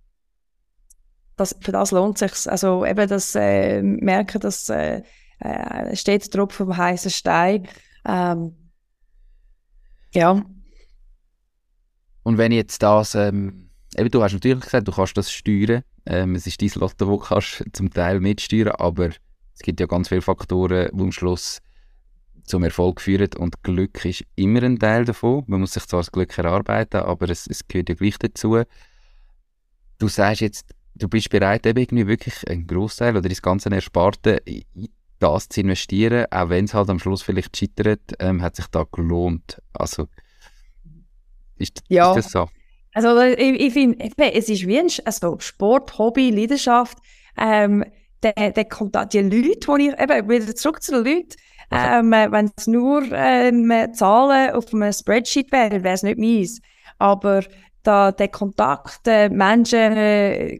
das, 1.36 1.56
für 1.60 1.72
das 1.72 1.90
lohnt 1.90 2.18
sich 2.18 2.48
Also 2.48 2.84
eben 2.84 3.08
das 3.08 3.34
äh, 3.34 3.82
Merken, 3.82 4.40
dass 4.40 4.68
äh, 4.68 5.02
äh, 5.40 5.96
steht 5.96 6.30
Tropfen 6.30 6.66
vom 6.66 6.76
heißen 6.76 7.10
Stein. 7.10 7.68
Ähm, 8.04 8.54
ja. 10.12 10.44
Und 12.22 12.38
wenn 12.38 12.52
jetzt 12.52 12.82
das, 12.82 13.14
ähm, 13.14 13.70
eben 13.96 14.10
du 14.10 14.22
hast 14.22 14.32
natürlich 14.32 14.60
gesagt, 14.60 14.88
du 14.88 14.92
kannst 14.92 15.16
das 15.16 15.30
steuern, 15.30 15.82
ähm, 16.06 16.34
es 16.34 16.46
ist 16.46 16.62
dein 16.62 16.70
Lotto, 16.76 17.06
wo 17.06 17.18
du 17.18 17.24
kannst 17.24 17.64
zum 17.72 17.90
Teil 17.90 18.20
mitsteuern, 18.20 18.74
aber 18.76 19.10
es 19.54 19.60
gibt 19.60 19.80
ja 19.80 19.86
ganz 19.86 20.08
viele 20.08 20.22
Faktoren, 20.22 20.88
die 20.92 21.02
am 21.02 21.12
Schluss 21.12 21.60
zum 22.44 22.62
Erfolg 22.62 23.00
führen 23.00 23.30
und 23.38 23.62
Glück 23.62 24.04
ist 24.04 24.24
immer 24.36 24.62
ein 24.62 24.78
Teil 24.78 25.04
davon. 25.04 25.44
Man 25.46 25.60
muss 25.60 25.72
sich 25.72 25.86
zwar 25.86 26.00
das 26.00 26.12
Glück 26.12 26.36
erarbeiten, 26.36 26.98
aber 26.98 27.28
es, 27.30 27.46
es 27.46 27.66
gehört 27.66 27.88
ja 27.88 27.94
gleich 27.94 28.18
dazu. 28.18 28.62
Du 29.98 30.08
sagst 30.08 30.42
jetzt, 30.42 30.74
du 30.94 31.08
bist 31.08 31.30
bereit, 31.30 31.66
eben 31.66 31.78
irgendwie 31.78 32.06
wirklich 32.06 32.48
einen 32.48 32.66
Großteil 32.66 33.16
oder 33.16 33.28
das 33.28 33.42
ganze 33.42 33.70
Ersparte 33.70 34.42
in 34.44 34.88
das 35.18 35.48
zu 35.48 35.60
investieren, 35.60 36.26
auch 36.30 36.48
wenn 36.48 36.66
es 36.66 36.74
halt 36.74 36.90
am 36.90 36.98
Schluss 36.98 37.22
vielleicht 37.22 37.56
scheitert, 37.56 38.14
ähm, 38.18 38.42
hat 38.42 38.56
sich 38.56 38.66
da 38.66 38.84
gelohnt. 38.90 39.60
Also, 39.72 40.08
ist, 41.56 41.82
ja. 41.88 42.10
ist 42.10 42.26
das 42.26 42.32
so? 42.32 42.48
Also, 42.94 43.20
ich, 43.20 43.60
ich 43.60 43.72
finde, 43.72 44.04
es 44.32 44.48
ist 44.48 44.66
wie 44.66 44.78
ein 44.78 44.88
also 45.04 45.38
Sport, 45.40 45.98
Hobby, 45.98 46.30
Leidenschaft. 46.30 46.98
Ähm, 47.38 47.84
der, 48.22 48.52
der 48.52 48.64
kommt 48.66 48.96
an 48.96 49.08
die 49.08 49.20
Leute, 49.20 49.76
die 49.78 49.88
ich, 49.88 50.00
eben 50.00 50.28
wieder 50.28 50.54
zurück 50.54 50.82
zu 50.82 50.92
den 50.92 51.04
Leuten, 51.04 51.36
ähm, 51.70 52.10
wenn 52.10 52.50
es 52.56 52.66
nur 52.66 53.02
ähm, 53.12 53.72
Zahlen 53.94 54.50
auf 54.52 54.72
einem 54.72 54.92
Spreadsheet 54.92 55.50
wäre, 55.50 55.82
wäre 55.82 55.94
es 55.94 56.02
nicht 56.02 56.18
meins. 56.18 56.60
Aber 56.98 57.42
da 57.84 58.12
der 58.12 58.28
Kontakt 58.28 59.06
äh, 59.06 59.28
Menschen 59.28 59.96
äh, 59.96 60.56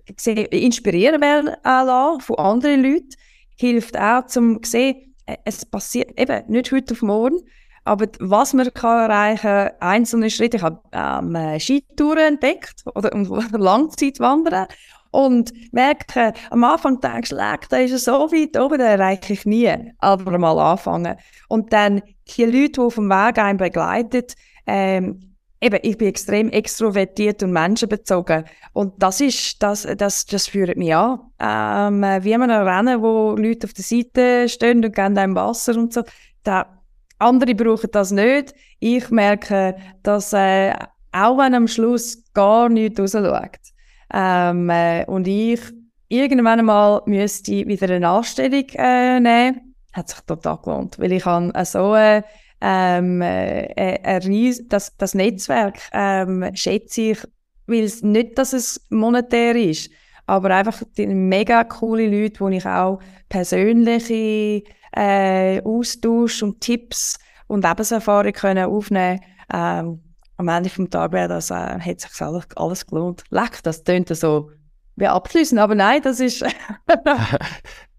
inspirieren 0.50 1.20
will, 1.20 1.48
äh, 1.64 2.20
von 2.20 2.38
anderen 2.38 2.82
Leuten, 2.82 3.08
hilft 3.56 3.98
auch, 3.98 4.26
zum 4.26 4.62
zu 4.62 4.70
sehen, 4.70 5.14
äh, 5.26 5.36
es 5.44 5.64
passiert 5.64 6.18
eben 6.18 6.42
nicht 6.48 6.70
heute 6.72 6.94
auf 6.94 7.02
morgen, 7.02 7.38
aber 7.84 8.06
was 8.20 8.54
man 8.54 8.72
kann 8.72 9.10
erreichen, 9.10 9.70
einzelne 9.80 10.30
Schritte. 10.30 10.56
Ich 10.56 10.62
habe 10.62 10.80
ähm, 10.92 11.58
Skitouren 11.60 12.34
entdeckt 12.34 12.82
oder, 12.94 13.10
Langzeitwandern 13.58 14.66
und 15.14 15.52
merke, 15.72 16.32
am 16.50 16.64
Anfang 16.64 17.00
denkst 17.00 17.30
du, 17.30 17.36
da 17.36 17.76
ist 17.76 17.92
es 17.92 18.04
so 18.04 18.32
weit 18.32 18.58
oben, 18.58 18.78
da 18.78 18.86
erreiche 18.86 19.34
ich 19.34 19.46
nie. 19.46 19.72
Aber 19.98 20.38
mal 20.38 20.58
anfangen. 20.58 21.16
Und 21.48 21.72
dann 21.72 22.02
die 22.36 22.44
Leute, 22.44 22.72
die 22.72 22.80
auf 22.80 22.96
dem 22.96 23.08
Weg 23.08 23.38
einen 23.38 23.58
begleiten, 23.58 24.24
ähm, 24.66 25.33
eben, 25.64 25.78
ich 25.82 25.96
bin 25.96 26.08
extrem 26.08 26.50
extrovertiert 26.50 27.42
und 27.42 27.52
menschenbezogen. 27.52 28.44
Und 28.72 28.94
das 29.02 29.20
ist, 29.20 29.62
das, 29.62 29.86
das, 29.96 30.26
das 30.26 30.46
führt 30.46 30.76
mich 30.76 30.94
an. 30.94 31.20
Ähm, 31.40 32.02
wie 32.22 32.36
man 32.36 32.50
Rennen, 32.50 33.02
wo 33.02 33.34
Leute 33.36 33.66
auf 33.66 33.72
der 33.72 33.84
Seite 33.84 34.48
stehen 34.48 34.84
und 34.84 34.94
geben 34.94 35.18
einem 35.18 35.34
Wasser 35.34 35.76
und 35.76 35.92
so. 35.92 36.02
Da, 36.42 36.82
andere 37.18 37.54
brauchen 37.54 37.90
das 37.92 38.10
nicht. 38.10 38.54
Ich 38.78 39.10
merke, 39.10 39.76
dass, 40.02 40.32
äh, 40.32 40.74
auch 41.12 41.38
wenn 41.38 41.54
am 41.54 41.68
Schluss 41.68 42.22
gar 42.34 42.68
nichts 42.68 43.00
rausschaut, 43.00 43.58
ähm, 44.12 44.68
äh, 44.70 45.04
und 45.06 45.26
ich 45.26 45.60
irgendwann 46.08 46.58
einmal 46.58 47.02
müsste 47.06 47.66
wieder 47.66 47.94
eine 47.94 48.08
Anstellung 48.08 48.66
äh, 48.74 49.20
nehmen. 49.20 49.74
Hat 49.92 50.08
sich 50.08 50.20
total 50.20 50.58
gelohnt, 50.58 50.98
weil 50.98 51.12
ich 51.12 51.24
habe 51.24 51.52
äh, 51.54 51.64
so 51.64 51.94
äh, 51.94 52.22
ähm, 52.66 53.20
äh, 53.20 53.66
äh, 53.96 54.54
das, 54.68 54.96
das 54.96 55.14
Netzwerk 55.14 55.78
ähm, 55.92 56.50
schätze 56.54 57.00
ich, 57.02 57.18
weil 57.66 57.84
es 57.84 58.02
nicht, 58.02 58.38
dass 58.38 58.54
es 58.54 58.86
monetär 58.88 59.54
ist, 59.54 59.90
aber 60.26 60.50
einfach 60.50 60.82
die 60.96 61.06
mega 61.06 61.64
coole 61.64 62.08
Leute, 62.08 62.40
wo 62.40 62.48
ich 62.48 62.64
auch 62.64 63.00
persönliche 63.28 64.62
äh, 64.92 65.60
Austausch 65.62 66.42
und 66.42 66.62
Tipps 66.62 67.18
und 67.48 67.64
Lebenserfahrung 67.64 68.32
können 68.32 68.64
aufnehmen 68.64 69.20
ähm, 69.52 70.00
am 70.36 70.48
Ende 70.48 70.70
vom 70.70 70.88
Tag 70.88 71.12
wäre 71.12 71.28
das, 71.28 71.50
äh, 71.50 71.54
hat 71.54 72.00
sich 72.00 72.20
alles, 72.22 72.44
alles 72.56 72.86
gelohnt. 72.86 73.24
Leck, 73.30 73.62
das 73.62 73.84
tönt 73.84 74.08
so 74.08 74.50
wie 74.96 75.06
abschließend, 75.06 75.60
aber 75.60 75.74
nein, 75.74 76.00
das 76.02 76.20
ist. 76.20 76.42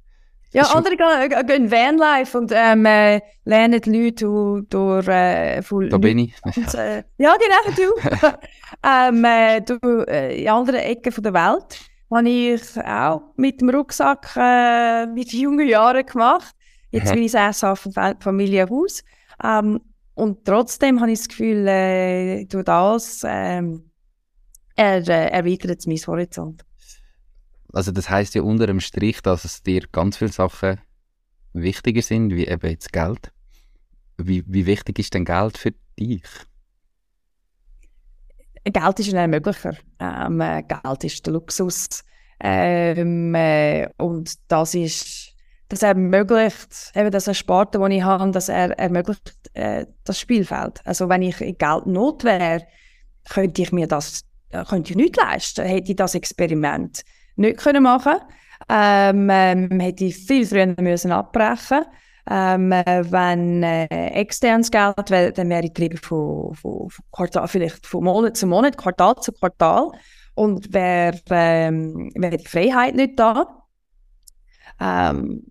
ja, 0.52 0.64
andere 0.64 0.96
gehen, 0.96 1.48
gehen 1.48 1.72
Vanlife 1.72 2.38
und 2.38 2.52
ähm, 2.54 2.86
äh, 2.86 3.22
lernen 3.44 3.82
die 3.82 3.90
Leute 3.90 4.66
durch. 4.70 5.08
Äh, 5.08 5.62
von 5.62 5.90
da 5.90 5.98
bin 5.98 6.20
ich. 6.20 6.34
Und, 6.44 6.74
äh, 6.76 7.04
ja, 7.18 7.36
genau, 7.36 7.76
du. 7.76 8.38
ähm, 8.84 9.26
äh, 9.26 9.62
du 9.62 10.06
äh, 10.08 10.42
in 10.42 10.50
anderen 10.50 10.80
Ecken 10.80 11.12
von 11.12 11.24
der 11.24 11.34
Welt 11.34 11.80
habe 12.12 12.30
ich 12.30 12.78
auch 12.78 13.22
mit 13.36 13.62
dem 13.62 13.70
Rucksack 13.70 14.36
äh, 14.38 15.06
mit 15.08 15.34
jungen 15.34 15.68
Jahren 15.68 16.06
gemacht. 16.06 16.56
Jetzt 16.92 17.14
bin 17.14 17.24
ich 17.24 17.32
sesshaft 17.32 17.90
Familienhaus. 18.22 19.04
Ähm, 19.44 19.82
und 20.14 20.46
trotzdem 20.46 21.02
habe 21.02 21.12
ich 21.12 21.20
das 21.20 21.28
Gefühl, 21.28 21.68
äh, 21.68 22.46
durch 22.46 22.64
das 22.64 23.22
ähm, 23.28 23.92
er, 24.76 25.08
äh, 25.08 25.30
erweitert 25.32 25.80
es 25.80 25.88
mein 25.88 25.98
Horizont. 25.98 26.64
Also 27.76 27.92
das 27.92 28.10
heißt 28.10 28.36
ja 28.36 28.42
unter 28.42 28.68
dem 28.68 28.80
Strich, 28.80 29.22
dass 29.22 29.44
es 29.44 29.62
dir 29.62 29.82
ganz 29.92 30.16
viele 30.16 30.32
Sachen 30.32 30.80
wichtiger 31.52 32.02
sind, 32.02 32.34
wie 32.34 32.48
eben 32.48 32.70
jetzt 32.70 32.94
Geld. 32.94 33.34
Wie, 34.18 34.46
wie 34.48 34.66
wichtig 34.66 34.98
ist 34.98 35.14
denn 35.14 35.26
Geld 35.26 35.58
für 35.58 35.74
dich? 36.00 36.24
Geld 38.64 39.00
ist 39.00 39.10
ein 39.10 39.18
Ermöglicher. 39.18 39.76
Ähm, 40.00 40.40
äh, 40.40 40.64
Geld 40.64 41.04
ist 41.04 41.26
der 41.26 41.34
Luxus. 41.34 42.02
Ähm, 42.40 43.36
äh, 43.36 43.90
und 43.98 44.34
das 44.48 44.74
ist 44.74 45.34
das 45.68 45.84
ermöglicht, 45.84 46.94
eben 46.96 47.12
das 47.12 47.38
Sport, 47.38 47.76
das 47.76 47.90
ich 47.90 48.04
habe, 48.04 48.32
dass 48.32 48.48
er 48.48 48.72
ermöglicht 48.80 49.34
äh, 49.54 49.86
das 50.06 50.18
Spielfeld. 50.18 50.80
Also 50.86 51.10
wenn 51.10 51.24
ich 51.24 51.42
in 51.42 51.58
Geldnot 51.58 52.24
wäre, 52.24 52.66
könnte 53.30 53.64
ich 53.64 53.74
mir 53.74 53.88
das, 53.88 54.22
äh, 54.52 54.64
könnte 54.64 54.92
ich 54.92 54.96
nicht 54.96 55.18
leisten, 55.18 55.66
hätte 55.66 55.92
ich 55.92 55.98
das 55.98 56.16
Experiment 56.16 57.04
nicht 57.36 57.58
können 57.58 57.84
machen 57.84 58.16
ähm, 58.70 59.30
ähm, 59.32 59.80
hätte 59.80 60.06
ich 60.06 60.18
viel 60.18 60.46
früher 60.46 60.74
müssen 60.80 61.12
abbrechen 61.12 61.86
ähm, 62.30 62.72
äh, 62.72 63.04
wenn 63.12 63.62
äh, 63.62 63.86
externes 63.86 64.72
Geld 64.72 65.10
wäre, 65.10 65.32
dann 65.32 65.50
wäre 65.50 65.70
ich 65.72 66.00
von, 66.02 66.56
von, 66.56 66.90
von 66.90 67.06
Quartal, 67.12 67.48
vielleicht 67.48 67.86
von 67.86 68.04
Monat 68.04 68.36
zu 68.36 68.48
Monat, 68.48 68.78
Quartal 68.78 69.16
zu 69.18 69.32
Quartal 69.32 69.92
und 70.34 70.74
wäre 70.74 71.20
ähm, 71.30 72.12
wär 72.16 72.38
die 72.38 72.48
Freiheit 72.48 72.96
nicht 72.96 73.20
da. 73.20 73.68
Ähm, 74.80 75.44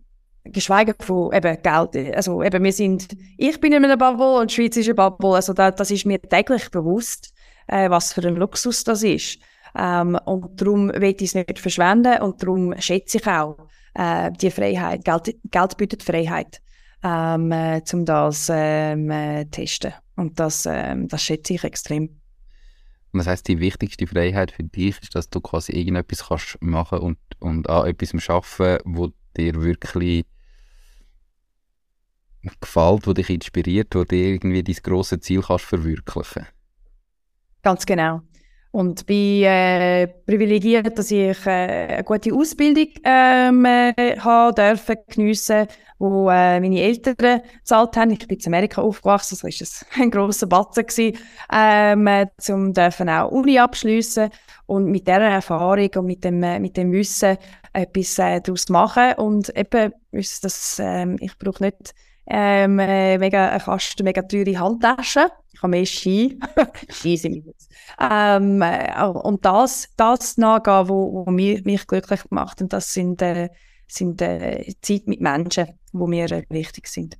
geschweige 0.44 0.94
von 0.98 1.32
eben 1.32 1.62
Geld. 1.62 2.16
Also 2.16 2.42
eben, 2.42 2.64
wir 2.64 2.72
sind, 2.72 3.08
ich 3.38 3.58
bin 3.60 3.72
in 3.72 3.84
einer 3.84 3.96
Bubble 3.96 4.40
und 4.40 4.50
die 4.50 4.54
Schweiz 4.54 4.76
ist 4.76 4.86
eine 4.86 4.94
Bubble. 4.94 5.36
Also 5.36 5.52
da, 5.52 5.70
das 5.70 5.90
ist 5.90 6.06
mir 6.06 6.20
täglich 6.20 6.70
bewusst, 6.70 7.32
äh, 7.68 7.88
was 7.88 8.12
für 8.12 8.26
ein 8.26 8.36
Luxus 8.36 8.84
das 8.84 9.02
ist. 9.02 9.38
Ähm, 9.76 10.18
und 10.24 10.60
darum 10.60 10.88
will 10.88 11.14
ich 11.18 11.22
es 11.22 11.34
nicht 11.34 11.58
verschwenden 11.58 12.22
und 12.22 12.42
darum 12.42 12.74
schätze 12.78 13.18
ich 13.18 13.26
auch 13.26 13.56
äh, 13.94 14.30
die 14.32 14.50
Freiheit. 14.50 15.04
Geld, 15.04 15.36
Geld 15.50 15.76
bietet 15.76 16.02
Freiheit, 16.02 16.60
ähm, 17.02 17.50
äh, 17.50 17.82
um 17.92 18.04
das 18.04 18.50
ähm, 18.52 19.10
äh, 19.10 19.44
testen. 19.46 19.92
Und 20.16 20.38
das, 20.38 20.66
ähm, 20.66 21.08
das 21.08 21.22
schätze 21.22 21.54
ich 21.54 21.64
extrem. 21.64 22.20
Und 23.12 23.18
das 23.18 23.26
heißt, 23.26 23.48
die 23.48 23.60
wichtigste 23.60 24.06
Freiheit 24.06 24.52
für 24.52 24.64
dich 24.64 25.00
ist, 25.02 25.14
dass 25.14 25.28
du 25.28 25.40
quasi 25.40 25.72
irgendetwas 25.72 26.28
kannst 26.28 26.56
machen 26.60 26.98
und, 26.98 27.18
und 27.40 27.68
an 27.68 27.86
etwas 27.86 28.28
arbeiten, 28.28 28.82
wo 28.84 29.10
dir 29.36 29.54
wirklich 29.60 30.24
gefällt, 32.60 33.06
wo 33.06 33.12
dich 33.12 33.30
inspiriert, 33.30 33.94
wo 33.94 34.04
dir 34.04 34.34
irgendwie 34.34 34.62
dein 34.62 34.76
grosses 34.82 35.20
Ziel 35.20 35.42
kannst 35.42 35.64
verwirklichen 35.64 36.46
Ganz 37.62 37.86
genau. 37.86 38.20
Und 38.74 39.06
bin 39.06 39.44
äh, 39.44 40.08
privilegiert, 40.26 40.98
dass 40.98 41.12
ich 41.12 41.46
äh, 41.46 41.50
eine 41.50 42.02
gute 42.02 42.34
Ausbildung 42.34 42.88
ähm, 43.04 43.64
äh, 43.64 44.18
haben 44.18 44.52
dürfen, 44.56 44.96
geniessen, 45.06 45.68
wo 46.00 46.28
äh, 46.28 46.58
meine 46.58 46.80
Eltern 46.80 47.40
gezahlt 47.60 47.96
haben. 47.96 48.10
Ich 48.10 48.26
bin 48.26 48.36
in 48.36 48.46
Amerika 48.48 48.82
aufgewachsen, 48.82 49.38
das 49.40 49.44
war 49.44 49.88
ein 50.02 50.10
grosser 50.10 50.48
Batzen, 50.48 50.86
gewesen, 50.86 51.16
ähm, 51.52 52.08
äh, 52.08 52.26
um 52.50 52.72
dürfen 52.72 53.08
auch 53.08 53.30
Uni 53.30 53.60
abschliessen 53.60 54.30
und 54.66 54.86
mit 54.86 55.06
dieser 55.06 55.20
Erfahrung 55.20 55.90
und 55.94 56.06
mit 56.06 56.24
dem, 56.24 56.42
äh, 56.42 56.58
mit 56.58 56.76
dem 56.76 56.90
Wissen 56.90 57.38
etwas 57.72 58.18
äh, 58.18 58.40
daraus 58.40 58.68
machen 58.70 59.12
und 59.18 59.56
eben, 59.56 59.92
das, 60.10 60.80
äh, 60.80 61.14
ich 61.20 61.38
brauche 61.38 61.62
nicht 61.62 61.94
ähm, 62.26 62.80
äh, 62.80 63.18
mega, 63.18 63.50
eine 63.50 63.60
Kasten 63.60 64.02
mega 64.02 64.22
teure 64.22 64.58
Handtaschen. 64.58 65.28
Habe 65.64 65.70
mehr 65.70 65.86
Ski. 65.86 66.38
Ski 66.90 67.16
sind 67.16 67.46
jetzt. 67.46 67.70
Ähm, 67.98 68.60
äh, 68.60 69.02
und 69.02 69.46
das, 69.46 69.88
das 69.96 70.36
nachgehen, 70.36 70.90
wo, 70.90 71.24
wo 71.26 71.30
mich, 71.30 71.64
mich 71.64 71.86
glücklich 71.86 72.20
macht. 72.28 72.60
Und 72.60 72.74
das 72.74 72.92
sind, 72.92 73.22
äh, 73.22 73.48
sind 73.86 74.20
äh, 74.20 74.74
Zeit 74.82 75.06
mit 75.06 75.22
Menschen, 75.22 75.68
die 75.90 76.06
mir 76.06 76.30
äh, 76.30 76.44
wichtig 76.50 76.86
sind. 76.86 77.16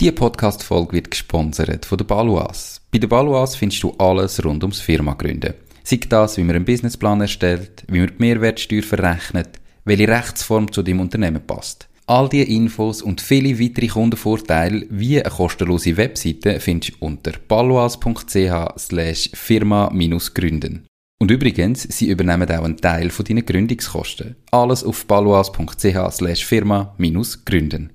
Die 0.00 0.10
Podcast-Folge 0.10 0.94
wird 0.94 1.10
gesponsert 1.10 1.84
von 1.84 1.98
der 1.98 2.06
Baluas. 2.06 2.80
Bei 2.90 2.96
der 2.96 3.08
Baluas 3.08 3.54
findest 3.54 3.82
du 3.82 3.90
alles 3.98 4.42
rund 4.42 4.64
ums 4.64 4.80
Firma 4.80 5.12
gründen. 5.12 5.52
Sei 5.82 6.00
das, 6.08 6.38
wie 6.38 6.42
man 6.42 6.56
einen 6.56 6.64
Businessplan 6.64 7.20
erstellt, 7.20 7.84
wie 7.88 8.00
man 8.00 8.08
die 8.08 8.14
Mehrwertsteuer 8.18 8.82
verrechnet, 8.82 9.60
welche 9.84 10.08
Rechtsform 10.08 10.72
zu 10.72 10.82
deinem 10.82 11.00
Unternehmen 11.00 11.46
passt. 11.46 11.86
All 12.06 12.28
diese 12.28 12.44
Infos 12.44 13.00
und 13.00 13.22
viele 13.22 13.58
weitere 13.58 13.86
Kundenvorteile 13.86 14.86
wie 14.90 15.22
eine 15.22 15.30
kostenlose 15.30 15.96
Webseite 15.96 16.60
findest 16.60 17.00
du 17.00 17.06
unter 17.06 17.32
paloas.ch 17.32 19.30
firma-gründen. 19.34 20.86
Und 21.18 21.30
übrigens, 21.30 21.84
sie 21.84 22.10
übernehmen 22.10 22.50
auch 22.50 22.64
einen 22.64 22.76
Teil 22.76 23.08
von 23.08 23.24
deinen 23.24 23.46
Gründungskosten. 23.46 24.36
Alles 24.50 24.84
auf 24.84 25.06
paloas.ch 25.06 26.10
slash 26.10 26.44
firma-gründen. 26.44 27.92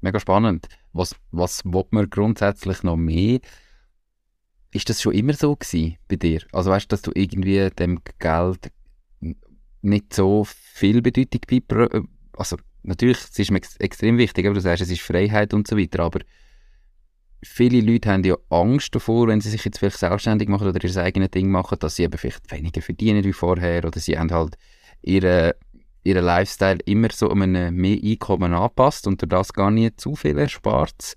Mega 0.00 0.20
spannend. 0.20 0.68
Was, 0.92 1.16
was 1.32 1.64
will 1.64 1.86
man 1.90 2.08
grundsätzlich 2.08 2.84
noch 2.84 2.96
mehr? 2.96 3.40
Ist 4.70 4.88
das 4.90 5.02
schon 5.02 5.14
immer 5.14 5.32
so 5.32 5.56
gewesen 5.56 5.96
bei 6.06 6.14
dir? 6.14 6.42
Also 6.52 6.70
weißt 6.70 6.84
du, 6.84 6.90
dass 6.90 7.02
du 7.02 7.10
irgendwie 7.14 7.68
dem 7.70 7.98
Geld 8.20 8.70
nicht 9.82 10.14
so 10.14 10.44
viel 10.44 11.02
Bedeutung 11.02 11.40
bei, 11.48 11.88
also 12.36 12.56
natürlich, 12.82 13.18
es 13.18 13.38
ist 13.38 13.50
mir 13.50 13.58
ex 13.58 13.76
extrem 13.76 14.18
wichtig, 14.18 14.46
aber 14.46 14.54
du 14.54 14.60
sagst, 14.60 14.82
es 14.82 14.90
ist 14.90 15.02
Freiheit 15.02 15.54
und 15.54 15.66
so 15.66 15.76
weiter, 15.76 16.00
aber 16.00 16.20
viele 17.42 17.80
Leute 17.80 18.10
haben 18.10 18.24
ja 18.24 18.36
Angst 18.50 18.94
davor, 18.94 19.28
wenn 19.28 19.40
sie 19.40 19.50
sich 19.50 19.64
jetzt 19.64 19.78
vielleicht 19.78 19.98
selbstständig 19.98 20.48
machen 20.48 20.66
oder 20.66 20.82
ihr 20.82 20.96
eigenes 20.96 21.30
Ding 21.30 21.50
machen, 21.50 21.78
dass 21.78 21.96
sie 21.96 22.04
eben 22.04 22.18
vielleicht 22.18 22.50
weniger 22.50 22.82
verdienen 22.82 23.24
wie 23.24 23.32
vorher 23.32 23.84
oder 23.84 24.00
sie 24.00 24.18
haben 24.18 24.32
halt 24.32 24.56
ihre, 25.02 25.54
ihren 26.02 26.24
Lifestyle 26.24 26.78
immer 26.84 27.08
so 27.12 27.30
um 27.30 27.42
ein 27.42 27.74
mehr 27.74 27.98
Einkommen 28.02 28.54
anpasst 28.54 29.06
und 29.06 29.22
durch 29.22 29.28
das 29.28 29.52
gar 29.52 29.70
nicht 29.70 30.00
zu 30.00 30.16
viel 30.16 30.38
erspart. 30.38 31.14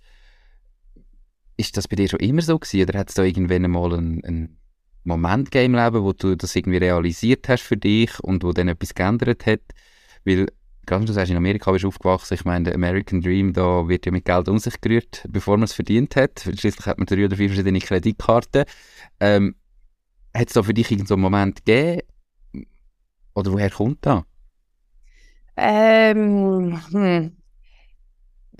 Ist 1.57 1.77
das 1.77 1.87
bei 1.87 1.95
dir 1.95 2.09
schon 2.09 2.19
immer 2.19 2.41
so 2.41 2.57
gewesen 2.57 2.87
oder 2.87 2.99
hat 2.99 3.09
es 3.09 3.15
da 3.15 3.23
irgendwann 3.23 3.69
mal 3.69 3.93
einen, 3.93 4.23
einen 4.23 4.57
Moment 5.03 5.51
gegeben 5.51 5.73
im 5.73 5.83
Leben, 5.83 6.03
wo 6.03 6.13
du 6.13 6.35
das 6.35 6.55
irgendwie 6.55 6.77
realisiert 6.77 7.49
hast 7.49 7.63
für 7.63 7.77
dich 7.77 8.19
und 8.19 8.43
wo 8.43 8.51
dann 8.51 8.67
etwas 8.67 8.93
geändert 8.93 9.45
hat? 9.45 9.61
Weil 10.23 10.47
gerade 10.91 11.05
du 11.05 11.13
sagst, 11.13 11.31
in 11.31 11.37
Amerika 11.37 11.71
bist 11.71 11.83
du 11.83 11.87
aufgewachsen, 11.87 12.33
ich 12.33 12.43
meine, 12.43 12.65
der 12.65 12.75
American 12.75 13.21
Dream, 13.21 13.53
da 13.53 13.87
wird 13.87 14.05
ja 14.05 14.11
mit 14.11 14.25
Geld 14.25 14.49
um 14.49 14.57
sich 14.57 14.79
gerührt, 14.81 15.25
bevor 15.29 15.55
man 15.57 15.63
es 15.63 15.73
verdient 15.73 16.15
hat. 16.17 16.41
Schließlich 16.41 16.85
hat 16.85 16.97
man 16.97 17.07
drei 17.07 17.25
oder 17.25 17.37
vier 17.37 17.47
verschiedene 17.47 17.79
Kreditkarten. 17.79 18.65
Ähm, 19.19 19.55
hat 20.35 20.47
es 20.47 20.53
da 20.53 20.63
für 20.63 20.73
dich 20.73 20.91
irgendeinen 20.91 21.21
Moment 21.21 21.65
gegeben? 21.65 22.01
Oder 23.33 23.53
woher 23.53 23.69
kommt 23.69 24.05
das? 24.05 24.23
Ähm, 25.55 26.79
hm. 26.91 27.37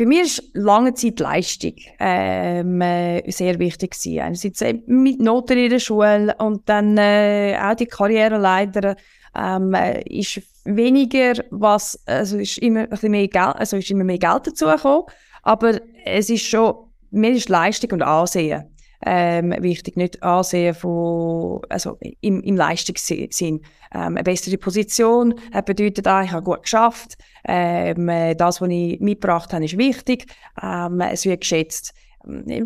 Bei 0.01 0.07
mir 0.07 0.25
war 0.25 0.43
lange 0.53 0.95
Zeit 0.95 1.19
Leistung 1.19 1.75
ähm, 1.99 2.81
äh, 2.81 3.29
sehr 3.29 3.59
wichtig. 3.59 3.91
Gewesen. 3.91 4.19
Einerseits 4.19 4.63
mit 4.87 5.19
Noten 5.19 5.59
in 5.59 5.69
der 5.69 5.77
Schule 5.77 6.35
und 6.39 6.67
dann 6.67 6.97
äh, 6.97 7.55
auch 7.61 7.75
die 7.75 7.85
Karriereleiter 7.85 8.95
ähm, 9.35 9.75
äh, 9.75 10.01
ist 10.05 10.41
weniger, 10.65 11.33
was, 11.51 11.99
also 12.07 12.39
ist 12.39 12.57
immer 12.57 12.87
ein 12.91 13.11
mehr 13.11 13.27
Geld, 13.27 13.55
also 13.57 13.77
ist 13.77 13.91
immer 13.91 14.03
mehr 14.03 14.17
Geld 14.17 14.47
dazugekommen, 14.47 15.03
aber 15.43 15.79
es 16.03 16.31
ist 16.31 16.47
schon, 16.47 16.77
mir 17.11 17.33
ist 17.33 17.49
Leistung 17.49 17.91
und 17.91 18.01
Ansehen 18.01 18.70
ähm, 19.05 19.55
wichtig, 19.59 19.97
nicht 19.97 20.21
Ansehen 20.21 20.73
von, 20.73 21.61
also 21.69 21.97
im, 22.21 22.41
im 22.41 22.55
Leistungssinn. 22.55 23.61
Ähm, 23.93 24.15
eine 24.15 24.23
bessere 24.23 24.57
Position 24.57 25.35
äh, 25.53 25.61
bedeutet 25.61 26.07
auch, 26.07 26.23
ich 26.23 26.31
habe 26.31 26.43
gut 26.43 26.63
geschafft, 26.63 27.17
ähm, 27.47 28.07
äh, 28.09 28.35
das, 28.35 28.61
was 28.61 28.69
ich 28.69 28.99
mitgebracht 28.99 29.53
habe, 29.53 29.65
ist 29.65 29.77
wichtig, 29.77 30.25
ähm, 30.61 31.01
es 31.01 31.25
wird 31.25 31.41
geschätzt. 31.41 31.93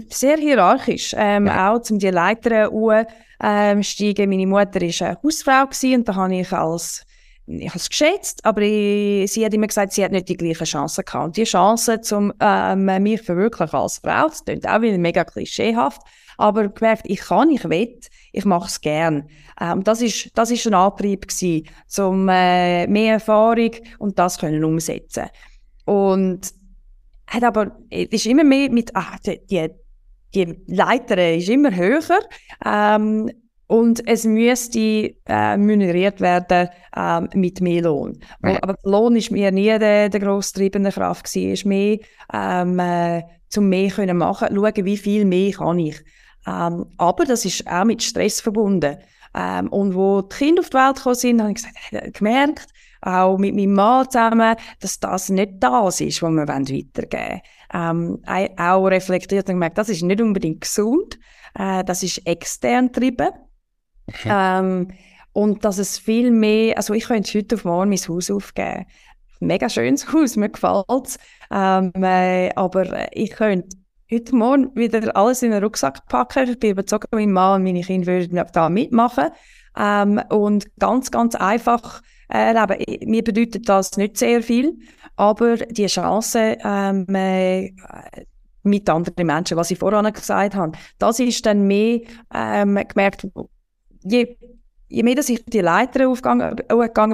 Sehr 0.10 0.38
hierarchisch, 0.38 1.16
ähm, 1.18 1.48
ja. 1.48 1.72
auch 1.72 1.82
zum 1.82 1.98
die 1.98 2.10
Leiter 2.10 2.70
ähm, 3.42 3.84
steigen. 3.84 4.30
Meine 4.30 4.48
Mutter 4.48 4.82
war 4.82 5.08
eine 5.08 5.18
Hausfrau 5.24 5.66
gewesen, 5.66 6.00
und 6.00 6.10
da 6.10 6.16
habe 6.16 6.36
ich 6.36 6.52
als 6.52 7.06
ich 7.48 7.70
habe 7.70 7.78
es 7.78 7.90
geschätzt, 7.90 8.44
aber 8.44 8.62
ich, 8.62 9.32
sie 9.32 9.46
hat 9.46 9.54
immer 9.54 9.68
gesagt, 9.68 9.94
sie 9.94 10.04
hat 10.04 10.12
nicht 10.12 10.30
die 10.30 10.38
gleichen 10.38 10.66
Chancen 10.66 11.06
gehabt. 11.06 11.26
Und 11.26 11.38
die 11.38 11.44
Chance, 11.44 12.02
um 12.12 12.34
ähm, 12.40 13.04
mich 13.04 13.22
verwirklichen 13.22 13.78
als 13.78 14.00
Frau, 14.00 14.28
das 14.28 14.44
klingt 14.44 14.68
auch 14.68 14.82
wieder 14.82 14.98
mega 14.98 15.24
klischeehaft, 15.24 16.02
aber 16.38 16.70
gemerkt, 16.70 17.04
ich 17.06 17.20
kann, 17.20 17.50
ich 17.50 17.64
will, 17.70 18.00
ich 18.32 18.46
mache 18.46 18.68
es 18.68 18.82
gern. 18.82 19.30
Ähm, 19.60 19.84
das 19.84 20.02
ist 20.02 20.30
das 20.36 20.52
ist 20.52 20.68
ein 20.68 20.74
Antrieb 20.74 21.28
gewesen, 21.28 21.68
zum 21.88 22.28
äh, 22.30 22.88
mehr 22.88 23.14
Erfahrung 23.14 23.72
und 24.00 24.20
das 24.20 24.38
können 24.38 24.64
umsetzen. 24.64 25.26
Und 25.86 26.54
hat 27.28 27.44
aber 27.44 27.78
es 27.90 28.08
ist 28.12 28.26
immer 28.26 28.44
mehr 28.44 28.70
mit 28.70 28.96
ah, 28.96 29.18
die, 29.26 29.40
die, 30.34 30.56
Leiter 30.68 31.34
ist 31.34 31.50
immer 31.50 31.74
höher. 31.74 32.20
Ähm, 32.66 33.32
und 33.68 34.08
es 34.08 34.26
müsste 34.26 35.16
äh, 35.26 35.58
minoriert 35.58 36.22
werden 36.22 36.70
äh, 36.96 37.22
mit 37.36 37.62
mehr 37.62 37.82
Lohn. 37.82 38.20
Ja. 38.44 38.62
Aber 38.62 38.74
der 38.74 38.92
Lohn 38.92 39.16
ist 39.16 39.32
mir 39.32 39.52
nie 39.52 39.78
der, 39.80 40.10
der 40.10 40.20
grosse 40.20 40.54
treibende 40.54 40.92
Kraft 40.92 41.26
gewesen. 41.26 41.52
Es 41.52 41.60
ist 41.60 41.66
mehr, 41.66 41.98
ähm, 42.32 42.78
äh, 42.78 43.24
zum 43.50 43.70
mehr 43.70 43.90
können 43.90 44.18
machen, 44.18 44.50
schauen, 44.54 44.86
wie 44.86 44.98
viel 44.98 45.26
mehr 45.26 45.52
kann 45.52 45.80
ich. 45.80 45.98
Ähm, 46.48 46.86
aber 46.98 47.26
das 47.26 47.46
ist 47.46 47.68
auch 47.68 47.86
mit 47.86 48.04
Stress 48.04 48.42
verbunden. 48.42 48.98
Ähm, 49.36 49.68
und 49.70 49.96
wo 49.96 50.22
die 50.22 50.36
Kinder 50.36 50.62
auf 50.62 50.70
die 50.70 50.78
Welt 50.78 50.96
gekommen 50.96 51.16
sind, 51.16 51.42
habe 51.42 51.52
ich 51.52 51.56
gesagt, 51.56 51.76
äh, 51.92 52.12
gemerkt, 52.12 52.68
auch 53.02 53.38
mit 53.38 53.56
meinem 53.56 53.74
Mann 53.74 54.10
zusammen, 54.10 54.56
dass 54.80 55.00
das 55.00 55.30
nicht 55.30 55.54
das 55.60 56.02
ist, 56.02 56.22
was 56.22 56.32
wir 56.32 56.48
weitergeben 56.48 57.42
wollen. 57.74 58.20
Ähm, 58.24 58.58
auch 58.58 58.86
reflektiert 58.86 59.48
und 59.50 59.56
gemerkt, 59.56 59.78
das 59.78 59.90
ist 59.90 60.04
nicht 60.04 60.22
unbedingt 60.22 60.62
gesund, 60.62 61.20
äh, 61.58 61.84
das 61.84 62.04
ist 62.04 62.26
extern 62.26 62.92
getrieben. 62.92 63.30
ähm, 64.26 64.88
und 65.34 65.66
dass 65.66 65.80
es 65.80 65.98
viel 65.98 66.32
mehr, 66.32 66.78
also 66.78 66.94
ich 66.94 67.06
könnte 67.06 67.38
heute 67.38 67.56
auf 67.56 67.66
morgen 67.66 67.90
mein 67.90 68.00
Haus 68.00 68.32
aufgeben. 68.32 68.86
Mega 69.42 69.68
schönes 69.68 70.08
Haus, 70.14 70.38
mir 70.38 70.50
gefällt 70.50 70.86
es. 71.04 71.18
Ähm, 71.52 71.92
äh, 71.96 72.52
aber 72.56 73.14
ich 73.16 73.32
könnte 73.32 73.76
heute 74.12 74.36
Morgen 74.36 74.76
wieder 74.76 75.16
alles 75.16 75.42
in 75.42 75.52
den 75.52 75.64
Rucksack 75.64 76.06
packen. 76.08 76.50
Ich 76.50 76.60
bin 76.60 76.72
überzeugt, 76.72 77.08
mein 77.12 77.32
Mann 77.32 77.62
und 77.62 77.64
meine 77.64 77.82
Kinder 77.82 78.08
würden 78.08 78.44
da 78.54 78.70
mitmachen. 78.70 79.30
Ähm, 79.78 80.22
und 80.30 80.68
ganz, 80.80 81.12
ganz 81.12 81.36
einfach 81.36 82.02
äh, 82.32 82.54
leben. 82.54 83.10
Mir 83.10 83.24
bedeutet 83.24 83.68
das 83.68 83.98
nicht 83.98 84.18
sehr 84.18 84.42
viel, 84.42 84.78
aber 85.16 85.58
die 85.58 85.88
Chance 85.88 86.58
ähm, 86.64 87.06
äh, 87.10 87.72
mit 88.64 88.90
anderen 88.90 89.28
Menschen, 89.28 89.58
was 89.58 89.72
ich 89.72 89.80
vorhin 89.80 90.12
gesagt 90.14 90.56
habe, 90.56 90.78
das 90.98 91.20
ist 91.20 91.46
dann 91.46 91.68
mehr 91.68 92.02
ähm, 92.34 92.80
gemerkt, 92.88 93.28
je, 94.04 94.38
je 94.88 95.04
mehr 95.04 95.16
dass 95.16 95.30
ich 95.30 95.44
die 95.46 95.60
Leiter 95.62 96.08
aufgegangen, 96.08 96.56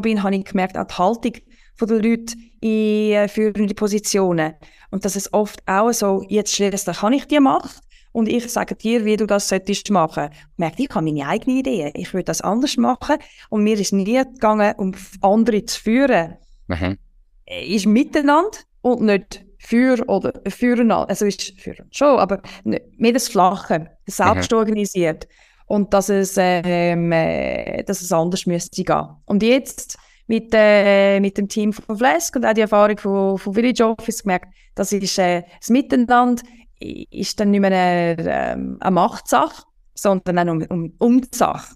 bin, 0.01 0.23
habe 0.23 0.35
ich 0.35 0.45
gemerkt, 0.45 0.77
auch 0.77 0.87
die 0.87 0.93
Haltung 0.93 1.33
der 1.79 2.01
Leute 2.01 2.35
in 2.61 3.13
äh, 3.13 3.27
führende 3.27 3.73
Positionen. 3.73 4.53
Und 4.91 5.05
dass 5.05 5.15
es 5.15 5.33
oft 5.33 5.61
auch 5.67 5.91
so, 5.91 6.23
jetzt 6.27 6.53
schließlich 6.53 7.01
habe 7.01 7.15
ich 7.15 7.25
die 7.27 7.39
Macht 7.39 7.81
und 8.11 8.27
ich 8.27 8.51
sage 8.51 8.75
dir, 8.75 9.05
wie 9.05 9.17
du 9.17 9.25
das 9.25 9.47
solltest 9.47 9.89
machen. 9.89 10.29
Ich 10.31 10.57
merke, 10.57 10.83
ich 10.83 10.89
habe 10.89 11.05
meine 11.05 11.27
eigene 11.27 11.59
Idee. 11.59 11.91
Ich 11.95 12.13
würde 12.13 12.25
das 12.25 12.41
anders 12.41 12.77
machen. 12.77 13.17
Und 13.49 13.63
mir 13.63 13.79
ist 13.79 13.93
nie 13.93 14.03
gegangen, 14.03 14.73
um 14.77 14.93
andere 15.21 15.65
zu 15.65 15.79
führen. 15.79 16.37
Mhm. 16.67 16.97
Ist 17.45 17.85
miteinander 17.85 18.57
und 18.81 19.01
nicht 19.01 19.45
für 19.59 20.03
oder 20.07 20.33
füreinander. 20.49 21.07
Also 21.09 21.25
ist 21.25 21.59
für 21.59 21.75
schon, 21.91 22.19
aber 22.19 22.41
mehr 22.63 23.13
das 23.13 23.29
Flache, 23.29 23.91
selbst 24.07 24.51
mhm. 24.51 24.57
organisiert. 24.57 25.27
Und 25.67 25.93
dass 25.93 26.09
es, 26.09 26.35
ähm, 26.37 27.13
äh, 27.13 27.83
dass 27.83 28.01
es 28.01 28.11
anders 28.11 28.45
müsste 28.45 28.83
gehen. 28.83 29.07
Und 29.25 29.41
jetzt 29.41 29.97
mit, 30.31 30.49
äh, 30.53 31.19
mit 31.19 31.37
dem 31.37 31.49
Team 31.49 31.73
von 31.73 31.97
Flask 31.97 32.33
und 32.37 32.45
auch 32.45 32.53
die 32.53 32.61
Erfahrung 32.61 32.97
von, 32.97 33.37
von 33.37 33.53
Village 33.53 33.85
Office 33.85 34.23
gemerkt, 34.23 34.47
das 34.75 34.93
ist 34.93 35.19
äh, 35.19 35.43
das 35.59 35.69
Miteinander 35.69 36.41
ist 36.79 37.37
dann 37.39 37.51
nicht 37.51 37.59
mehr 37.59 37.71
eine, 37.71 38.15
ähm, 38.19 38.77
eine 38.79 38.91
Machtsache, 38.91 39.63
sondern 39.93 40.39
auch 40.39 40.53
um, 40.53 40.61
um, 40.69 40.93
um 40.99 41.21
die 41.21 41.37
Sache. 41.37 41.75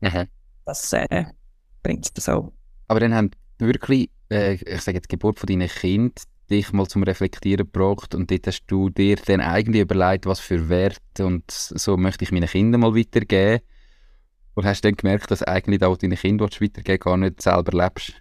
Mhm. 0.00 0.26
Das 0.64 0.92
äh, 0.94 1.26
bringt 1.82 2.10
es 2.16 2.24
so. 2.24 2.54
Aber 2.88 3.00
dann 3.00 3.14
haben 3.14 3.30
wirklich, 3.58 4.08
äh, 4.30 4.54
ich 4.54 4.80
sage 4.80 4.96
jetzt, 4.96 5.12
die 5.12 5.16
Geburt 5.16 5.38
von 5.38 5.46
deinen 5.46 5.68
Kind 5.68 6.22
dich 6.50 6.72
mal 6.72 6.86
zum 6.86 7.02
Reflektieren 7.02 7.70
gebracht 7.70 8.14
und 8.14 8.30
dort 8.30 8.46
hast 8.46 8.64
du 8.66 8.88
dir 8.88 9.16
dann 9.26 9.42
eigentlich 9.42 9.82
überlegt, 9.82 10.24
was 10.24 10.40
für 10.40 10.70
Werte 10.70 11.26
und 11.26 11.44
so 11.50 11.98
möchte 11.98 12.24
ich 12.24 12.32
meinen 12.32 12.48
Kindern 12.48 12.80
mal 12.80 12.96
weitergeben. 12.96 13.62
Und 14.54 14.64
hast 14.64 14.84
dann 14.84 14.94
gemerkt, 14.94 15.30
dass 15.30 15.42
eigentlich 15.42 15.82
auch 15.82 15.96
deine 15.96 16.16
Kinder 16.16 16.46
weitergeben 16.46 16.98
gar 16.98 17.16
nicht 17.16 17.40
selber 17.40 17.72
lebst. 17.72 18.12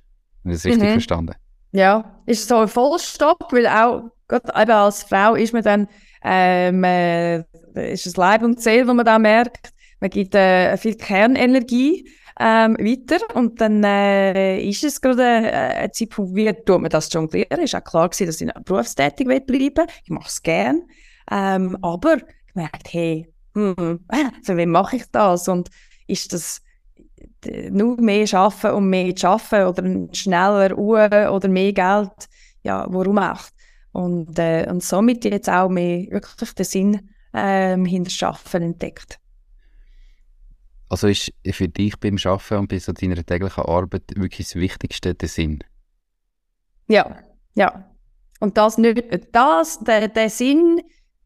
Habe 0.43 0.53
ich 0.53 0.53
das 0.53 0.65
richtig 0.65 0.83
mhm. 0.83 0.91
verstanden? 0.91 1.35
Ja, 1.71 2.21
ist 2.25 2.47
so 2.47 2.57
ein 2.57 2.67
Vollstopp, 2.67 3.51
weil 3.51 3.67
auch 3.67 4.09
gerade 4.27 4.51
eben 4.61 4.71
als 4.71 5.03
Frau 5.03 5.35
ist 5.35 5.53
man 5.53 5.63
dann 5.63 5.87
ähm, 6.23 6.83
äh, 6.83 7.39
ist 7.91 8.07
es 8.07 8.17
Leib 8.17 8.43
und 8.43 8.61
Seele, 8.61 8.87
wo 8.87 8.93
man 8.93 9.05
da 9.05 9.19
merkt. 9.19 9.71
Man 9.99 10.09
gibt 10.09 10.35
äh, 10.35 10.75
viel 10.77 10.95
Kernenergie 10.95 12.09
ähm, 12.39 12.77
weiter 12.79 13.19
und 13.35 13.59
dann 13.59 13.83
äh, 13.83 14.61
ist 14.61 14.83
es 14.83 15.01
gerade 15.01 15.23
äh, 15.23 15.83
ein 15.83 15.93
Zeitpunkt, 15.93 16.35
wie 16.35 16.51
tut 16.53 16.81
man 16.81 16.89
das 16.89 17.11
jonglieren. 17.11 17.61
Ist 17.61 17.75
auch 17.75 17.83
klar 17.83 18.09
gewesen, 18.09 18.27
dass 18.27 18.41
ich 18.41 18.49
berufstätig 18.65 19.27
bleiben 19.27 19.49
will. 19.49 19.87
Ich 20.03 20.09
mache 20.09 20.29
es 20.29 20.41
gern. 20.41 20.83
Ähm, 21.29 21.77
aber 21.81 22.17
ich 22.17 22.55
merke, 22.55 22.79
hey, 22.89 23.33
hm, 23.55 23.99
für 24.43 24.57
wen 24.57 24.69
mache 24.69 24.97
ich 24.97 25.03
das? 25.11 25.47
Und 25.47 25.69
ist 26.09 26.33
das 26.33 26.61
nur 27.69 27.99
mehr 28.01 28.27
schaffen 28.27 28.71
und 28.71 28.89
mehr 28.89 29.15
schaffen 29.15 29.63
oder 29.63 29.83
schneller 30.13 30.77
Uhr 30.77 31.31
oder 31.31 31.47
mehr 31.47 31.73
Geld 31.73 32.29
ja, 32.63 32.85
warum 32.89 33.17
auch? 33.17 33.41
Und, 33.91 34.37
äh, 34.37 34.67
und 34.69 34.83
somit 34.83 35.25
jetzt 35.25 35.49
auch 35.49 35.69
mehr 35.69 36.05
wirklich 36.11 36.53
den 36.53 36.65
Sinn 36.65 37.09
ähm, 37.33 37.85
hinter 37.85 38.11
Schaffen 38.11 38.61
entdeckt. 38.61 39.19
Also 40.89 41.07
ist 41.07 41.31
für 41.51 41.67
dich 41.67 41.97
beim 41.99 42.17
Schaffen 42.17 42.57
und 42.57 42.67
bei 42.67 42.79
so 42.79 42.91
deiner 42.91 43.23
täglichen 43.23 43.63
Arbeit 43.63 44.03
wirklich 44.15 44.47
das 44.47 44.55
Wichtigste 44.55 45.13
der 45.13 45.29
Sinn? 45.29 45.63
Ja, 46.87 47.19
ja. 47.55 47.85
Und 48.39 48.57
das 48.57 48.77
nicht, 48.77 49.03
das, 49.31 49.79
der, 49.79 50.07
der 50.07 50.29
Sinn 50.29 50.81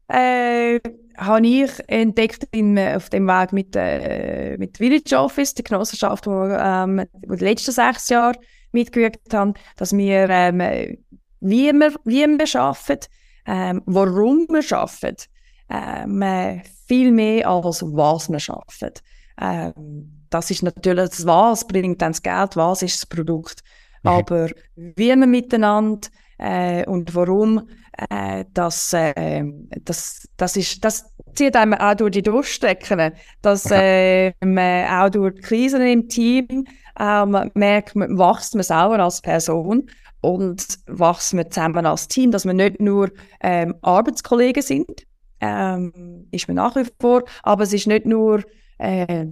äh, 0.08 0.80
habe 1.16 1.46
ich 1.46 1.70
entdeckt 1.86 2.48
in, 2.50 2.78
auf 2.78 3.08
dem 3.10 3.26
Weg 3.26 3.52
mit, 3.52 3.74
äh, 3.76 4.56
mit 4.58 4.78
Village 4.78 5.16
Office, 5.16 5.54
der 5.54 5.64
Genossenschaft, 5.64 6.26
wo 6.26 6.44
ähm, 6.44 7.04
die 7.14 7.44
letzten 7.44 7.72
sechs 7.72 8.08
Jahre 8.08 8.38
mitgewirkt 8.72 9.32
haben, 9.32 9.54
dass 9.76 9.96
wir, 9.96 10.28
ähm, 10.28 10.98
wie 11.40 11.72
wir, 11.72 11.94
wie 12.04 12.26
wir 12.26 12.60
arbeiten, 12.60 13.06
ähm, 13.46 13.82
warum 13.86 14.46
wir 14.48 14.76
arbeiten, 14.76 15.24
ähm, 15.70 16.22
äh, 16.22 16.62
viel 16.86 17.12
mehr 17.12 17.48
als 17.48 17.82
was 17.82 18.28
wir 18.28 18.54
arbeiten. 18.54 19.00
Ähm, 19.40 20.26
das 20.30 20.50
ist 20.50 20.62
natürlich 20.62 21.10
das 21.10 21.26
Was 21.26 21.66
bringt 21.66 22.02
dann 22.02 22.12
das 22.12 22.22
Geld, 22.22 22.56
was 22.56 22.82
ist 22.82 22.96
das 22.96 23.06
Produkt. 23.06 23.62
Mhm. 24.02 24.10
Aber 24.10 24.48
wie 24.74 24.94
wir 24.96 25.16
miteinander 25.16 26.08
äh, 26.38 26.86
und 26.86 27.14
warum, 27.14 27.68
äh, 28.10 28.44
das, 28.52 28.92
äh, 28.92 29.44
das, 29.82 30.28
das, 30.36 30.56
ist, 30.56 30.84
das 30.84 31.04
zieht 31.34 31.56
einem 31.56 31.74
auch 31.74 31.94
durch 31.94 32.12
die 32.12 32.22
Durchstrecken. 32.22 33.12
Das 33.42 33.70
äh, 33.70 34.32
man 34.44 34.88
auch 34.88 35.10
durch 35.10 35.34
die 35.34 35.40
Krisen 35.40 35.82
im 35.82 36.08
Team 36.08 36.66
äh, 36.98 37.26
man 37.26 37.50
merkt, 37.54 37.96
man 37.96 38.18
wächst 38.18 38.54
man 38.54 38.64
selber 38.64 38.98
als 39.00 39.20
Person 39.20 39.90
und 40.20 40.78
wächst 40.86 41.34
man 41.34 41.50
zusammen 41.50 41.86
als 41.86 42.08
Team, 42.08 42.30
dass 42.30 42.44
wir 42.44 42.54
nicht 42.54 42.80
nur 42.80 43.10
ähm, 43.40 43.74
Arbeitskollegen 43.82 44.62
sind, 44.62 45.06
ähm, 45.40 46.28
ist 46.30 46.48
man 46.48 46.56
nach 46.56 46.76
wie 46.76 46.86
vor, 47.00 47.24
aber 47.42 47.64
es 47.64 47.72
ist 47.72 47.86
nicht 47.86 48.06
nur 48.06 48.42
äh, 48.78 49.26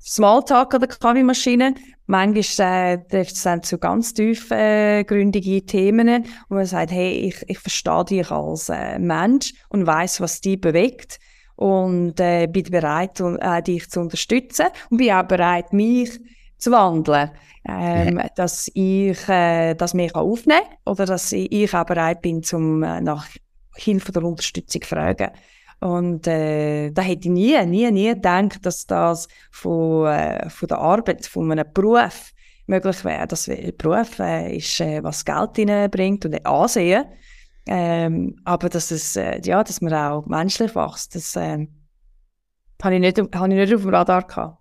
Smalltalk 0.00 0.74
an 0.74 0.80
der 0.80 0.88
Kaffeemaschine. 0.88 1.74
Manchmal 2.06 2.94
äh, 2.94 2.98
trifft 3.08 3.36
es 3.36 3.42
dann 3.42 3.62
zu 3.62 3.78
ganz 3.78 4.14
tiefgründigen 4.14 5.58
äh, 5.58 5.60
Themen, 5.60 6.24
wo 6.48 6.54
man 6.54 6.64
sagt, 6.64 6.90
hey, 6.90 7.12
ich, 7.28 7.44
ich 7.48 7.58
verstehe 7.58 8.04
dich 8.04 8.30
als 8.30 8.70
äh, 8.70 8.98
Mensch 8.98 9.52
und 9.68 9.86
weiß, 9.86 10.20
was 10.22 10.40
dich 10.40 10.60
bewegt 10.60 11.18
und 11.56 12.18
äh, 12.20 12.46
bin 12.46 12.64
bereit, 12.70 13.20
äh, 13.20 13.62
dich 13.62 13.90
zu 13.90 14.00
unterstützen 14.00 14.68
und 14.90 14.98
bin 14.98 15.10
auch 15.10 15.24
bereit, 15.24 15.72
mich 15.72 16.18
zu 16.56 16.70
wandeln, 16.70 17.30
ähm, 17.68 18.18
ja. 18.18 18.28
dass 18.34 18.70
ich 18.74 19.28
äh, 19.28 19.74
das 19.74 19.92
mehr 19.92 20.14
aufnehmen 20.16 20.62
kann 20.62 20.78
oder 20.86 21.04
dass 21.04 21.32
ich 21.32 21.74
auch 21.74 21.84
bereit 21.84 22.22
bin, 22.22 22.42
zum 22.42 22.82
äh, 22.82 23.00
nach 23.00 23.26
Hilfe 23.76 24.12
oder 24.12 24.26
Unterstützung 24.26 24.82
zu 24.82 24.88
fragen. 24.88 25.30
Und 25.80 26.26
äh, 26.26 26.90
da 26.90 27.02
hätte 27.02 27.28
ich 27.28 27.32
nie, 27.32 27.66
nie, 27.66 27.90
nie 27.90 28.14
gedacht, 28.14 28.64
dass 28.66 28.86
das 28.86 29.28
von, 29.50 30.06
äh, 30.06 30.50
von 30.50 30.68
der 30.68 30.78
Arbeit, 30.78 31.26
von 31.26 31.52
einem 31.52 31.72
Beruf 31.72 32.32
möglich 32.66 33.04
wäre. 33.04 33.26
Das 33.26 33.44
der 33.44 33.72
Beruf 33.72 34.18
äh, 34.18 34.56
ist, 34.56 34.80
äh, 34.80 35.02
was 35.02 35.24
Geld 35.24 35.58
reinbringt 35.58 36.24
und 36.24 36.44
Ansehen. 36.46 37.04
Ähm, 37.66 38.36
aber 38.44 38.68
dass 38.68 38.90
es, 38.90 39.14
äh, 39.16 39.40
ja, 39.44 39.62
dass 39.62 39.80
man 39.80 39.92
auch 39.92 40.26
menschlich 40.26 40.74
wächst, 40.74 41.14
das 41.14 41.36
äh, 41.36 41.66
habe 42.82 42.96
ich, 42.96 43.16
hab 43.16 43.48
ich 43.48 43.54
nicht 43.54 43.74
auf 43.74 43.82
dem 43.82 43.90
Radar 43.90 44.26
gehabt. 44.26 44.57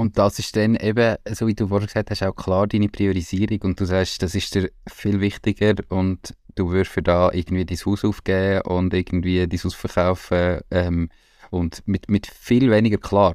Und 0.00 0.16
das 0.16 0.38
ist 0.38 0.56
dann 0.56 0.76
eben, 0.76 1.16
so 1.30 1.46
wie 1.46 1.54
du 1.54 1.68
vorhin 1.68 1.86
gesagt 1.86 2.08
hast, 2.10 2.22
auch 2.22 2.34
klar 2.34 2.66
deine 2.66 2.88
Priorisierung 2.88 3.60
und 3.64 3.80
du 3.80 3.84
sagst, 3.84 4.22
das 4.22 4.34
ist 4.34 4.54
dir 4.54 4.70
viel 4.88 5.20
wichtiger 5.20 5.74
und 5.90 6.34
du 6.54 6.70
würdest 6.70 6.92
für 6.92 7.02
da 7.02 7.30
irgendwie 7.30 7.66
dein 7.66 7.76
Haus 7.76 8.02
aufgeben 8.02 8.62
und 8.62 8.94
irgendwie 8.94 9.46
dein 9.46 9.62
Haus 9.62 9.74
verkaufen 9.74 10.60
ähm, 10.70 11.10
und 11.50 11.86
mit, 11.86 12.08
mit 12.08 12.26
viel 12.26 12.70
weniger 12.70 12.96
klar. 12.96 13.34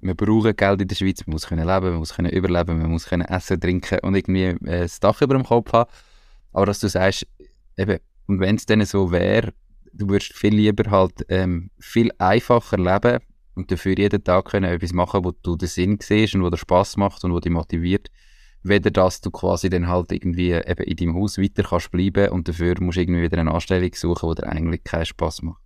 Wir 0.00 0.16
brauchen 0.16 0.56
Geld 0.56 0.82
in 0.82 0.88
der 0.88 0.96
Schweiz, 0.96 1.24
man 1.28 1.34
muss 1.34 1.46
können 1.46 1.64
leben, 1.64 1.90
man 1.90 1.98
muss 1.98 2.16
können 2.16 2.32
überleben, 2.32 2.82
man 2.82 2.90
muss 2.90 3.06
können 3.06 3.28
essen, 3.28 3.60
trinken 3.60 4.00
und 4.00 4.16
irgendwie 4.16 4.46
äh, 4.46 4.80
das 4.80 4.98
Dach 4.98 5.22
über 5.22 5.34
dem 5.34 5.44
Kopf 5.44 5.72
haben. 5.72 5.88
Aber 6.52 6.66
dass 6.66 6.80
du 6.80 6.88
sagst, 6.88 7.24
eben, 7.76 8.00
und 8.26 8.40
wenn 8.40 8.56
es 8.56 8.66
dann 8.66 8.84
so 8.84 9.12
wäre, 9.12 9.52
du 9.92 10.08
würdest 10.08 10.32
viel 10.32 10.56
lieber 10.56 10.90
halt 10.90 11.24
ähm, 11.28 11.70
viel 11.78 12.10
einfacher 12.18 12.78
leben 12.78 13.20
und 13.60 13.70
dafür 13.70 13.96
jeden 13.96 14.24
Tag 14.24 14.46
können 14.46 14.72
etwas 14.72 14.92
machen, 14.92 15.24
wo 15.24 15.32
du 15.32 15.56
den 15.56 15.68
Sinn 15.68 15.98
siehst 16.00 16.34
und 16.34 16.42
wo 16.42 16.50
dir 16.50 16.56
Spaß 16.56 16.96
macht 16.96 17.24
und 17.24 17.32
wo 17.32 17.40
dich 17.40 17.52
motiviert, 17.52 18.08
weder 18.62 18.90
dass 18.90 19.20
du 19.20 19.30
quasi 19.30 19.70
dann 19.70 19.88
halt 19.88 20.12
irgendwie 20.12 20.52
eben 20.52 20.84
in 20.84 20.96
deinem 20.96 21.14
Haus 21.16 21.38
weiter 21.38 21.62
kannst 21.62 21.90
bleiben 21.90 22.30
und 22.30 22.48
dafür 22.48 22.74
musst 22.80 22.96
du 22.96 23.02
irgendwie 23.02 23.22
wieder 23.22 23.38
eine 23.38 23.52
Anstellung 23.52 23.90
suchen, 23.94 24.30
die 24.30 24.42
dir 24.42 24.48
eigentlich 24.48 24.84
keinen 24.84 25.06
Spaß 25.06 25.42
macht. 25.42 25.60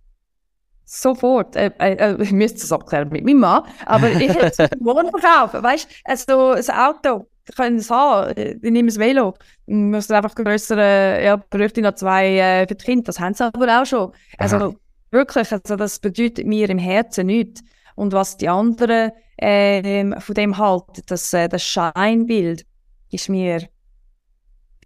Sofort. 0.85 1.55
Äh, 1.55 1.71
äh, 1.79 1.93
äh 1.95 2.21
ich 2.21 2.31
müsste 2.31 2.59
es 2.59 2.71
abklären 2.71 3.09
mit 3.09 3.25
meinem 3.25 3.39
Mann. 3.39 3.63
Aber 3.85 4.09
ich 4.11 4.29
hätte 4.29 4.53
es 4.57 4.57
Wohnung 4.79 5.09
verkaufen. 5.09 5.63
Weißt 5.63 5.87
du, 6.29 6.51
also 6.51 6.71
ein 6.71 6.77
Auto 6.77 7.27
können 7.55 7.77
es 7.77 7.89
haben. 7.89 8.33
Ich 8.37 8.71
nehme 8.71 8.87
das 8.87 8.99
Velo. 8.99 9.33
Man 9.65 9.91
muss 9.91 10.09
einfach 10.11 10.35
größere, 10.35 11.23
ja, 11.23 11.37
bräuchte 11.37 11.81
noch 11.81 11.95
zwei 11.95 12.37
äh, 12.37 12.67
für 12.67 12.75
die 12.75 12.85
Kinder. 12.85 13.03
Das 13.03 13.19
haben 13.19 13.33
sie 13.33 13.45
aber 13.45 13.81
auch 13.81 13.85
schon. 13.85 14.11
Also 14.37 14.55
Aha. 14.57 14.73
wirklich, 15.11 15.51
also 15.51 15.75
das 15.75 15.99
bedeutet 15.99 16.45
mir 16.45 16.69
im 16.69 16.77
Herzen 16.77 17.27
nichts. 17.27 17.63
Und 17.95 18.13
was 18.13 18.37
die 18.37 18.49
anderen 18.49 19.11
äh, 19.37 20.19
von 20.19 20.35
dem 20.35 20.57
halten, 20.57 21.01
das, 21.07 21.33
äh, 21.33 21.47
das 21.47 21.63
Scheinbild, 21.63 22.65
ist 23.11 23.29
mir 23.29 23.67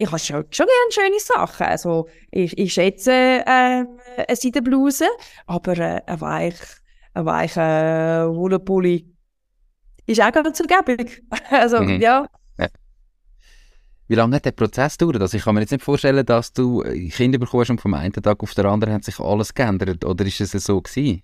ich 0.02 0.08
habe 0.08 0.20
schon, 0.20 0.46
schon 0.50 0.66
gerne 0.66 0.92
schöne 0.92 1.20
Sachen. 1.20 1.68
Also, 1.68 2.08
ich, 2.32 2.58
ich 2.58 2.74
schätze 2.74 3.12
äh, 3.12 3.46
eine 3.46 3.88
Seidenbluse, 4.32 5.08
aber 5.46 5.78
äh, 5.78 6.02
ein 6.06 6.22
weich, 6.22 6.56
ein 7.14 7.26
weicher 7.26 8.24
äh, 8.24 8.34
Wollpulli 8.34 9.06
ist 10.06 10.22
auch 10.22 10.32
ganz 10.32 10.60
ergebig. 10.60 11.22
also, 11.50 11.82
mhm. 11.82 12.02
ja. 12.02 12.28
ja. 12.58 12.68
Wie 14.08 14.16
lange 14.16 14.38
hat 14.38 14.46
der 14.46 14.52
Prozess 14.52 14.98
gedauert? 14.98 15.22
Also 15.22 15.38
ich 15.38 15.44
kann 15.44 15.54
mir 15.54 15.62
jetzt 15.62 15.72
nicht 15.72 15.84
vorstellen, 15.84 16.26
dass 16.26 16.54
du 16.54 16.82
äh, 16.82 17.10
Kinder 17.10 17.38
bekommst 17.38 17.70
und 17.70 17.82
vom 17.82 17.94
einen 17.94 18.14
Tag 18.14 18.42
auf 18.42 18.54
den 18.54 18.66
anderen 18.66 18.94
hat 18.94 19.04
sich 19.04 19.20
alles 19.20 19.54
geändert. 19.54 20.06
Oder 20.06 20.26
ist 20.26 20.40
es 20.40 20.52
so 20.52 20.82
gewesen? 20.82 21.22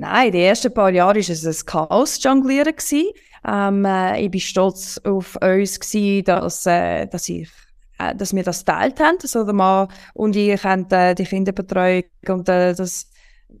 Nein, 0.00 0.32
die 0.32 0.40
ersten 0.40 0.72
paar 0.72 0.90
Jahre 0.90 1.16
war 1.16 1.20
es 1.20 1.44
ein 1.44 1.66
Chaos-Jonglieren. 1.66 2.74
Ähm, 3.46 3.84
äh, 3.84 4.24
ich 4.24 4.32
war 4.32 4.40
stolz 4.40 4.98
auf 5.04 5.36
uns, 5.42 5.78
gewesen, 5.78 6.24
dass, 6.24 6.64
äh, 6.64 7.06
dass, 7.06 7.28
ich, 7.28 7.50
äh, 7.98 8.14
dass 8.14 8.34
wir 8.34 8.42
das 8.42 8.64
geteilt 8.64 8.98
haben. 8.98 9.18
Also 9.20 9.44
der 9.44 9.52
Mann 9.52 9.88
und 10.14 10.36
ich 10.36 10.64
haben 10.64 10.90
äh, 10.90 11.14
die 11.14 11.24
Kinderbetreuung 11.24 12.04
und 12.28 12.48
äh, 12.48 12.74
das 12.74 13.09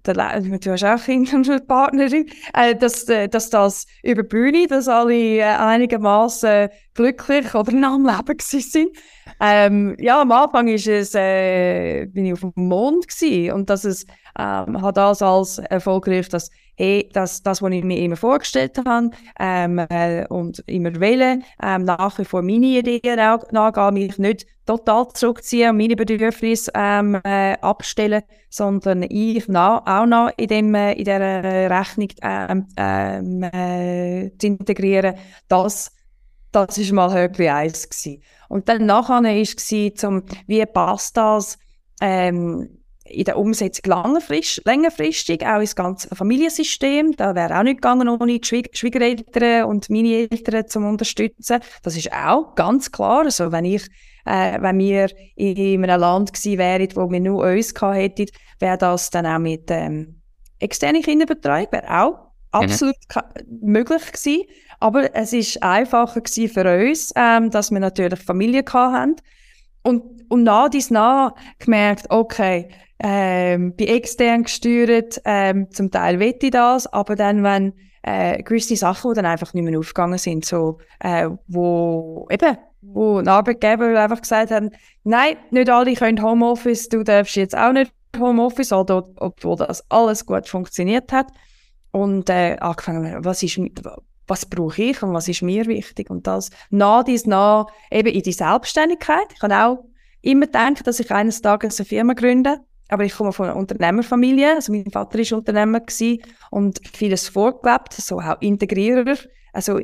du 0.02 0.70
hast 0.70 0.84
auch 0.84 1.04
Kinder 1.04 1.36
und 1.36 1.66
Partnerin, 1.68 2.26
äh, 2.54 2.74
dass, 2.74 3.08
äh, 3.08 3.28
dass 3.28 3.50
das 3.50 3.86
über 4.02 4.22
die 4.22 4.28
Bühne, 4.28 4.66
dass 4.66 4.88
alle 4.88 5.38
äh, 5.38 5.42
einigermaßen 5.42 6.68
glücklich 6.94 7.54
oder 7.54 7.72
in 7.72 7.84
einem 7.84 8.06
Leben 8.06 8.38
sind. 8.38 8.96
Ähm, 9.40 9.96
ja, 9.98 10.20
am 10.20 10.32
Anfang 10.32 10.68
ist 10.68 10.86
es, 10.86 11.14
äh, 11.14 12.06
bin 12.06 12.26
ich 12.26 12.32
auf 12.32 12.40
dem 12.40 12.52
Mond 12.56 13.08
gewesen 13.08 13.52
und 13.52 13.70
dass 13.70 13.84
es 13.84 14.04
ähm, 14.38 14.80
hat 14.82 14.96
das 14.96 15.22
als 15.22 15.58
erfolgreich, 15.58 16.28
dass 16.28 16.50
hey, 16.80 17.08
das, 17.12 17.42
das, 17.42 17.60
was 17.60 17.72
ich 17.72 17.84
mir 17.84 17.98
immer 17.98 18.16
vorgestellt 18.16 18.78
habe 18.86 19.10
ähm, 19.38 19.78
äh, 19.78 20.26
und 20.28 20.60
immer 20.66 20.98
wähle, 20.98 21.40
ähm, 21.62 21.84
nach 21.84 22.18
wie 22.18 22.24
vor 22.24 22.42
meine 22.42 22.78
Ideen 22.78 23.16
nachgehen, 23.50 23.94
mich 23.94 24.18
nicht 24.18 24.46
total 24.64 25.08
zurückziehen 25.08 25.70
und 25.70 25.76
meine 25.76 25.96
Bedürfnisse 25.96 26.70
ähm, 26.74 27.20
äh, 27.24 27.56
abstellen, 27.60 28.22
sondern 28.48 29.02
ich 29.02 29.44
na, 29.48 29.82
auch 29.84 30.06
noch 30.06 30.30
in, 30.36 30.48
dem, 30.48 30.74
äh, 30.74 30.92
in 30.92 31.04
dieser 31.04 31.70
Rechnung 31.70 32.08
ähm, 32.22 32.66
ähm, 32.76 33.42
äh, 33.42 34.30
zu 34.38 34.46
integrieren, 34.46 35.14
das 35.48 35.92
das 36.52 36.78
ist 36.78 36.90
mal 36.90 37.12
Höckli 37.14 37.48
1 37.48 37.90
gewesen. 37.90 38.22
Und 38.48 38.68
dann 38.68 38.84
nachher 38.84 39.22
war 39.22 39.30
es, 39.30 39.70
wie 40.48 40.66
passt 40.66 41.16
das 41.16 41.58
ähm, 42.00 42.79
in 43.10 43.24
der 43.24 43.38
Umsetzung 43.38 43.92
längerfristig, 43.92 44.64
längerfristig 44.64 45.46
auch 45.46 45.60
ins 45.60 45.76
ganze 45.76 46.14
Familiensystem. 46.14 47.16
Da 47.16 47.34
wäre 47.34 47.58
auch 47.58 47.62
nicht 47.62 47.76
gegangen 47.76 48.08
ohne 48.08 48.38
die 48.38 48.46
Schwieg 48.46 48.76
Schwiegereltern 48.76 49.64
und 49.64 49.90
meine 49.90 50.28
Eltern 50.30 50.66
zum 50.68 50.86
unterstützen. 50.86 51.60
Das 51.82 51.96
ist 51.96 52.12
auch 52.12 52.54
ganz 52.54 52.90
klar. 52.90 53.24
Also 53.24 53.52
wenn 53.52 53.64
ich, 53.64 53.86
äh, 54.24 54.60
wenn 54.60 54.78
wir 54.78 55.10
in 55.36 55.84
einem 55.84 56.00
Land 56.00 56.32
gewesen 56.32 56.58
wären, 56.58 56.88
wo 56.94 57.10
wir 57.10 57.20
nur 57.20 57.44
uns 57.44 57.74
gehabt 57.74 57.96
hätten, 57.96 58.26
wäre 58.58 58.78
das 58.78 59.10
dann 59.10 59.26
auch 59.26 59.38
mit 59.38 59.70
ähm, 59.70 60.20
externer 60.58 61.00
Kinderbetreuung, 61.00 61.68
wäre 61.70 61.90
auch 61.90 62.12
mhm. 62.12 62.28
absolut 62.50 62.96
mhm. 63.14 63.58
möglich 63.62 64.12
gewesen. 64.12 64.44
Aber 64.78 65.14
es 65.14 65.32
ist 65.32 65.62
einfacher 65.62 66.20
gewesen 66.20 66.52
für 66.52 66.88
uns, 66.88 67.12
ähm, 67.14 67.50
dass 67.50 67.70
wir 67.70 67.80
natürlich 67.80 68.18
Familie 68.20 68.64
hatten. 68.72 69.16
Und, 69.82 70.02
und 70.30 70.42
nach 70.42 70.68
dies 70.68 70.90
nach 70.90 71.34
gemerkt, 71.58 72.06
okay, 72.10 72.68
ähm, 73.02 73.74
bei 73.76 73.86
extern 73.86 74.44
gesteuert, 74.44 75.20
ähm, 75.24 75.70
zum 75.70 75.90
Teil 75.90 76.20
wette 76.20 76.46
ich 76.46 76.52
das, 76.52 76.86
aber 76.86 77.16
dann, 77.16 77.42
wenn 77.42 77.72
äh, 78.02 78.42
gewisse 78.42 78.76
Sachen, 78.76 79.10
die 79.10 79.16
dann 79.16 79.26
einfach 79.26 79.54
nicht 79.54 79.64
mehr 79.64 79.78
aufgegangen 79.78 80.18
sind, 80.18 80.44
so, 80.44 80.78
äh, 81.00 81.28
wo 81.48 82.28
eben 82.30 82.56
wo 82.82 83.18
ein 83.18 83.28
Arbeitgeber 83.28 84.00
einfach 84.00 84.22
gesagt 84.22 84.50
haben, 84.50 84.70
nein, 85.04 85.36
nicht 85.50 85.68
alle 85.68 85.94
können 85.94 86.22
Homeoffice, 86.22 86.88
du 86.88 87.02
darfst 87.02 87.36
jetzt 87.36 87.56
auch 87.56 87.72
nicht 87.72 87.92
Homeoffice, 88.18 88.72
oder, 88.72 89.06
obwohl 89.16 89.56
das 89.56 89.84
alles 89.90 90.24
gut 90.24 90.48
funktioniert 90.48 91.12
hat. 91.12 91.26
Und 91.92 92.30
äh, 92.30 92.56
angefangen, 92.60 93.24
was 93.24 93.42
ist 93.42 93.60
was 94.26 94.46
brauche 94.46 94.80
ich 94.80 95.02
und 95.02 95.12
was 95.12 95.26
ist 95.26 95.42
mir 95.42 95.66
wichtig 95.66 96.08
und 96.08 96.24
das 96.26 96.50
nah 96.70 97.02
dies 97.02 97.26
nah 97.26 97.66
eben 97.90 98.08
in 98.08 98.22
die 98.22 98.32
Selbstständigkeit. 98.32 99.26
Ich 99.32 99.40
kann 99.40 99.52
auch 99.52 99.84
immer 100.22 100.46
denken, 100.46 100.84
dass 100.84 101.00
ich 101.00 101.10
eines 101.10 101.42
Tages 101.42 101.80
eine 101.80 101.86
Firma 101.86 102.12
gründe, 102.12 102.60
aber 102.90 103.04
ich 103.04 103.14
komme 103.14 103.32
von 103.32 103.46
einer 103.46 103.56
Unternehmerfamilie, 103.56 104.54
also 104.54 104.72
mein 104.72 104.90
Vater 104.90 105.18
ist 105.18 105.32
Unternehmer 105.32 105.80
gewesen 105.80 106.22
und 106.50 106.80
vieles 106.92 107.28
vorgelebt, 107.28 107.94
so 107.94 108.20
auch 108.20 108.40
Integrierer. 108.40 109.16
Also 109.52 109.80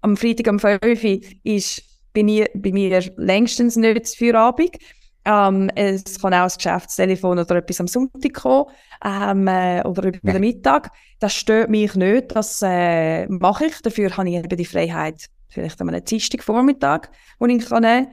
am 0.00 0.16
Freitag 0.16 0.48
um 0.48 0.58
5 0.58 0.82
Uhr 0.82 1.20
ist 1.44 1.82
bei 2.14 2.22
mir, 2.22 2.48
bei 2.54 2.72
mir 2.72 3.00
längstens 3.16 3.76
nicht 3.76 4.08
für 4.08 4.36
Abend. 4.38 4.76
Ähm, 5.24 5.70
es 5.74 6.20
kann 6.20 6.32
auch 6.32 6.44
das 6.44 6.56
Geschäftstelefon 6.56 7.38
oder 7.38 7.56
etwas 7.56 7.80
am 7.80 7.86
Sonntag 7.86 8.32
kommen 8.32 8.66
ähm, 9.04 9.46
äh, 9.46 9.82
oder 9.82 10.08
über 10.08 10.18
ja. 10.22 10.32
den 10.32 10.40
Mittag. 10.40 10.90
Das 11.20 11.34
stört 11.34 11.68
mich 11.68 11.94
nicht, 11.94 12.34
das 12.34 12.62
äh, 12.64 13.26
mache 13.28 13.66
ich. 13.66 13.82
Dafür 13.82 14.16
habe 14.16 14.28
ich 14.28 14.36
eben 14.36 14.56
die 14.56 14.64
Freiheit, 14.64 15.26
vielleicht 15.48 15.80
an 15.80 15.90
einem 15.90 16.04
Dienstagvormittag, 16.04 17.08
wo 17.38 17.46
ich 17.46 17.64
kann 17.68 18.08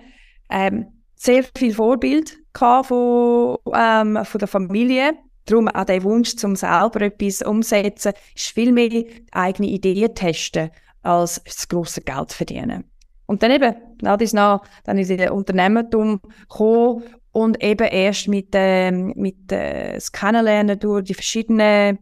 ähm, 0.50 0.88
sehr 1.26 1.44
viel 1.58 1.74
Vorbild 1.74 2.38
von, 2.54 3.58
ähm, 3.74 4.20
von 4.24 4.40
der 4.40 4.48
Familie. 4.48 5.14
Darum 5.46 5.68
auch 5.68 5.86
der 5.86 6.04
Wunsch, 6.04 6.36
zum 6.36 6.56
selber 6.56 7.02
etwas 7.02 7.42
umzusetzen, 7.42 8.14
ist 8.36 8.52
viel 8.52 8.72
mehr 8.72 9.04
eigene 9.32 9.68
Ideen 9.70 10.14
testen, 10.16 10.72
als 11.04 11.42
das 11.44 11.68
grosse 11.68 12.02
Geld 12.02 12.32
verdienen. 12.32 12.86
Und 13.28 13.44
dann 13.44 13.52
eben, 13.52 13.76
nach 14.02 14.18
dies 14.18 14.34
nach, 14.34 14.62
dann 14.84 14.98
ist 14.98 15.10
in 15.10 15.18
das 15.18 15.32
Unternehmertum 15.32 16.22
gekommen 16.42 17.04
und 17.32 17.64
eben 17.64 17.88
erst 17.88 18.28
mit, 18.28 18.50
ähm, 18.54 19.14
mit 19.16 19.52
äh, 19.52 19.96
das 19.96 20.12
Kennenlernen 20.12 20.80
durch 20.80 21.04
die 21.04 21.14
verschiedenen 21.14 22.00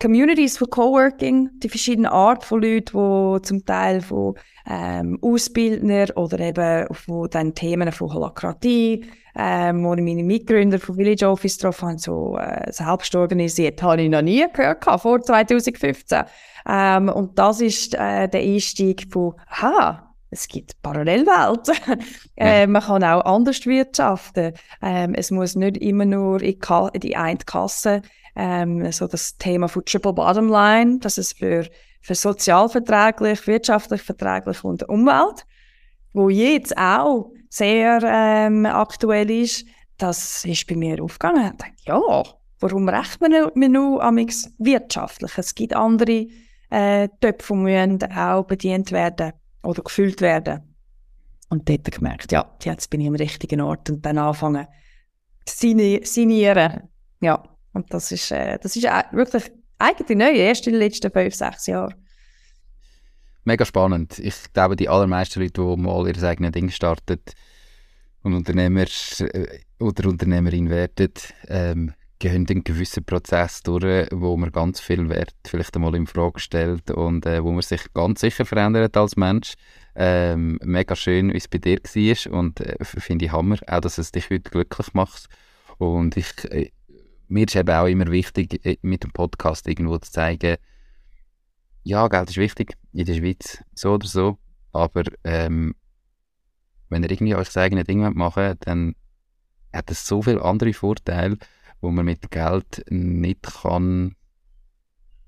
Communities 0.00 0.56
von 0.56 0.70
Coworking, 0.70 1.50
die 1.58 1.68
verschiedenen 1.68 2.10
Art 2.10 2.42
von 2.42 2.62
Leuten, 2.62 3.34
die 3.36 3.42
zum 3.42 3.64
Teil 3.66 4.00
von 4.00 4.34
ähm, 4.66 5.18
Ausbildner 5.20 6.06
oder 6.16 6.40
eben 6.40 6.86
von 6.94 7.28
den 7.28 7.54
Themen 7.54 7.92
von 7.92 8.14
Holokratie, 8.14 9.04
ähm, 9.36 9.84
wo 9.84 9.92
ich 9.92 10.00
meine 10.00 10.22
Mitgründer 10.22 10.78
von 10.78 10.96
Village 10.96 11.28
Office 11.28 11.58
getroffen 11.58 11.88
habe, 11.88 11.98
so 11.98 12.38
äh, 12.38 12.72
selbst 12.72 13.14
organisiert, 13.14 13.82
habe 13.82 14.00
ich 14.00 14.08
noch 14.08 14.22
nie 14.22 14.46
gehört, 14.50 14.84
vor 15.02 15.20
2015. 15.20 16.22
Ähm, 16.66 17.08
und 17.10 17.38
das 17.38 17.60
ist 17.60 17.94
äh, 17.94 18.26
der 18.26 18.40
Einstieg 18.40 19.06
von, 19.12 19.34
aha, 19.48 20.14
es 20.30 20.48
gibt 20.48 20.80
Parallelwelten. 20.82 21.74
äh, 22.36 22.66
man 22.66 22.82
kann 22.82 23.04
auch 23.04 23.24
anders 23.24 23.66
wirtschaften. 23.66 24.54
Ähm, 24.80 25.14
es 25.14 25.30
muss 25.30 25.56
nicht 25.56 25.76
immer 25.76 26.04
nur 26.04 26.40
in, 26.40 26.56
in 26.92 27.00
die 27.00 27.16
eine 27.16 27.38
Kasse, 27.38 28.02
ähm, 28.40 28.90
so 28.90 29.06
das 29.06 29.36
Thema 29.36 29.68
von 29.68 29.84
Triple 29.84 30.14
Bottom 30.14 30.48
Line, 30.48 30.98
dass 30.98 31.18
es 31.18 31.32
für, 31.32 31.68
für 32.00 32.14
sozialverträglich, 32.14 33.46
wirtschaftlich 33.46 34.00
verträglich 34.00 34.64
und 34.64 34.88
Umwelt, 34.88 35.44
wo 36.14 36.30
jetzt 36.30 36.76
auch 36.78 37.32
sehr 37.50 38.00
ähm, 38.02 38.64
aktuell 38.64 39.30
ist, 39.30 39.66
das 39.98 40.44
ist 40.46 40.66
bei 40.66 40.76
mir 40.76 41.02
aufgegangen. 41.02 41.52
Ich 41.52 41.58
dachte, 41.58 41.74
ja, 41.84 42.22
warum 42.60 42.88
rechnen 42.88 43.50
wir 43.54 43.68
nur 43.68 44.02
amigs 44.02 44.50
wirtschaftlich? 44.58 45.32
Es 45.36 45.54
gibt 45.54 45.76
andere 45.76 46.26
äh, 46.70 47.08
Töpfe, 47.20 47.54
die 47.54 48.10
auch 48.16 48.44
bedient 48.44 48.90
werden 48.90 49.32
oder 49.62 49.82
gefüllt 49.82 50.22
werden. 50.22 50.74
Und 51.50 51.68
dort 51.68 51.80
habe 51.80 51.90
ich 51.90 51.96
gemerkt, 51.96 52.32
ja, 52.32 52.50
jetzt 52.62 52.88
bin 52.88 53.02
ich 53.02 53.08
am 53.08 53.16
richtigen 53.16 53.60
Ort 53.60 53.90
und 53.90 54.06
dann 54.06 54.16
anfangen 54.16 54.66
zu 55.44 56.00
sinieren. 56.04 56.88
Ja, 57.20 57.42
und 57.72 57.92
das 57.92 58.12
ist, 58.12 58.30
äh, 58.30 58.58
das 58.58 58.76
ist 58.76 58.84
wirklich 59.12 59.50
eigentlich 59.78 60.18
neu, 60.18 60.32
erst 60.32 60.66
in 60.66 60.74
den 60.74 60.80
letzten 60.80 61.10
fünf, 61.10 61.34
sechs 61.34 61.66
Jahren. 61.66 61.94
Mega 63.44 63.64
spannend. 63.64 64.18
Ich 64.18 64.52
glaube, 64.52 64.76
die 64.76 64.88
allermeisten 64.88 65.40
Leute, 65.40 65.62
die 65.62 65.76
mal 65.80 66.06
ihr 66.06 66.22
eigenes 66.22 66.52
Ding 66.52 66.70
starten 66.70 67.20
und 68.22 68.34
Unternehmer 68.34 68.84
äh, 69.20 69.60
oder 69.78 70.08
Unternehmerin 70.08 70.68
werden, 70.68 71.12
ähm, 71.48 71.94
gehen 72.18 72.46
einen 72.46 72.62
gewissen 72.62 73.02
Prozess 73.02 73.62
durch, 73.62 74.08
wo 74.12 74.36
man 74.36 74.52
ganz 74.52 74.78
viel 74.78 75.08
Wert 75.08 75.34
vielleicht 75.46 75.74
einmal 75.74 75.94
in 75.94 76.06
Frage 76.06 76.38
stellt 76.38 76.90
und 76.90 77.24
äh, 77.24 77.42
wo 77.42 77.50
man 77.50 77.62
sich 77.62 77.80
ganz 77.94 78.20
sicher 78.20 78.44
verändert 78.44 78.96
als 78.96 79.16
Mensch. 79.16 79.54
Ähm, 79.96 80.58
mega 80.62 80.94
schön, 80.94 81.32
wie 81.32 81.38
es 81.38 81.48
bei 81.48 81.58
dir 81.58 81.78
war 81.78 82.32
und 82.38 82.60
äh, 82.60 82.76
finde 82.84 83.24
ich 83.24 83.32
Hammer, 83.32 83.56
auch 83.66 83.80
dass 83.80 83.96
es 83.96 84.12
dich 84.12 84.28
heute 84.28 84.50
glücklich 84.50 84.92
macht. 84.92 85.28
Und 85.78 86.18
ich, 86.18 86.44
äh, 86.50 86.70
mir 87.30 87.46
ist 87.46 87.56
eben 87.56 87.70
auch 87.70 87.86
immer 87.86 88.10
wichtig, 88.10 88.64
äh, 88.66 88.76
mit 88.82 89.04
dem 89.04 89.12
Podcast 89.12 89.66
irgendwo 89.68 89.98
zu 89.98 90.10
zeigen, 90.10 90.56
ja, 91.82 92.08
Geld 92.08 92.28
ist 92.28 92.36
wichtig 92.36 92.76
in 92.92 93.06
der 93.06 93.14
Schweiz, 93.14 93.62
so 93.74 93.94
oder 93.94 94.06
so, 94.06 94.38
aber 94.72 95.04
ähm, 95.24 95.74
wenn 96.88 97.02
ihr 97.02 97.10
irgendwie 97.10 97.34
euch 97.34 97.46
das 97.46 97.56
eigene 97.56 97.84
Ding 97.84 98.00
machen 98.00 98.42
wollt, 98.42 98.66
dann 98.66 98.94
hat 99.72 99.90
es 99.90 100.06
so 100.06 100.20
viele 100.22 100.42
andere 100.42 100.72
Vorteile, 100.72 101.38
wo 101.80 101.90
man 101.90 102.04
mit 102.04 102.30
Geld 102.30 102.84
nicht 102.90 103.42
kann 103.42 104.16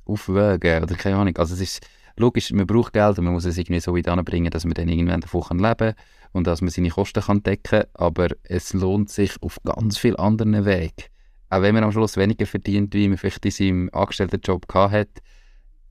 aufwägen 0.05 0.82
oder 0.82 0.94
keine 0.96 1.16
Ahnung. 1.16 1.36
Also 1.36 1.55
es 1.55 1.61
ist 1.61 1.86
logisch, 2.16 2.50
man 2.50 2.66
braucht 2.66 2.92
Geld 2.92 3.18
und 3.18 3.24
man 3.24 3.34
muss 3.34 3.44
es 3.44 3.57
irgendwie 3.57 3.80
so 3.80 3.96
weit 3.96 4.09
anbringen, 4.09 4.50
dass 4.50 4.64
man 4.64 4.74
dann 4.74 4.88
irgendwann 4.88 5.20
davon 5.20 5.59
leben 5.59 5.76
kann 5.76 5.94
und 6.32 6.46
dass 6.46 6.61
man 6.61 6.70
seine 6.70 6.90
Kosten 6.90 7.22
kann 7.22 7.42
decken 7.44 7.82
kann, 7.82 7.86
aber 7.94 8.28
es 8.42 8.72
lohnt 8.72 9.09
sich 9.09 9.40
auf 9.40 9.59
ganz 9.62 9.98
vielen 9.98 10.16
anderen 10.16 10.64
Wegen. 10.66 11.05
Auch 11.53 11.61
wenn 11.61 11.74
man 11.74 11.84
am 11.84 11.92
Schluss 11.92 12.16
weniger 12.16 12.46
verdient, 12.46 12.94
wie 12.94 13.09
man 13.09 13.18
vielleicht 13.18 13.44
in 13.44 13.50
seinem 13.50 13.90
Angestelltenjob 13.92 14.64
hat, 14.72 15.11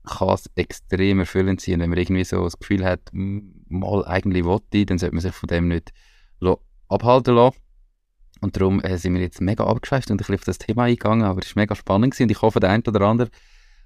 kann 0.04 0.30
es 0.30 0.50
extrem 0.56 1.20
erfüllend 1.20 1.60
sein. 1.60 1.78
Wenn 1.78 1.90
man 1.90 2.00
irgendwie 2.00 2.24
so 2.24 2.42
das 2.42 2.58
Gefühl 2.58 2.84
hat, 2.84 2.98
mal 3.12 4.04
eigentlich 4.04 4.42
wollte, 4.44 4.84
dann 4.84 4.98
sollte 4.98 5.14
man 5.14 5.22
sich 5.22 5.32
von 5.32 5.46
dem 5.46 5.68
nicht 5.68 5.92
abhalten 6.88 7.36
lassen. 7.36 7.58
Und 8.40 8.56
darum 8.56 8.80
äh, 8.80 8.98
sind 8.98 9.14
wir 9.14 9.20
jetzt 9.20 9.40
mega 9.40 9.62
abgeschweift 9.62 10.10
und 10.10 10.16
ein 10.16 10.16
bisschen 10.16 10.34
auf 10.34 10.44
das 10.44 10.58
Thema 10.58 10.82
eingegangen, 10.82 11.24
aber 11.24 11.40
es 11.40 11.54
war 11.54 11.62
mega 11.62 11.76
spannend 11.76 12.10
gewesen. 12.10 12.24
und 12.24 12.32
ich 12.32 12.42
hoffe, 12.42 12.58
der 12.58 12.70
eine 12.70 12.82
oder 12.82 13.02
andere 13.02 13.30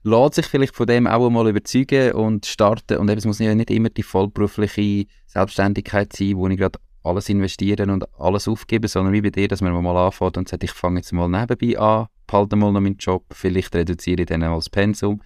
lässt 0.02 0.34
sich 0.34 0.46
vielleicht 0.46 0.74
von 0.74 0.86
dem 0.86 1.06
auch 1.06 1.28
mal 1.28 1.46
überzeugen 1.46 2.12
und 2.12 2.46
starten. 2.46 2.96
Und 2.96 3.10
eben, 3.10 3.18
es 3.18 3.26
muss 3.26 3.38
ja 3.38 3.54
nicht 3.54 3.70
immer 3.70 3.90
die 3.90 4.02
vollberufliche 4.02 5.08
Selbstständigkeit 5.26 6.10
sein, 6.14 6.38
wo 6.38 6.48
ich 6.48 6.56
gerade 6.56 6.78
alles 7.06 7.28
investieren 7.28 7.90
und 7.90 8.04
alles 8.18 8.48
aufgeben, 8.48 8.88
sondern 8.88 9.12
wie 9.12 9.22
bei 9.22 9.30
dir, 9.30 9.48
dass 9.48 9.60
man 9.60 9.72
mal 9.72 9.96
anfängt 9.96 10.36
und 10.36 10.48
sagt, 10.48 10.64
ich 10.64 10.72
fange 10.72 11.00
jetzt 11.00 11.12
mal 11.12 11.28
nebenbei 11.28 11.78
an, 11.78 12.06
behalte 12.26 12.56
mal 12.56 12.72
noch 12.72 12.80
meinen 12.80 12.96
Job, 12.96 13.24
vielleicht 13.30 13.74
reduziere 13.74 14.22
ich 14.22 14.26
dann 14.26 14.42
auch 14.42 14.56
das 14.56 14.70
Pensum 14.70 15.22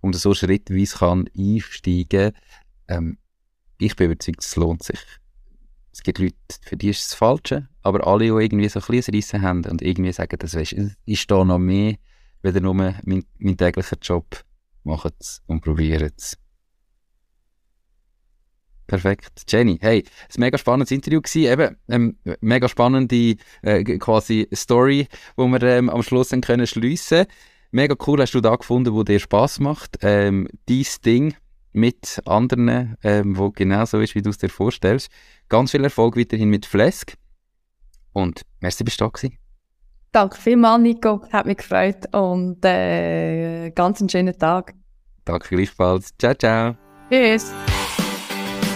und 0.00 0.16
so 0.16 0.34
schrittweise 0.34 0.96
kann 0.96 1.28
einsteigen. 1.36 2.32
Ähm, 2.88 3.18
ich 3.78 3.94
bin 3.96 4.10
überzeugt, 4.10 4.42
es 4.42 4.56
lohnt 4.56 4.82
sich. 4.82 5.00
Es 5.92 6.02
gibt 6.02 6.18
Leute, 6.18 6.34
für 6.62 6.76
die 6.76 6.90
ist 6.90 7.02
es 7.02 7.08
das 7.10 7.18
Falsche, 7.18 7.68
aber 7.82 8.06
alle, 8.06 8.24
die 8.24 8.30
irgendwie 8.30 8.68
so 8.68 8.78
ein 8.78 8.84
kleines 8.84 9.08
Rissen 9.08 9.42
haben 9.42 9.64
und 9.64 9.82
irgendwie 9.82 10.12
sagen, 10.12 10.36
das 10.38 10.54
weißt, 10.54 10.76
ist 11.06 11.30
da 11.30 11.44
noch 11.44 11.58
mehr, 11.58 11.96
weder 12.42 12.60
nur 12.60 12.74
mein, 12.74 13.24
mein 13.38 13.56
täglicher 13.56 13.96
Job, 14.00 14.44
machen 14.84 15.10
es 15.18 15.42
und 15.46 15.60
probieren 15.62 16.10
es. 16.16 16.38
Perfekt. 18.88 19.42
Jenny, 19.46 19.78
hey, 19.82 20.02
ein 20.02 20.40
mega 20.40 20.56
spannendes 20.56 20.90
Interview 20.90 21.20
gewesen, 21.20 21.52
eben, 21.52 21.76
ähm, 21.88 22.16
mega 22.40 22.68
spannende 22.68 23.36
äh, 23.60 23.84
quasi 23.98 24.48
Story, 24.52 25.06
wo 25.36 25.46
wir 25.46 25.62
ähm, 25.62 25.90
am 25.90 26.02
Schluss 26.02 26.30
dann 26.30 26.40
können 26.40 26.66
schliessen. 26.66 27.26
Mega 27.70 27.94
cool 28.06 28.20
hast 28.22 28.32
du 28.32 28.40
da 28.40 28.56
gefunden, 28.56 28.94
wo 28.94 29.02
dir 29.02 29.20
Spaß 29.20 29.60
macht. 29.60 29.98
Ähm, 30.00 30.48
dies 30.70 31.02
Ding 31.02 31.34
mit 31.72 32.22
anderen, 32.24 32.96
ähm, 33.04 33.36
wo 33.36 33.50
genau 33.50 33.84
so 33.84 34.00
ist, 34.00 34.14
wie 34.14 34.22
du 34.22 34.30
es 34.30 34.38
dir 34.38 34.48
vorstellst. 34.48 35.10
Ganz 35.50 35.70
viel 35.72 35.84
Erfolg 35.84 36.16
weiterhin 36.16 36.48
mit 36.48 36.64
Flesk. 36.64 37.12
Und 38.14 38.40
merci, 38.60 38.84
bist 38.84 39.02
du 39.02 39.04
da 39.04 39.10
gewesen. 39.10 39.38
Danke 40.12 40.38
vielmals, 40.38 40.82
Nico. 40.82 41.22
Hat 41.30 41.44
mich 41.44 41.58
gefreut. 41.58 42.06
Und 42.14 42.64
äh, 42.64 43.70
ganz 43.70 44.00
einen 44.00 44.08
schönen 44.08 44.38
Tag. 44.38 44.72
Danke 45.26 45.54
gleichfalls. 45.54 46.14
Ciao, 46.18 46.32
ciao. 46.32 46.74
Tschüss. 47.10 47.52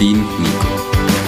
Team 0.00 0.16
Nico. 0.16 1.19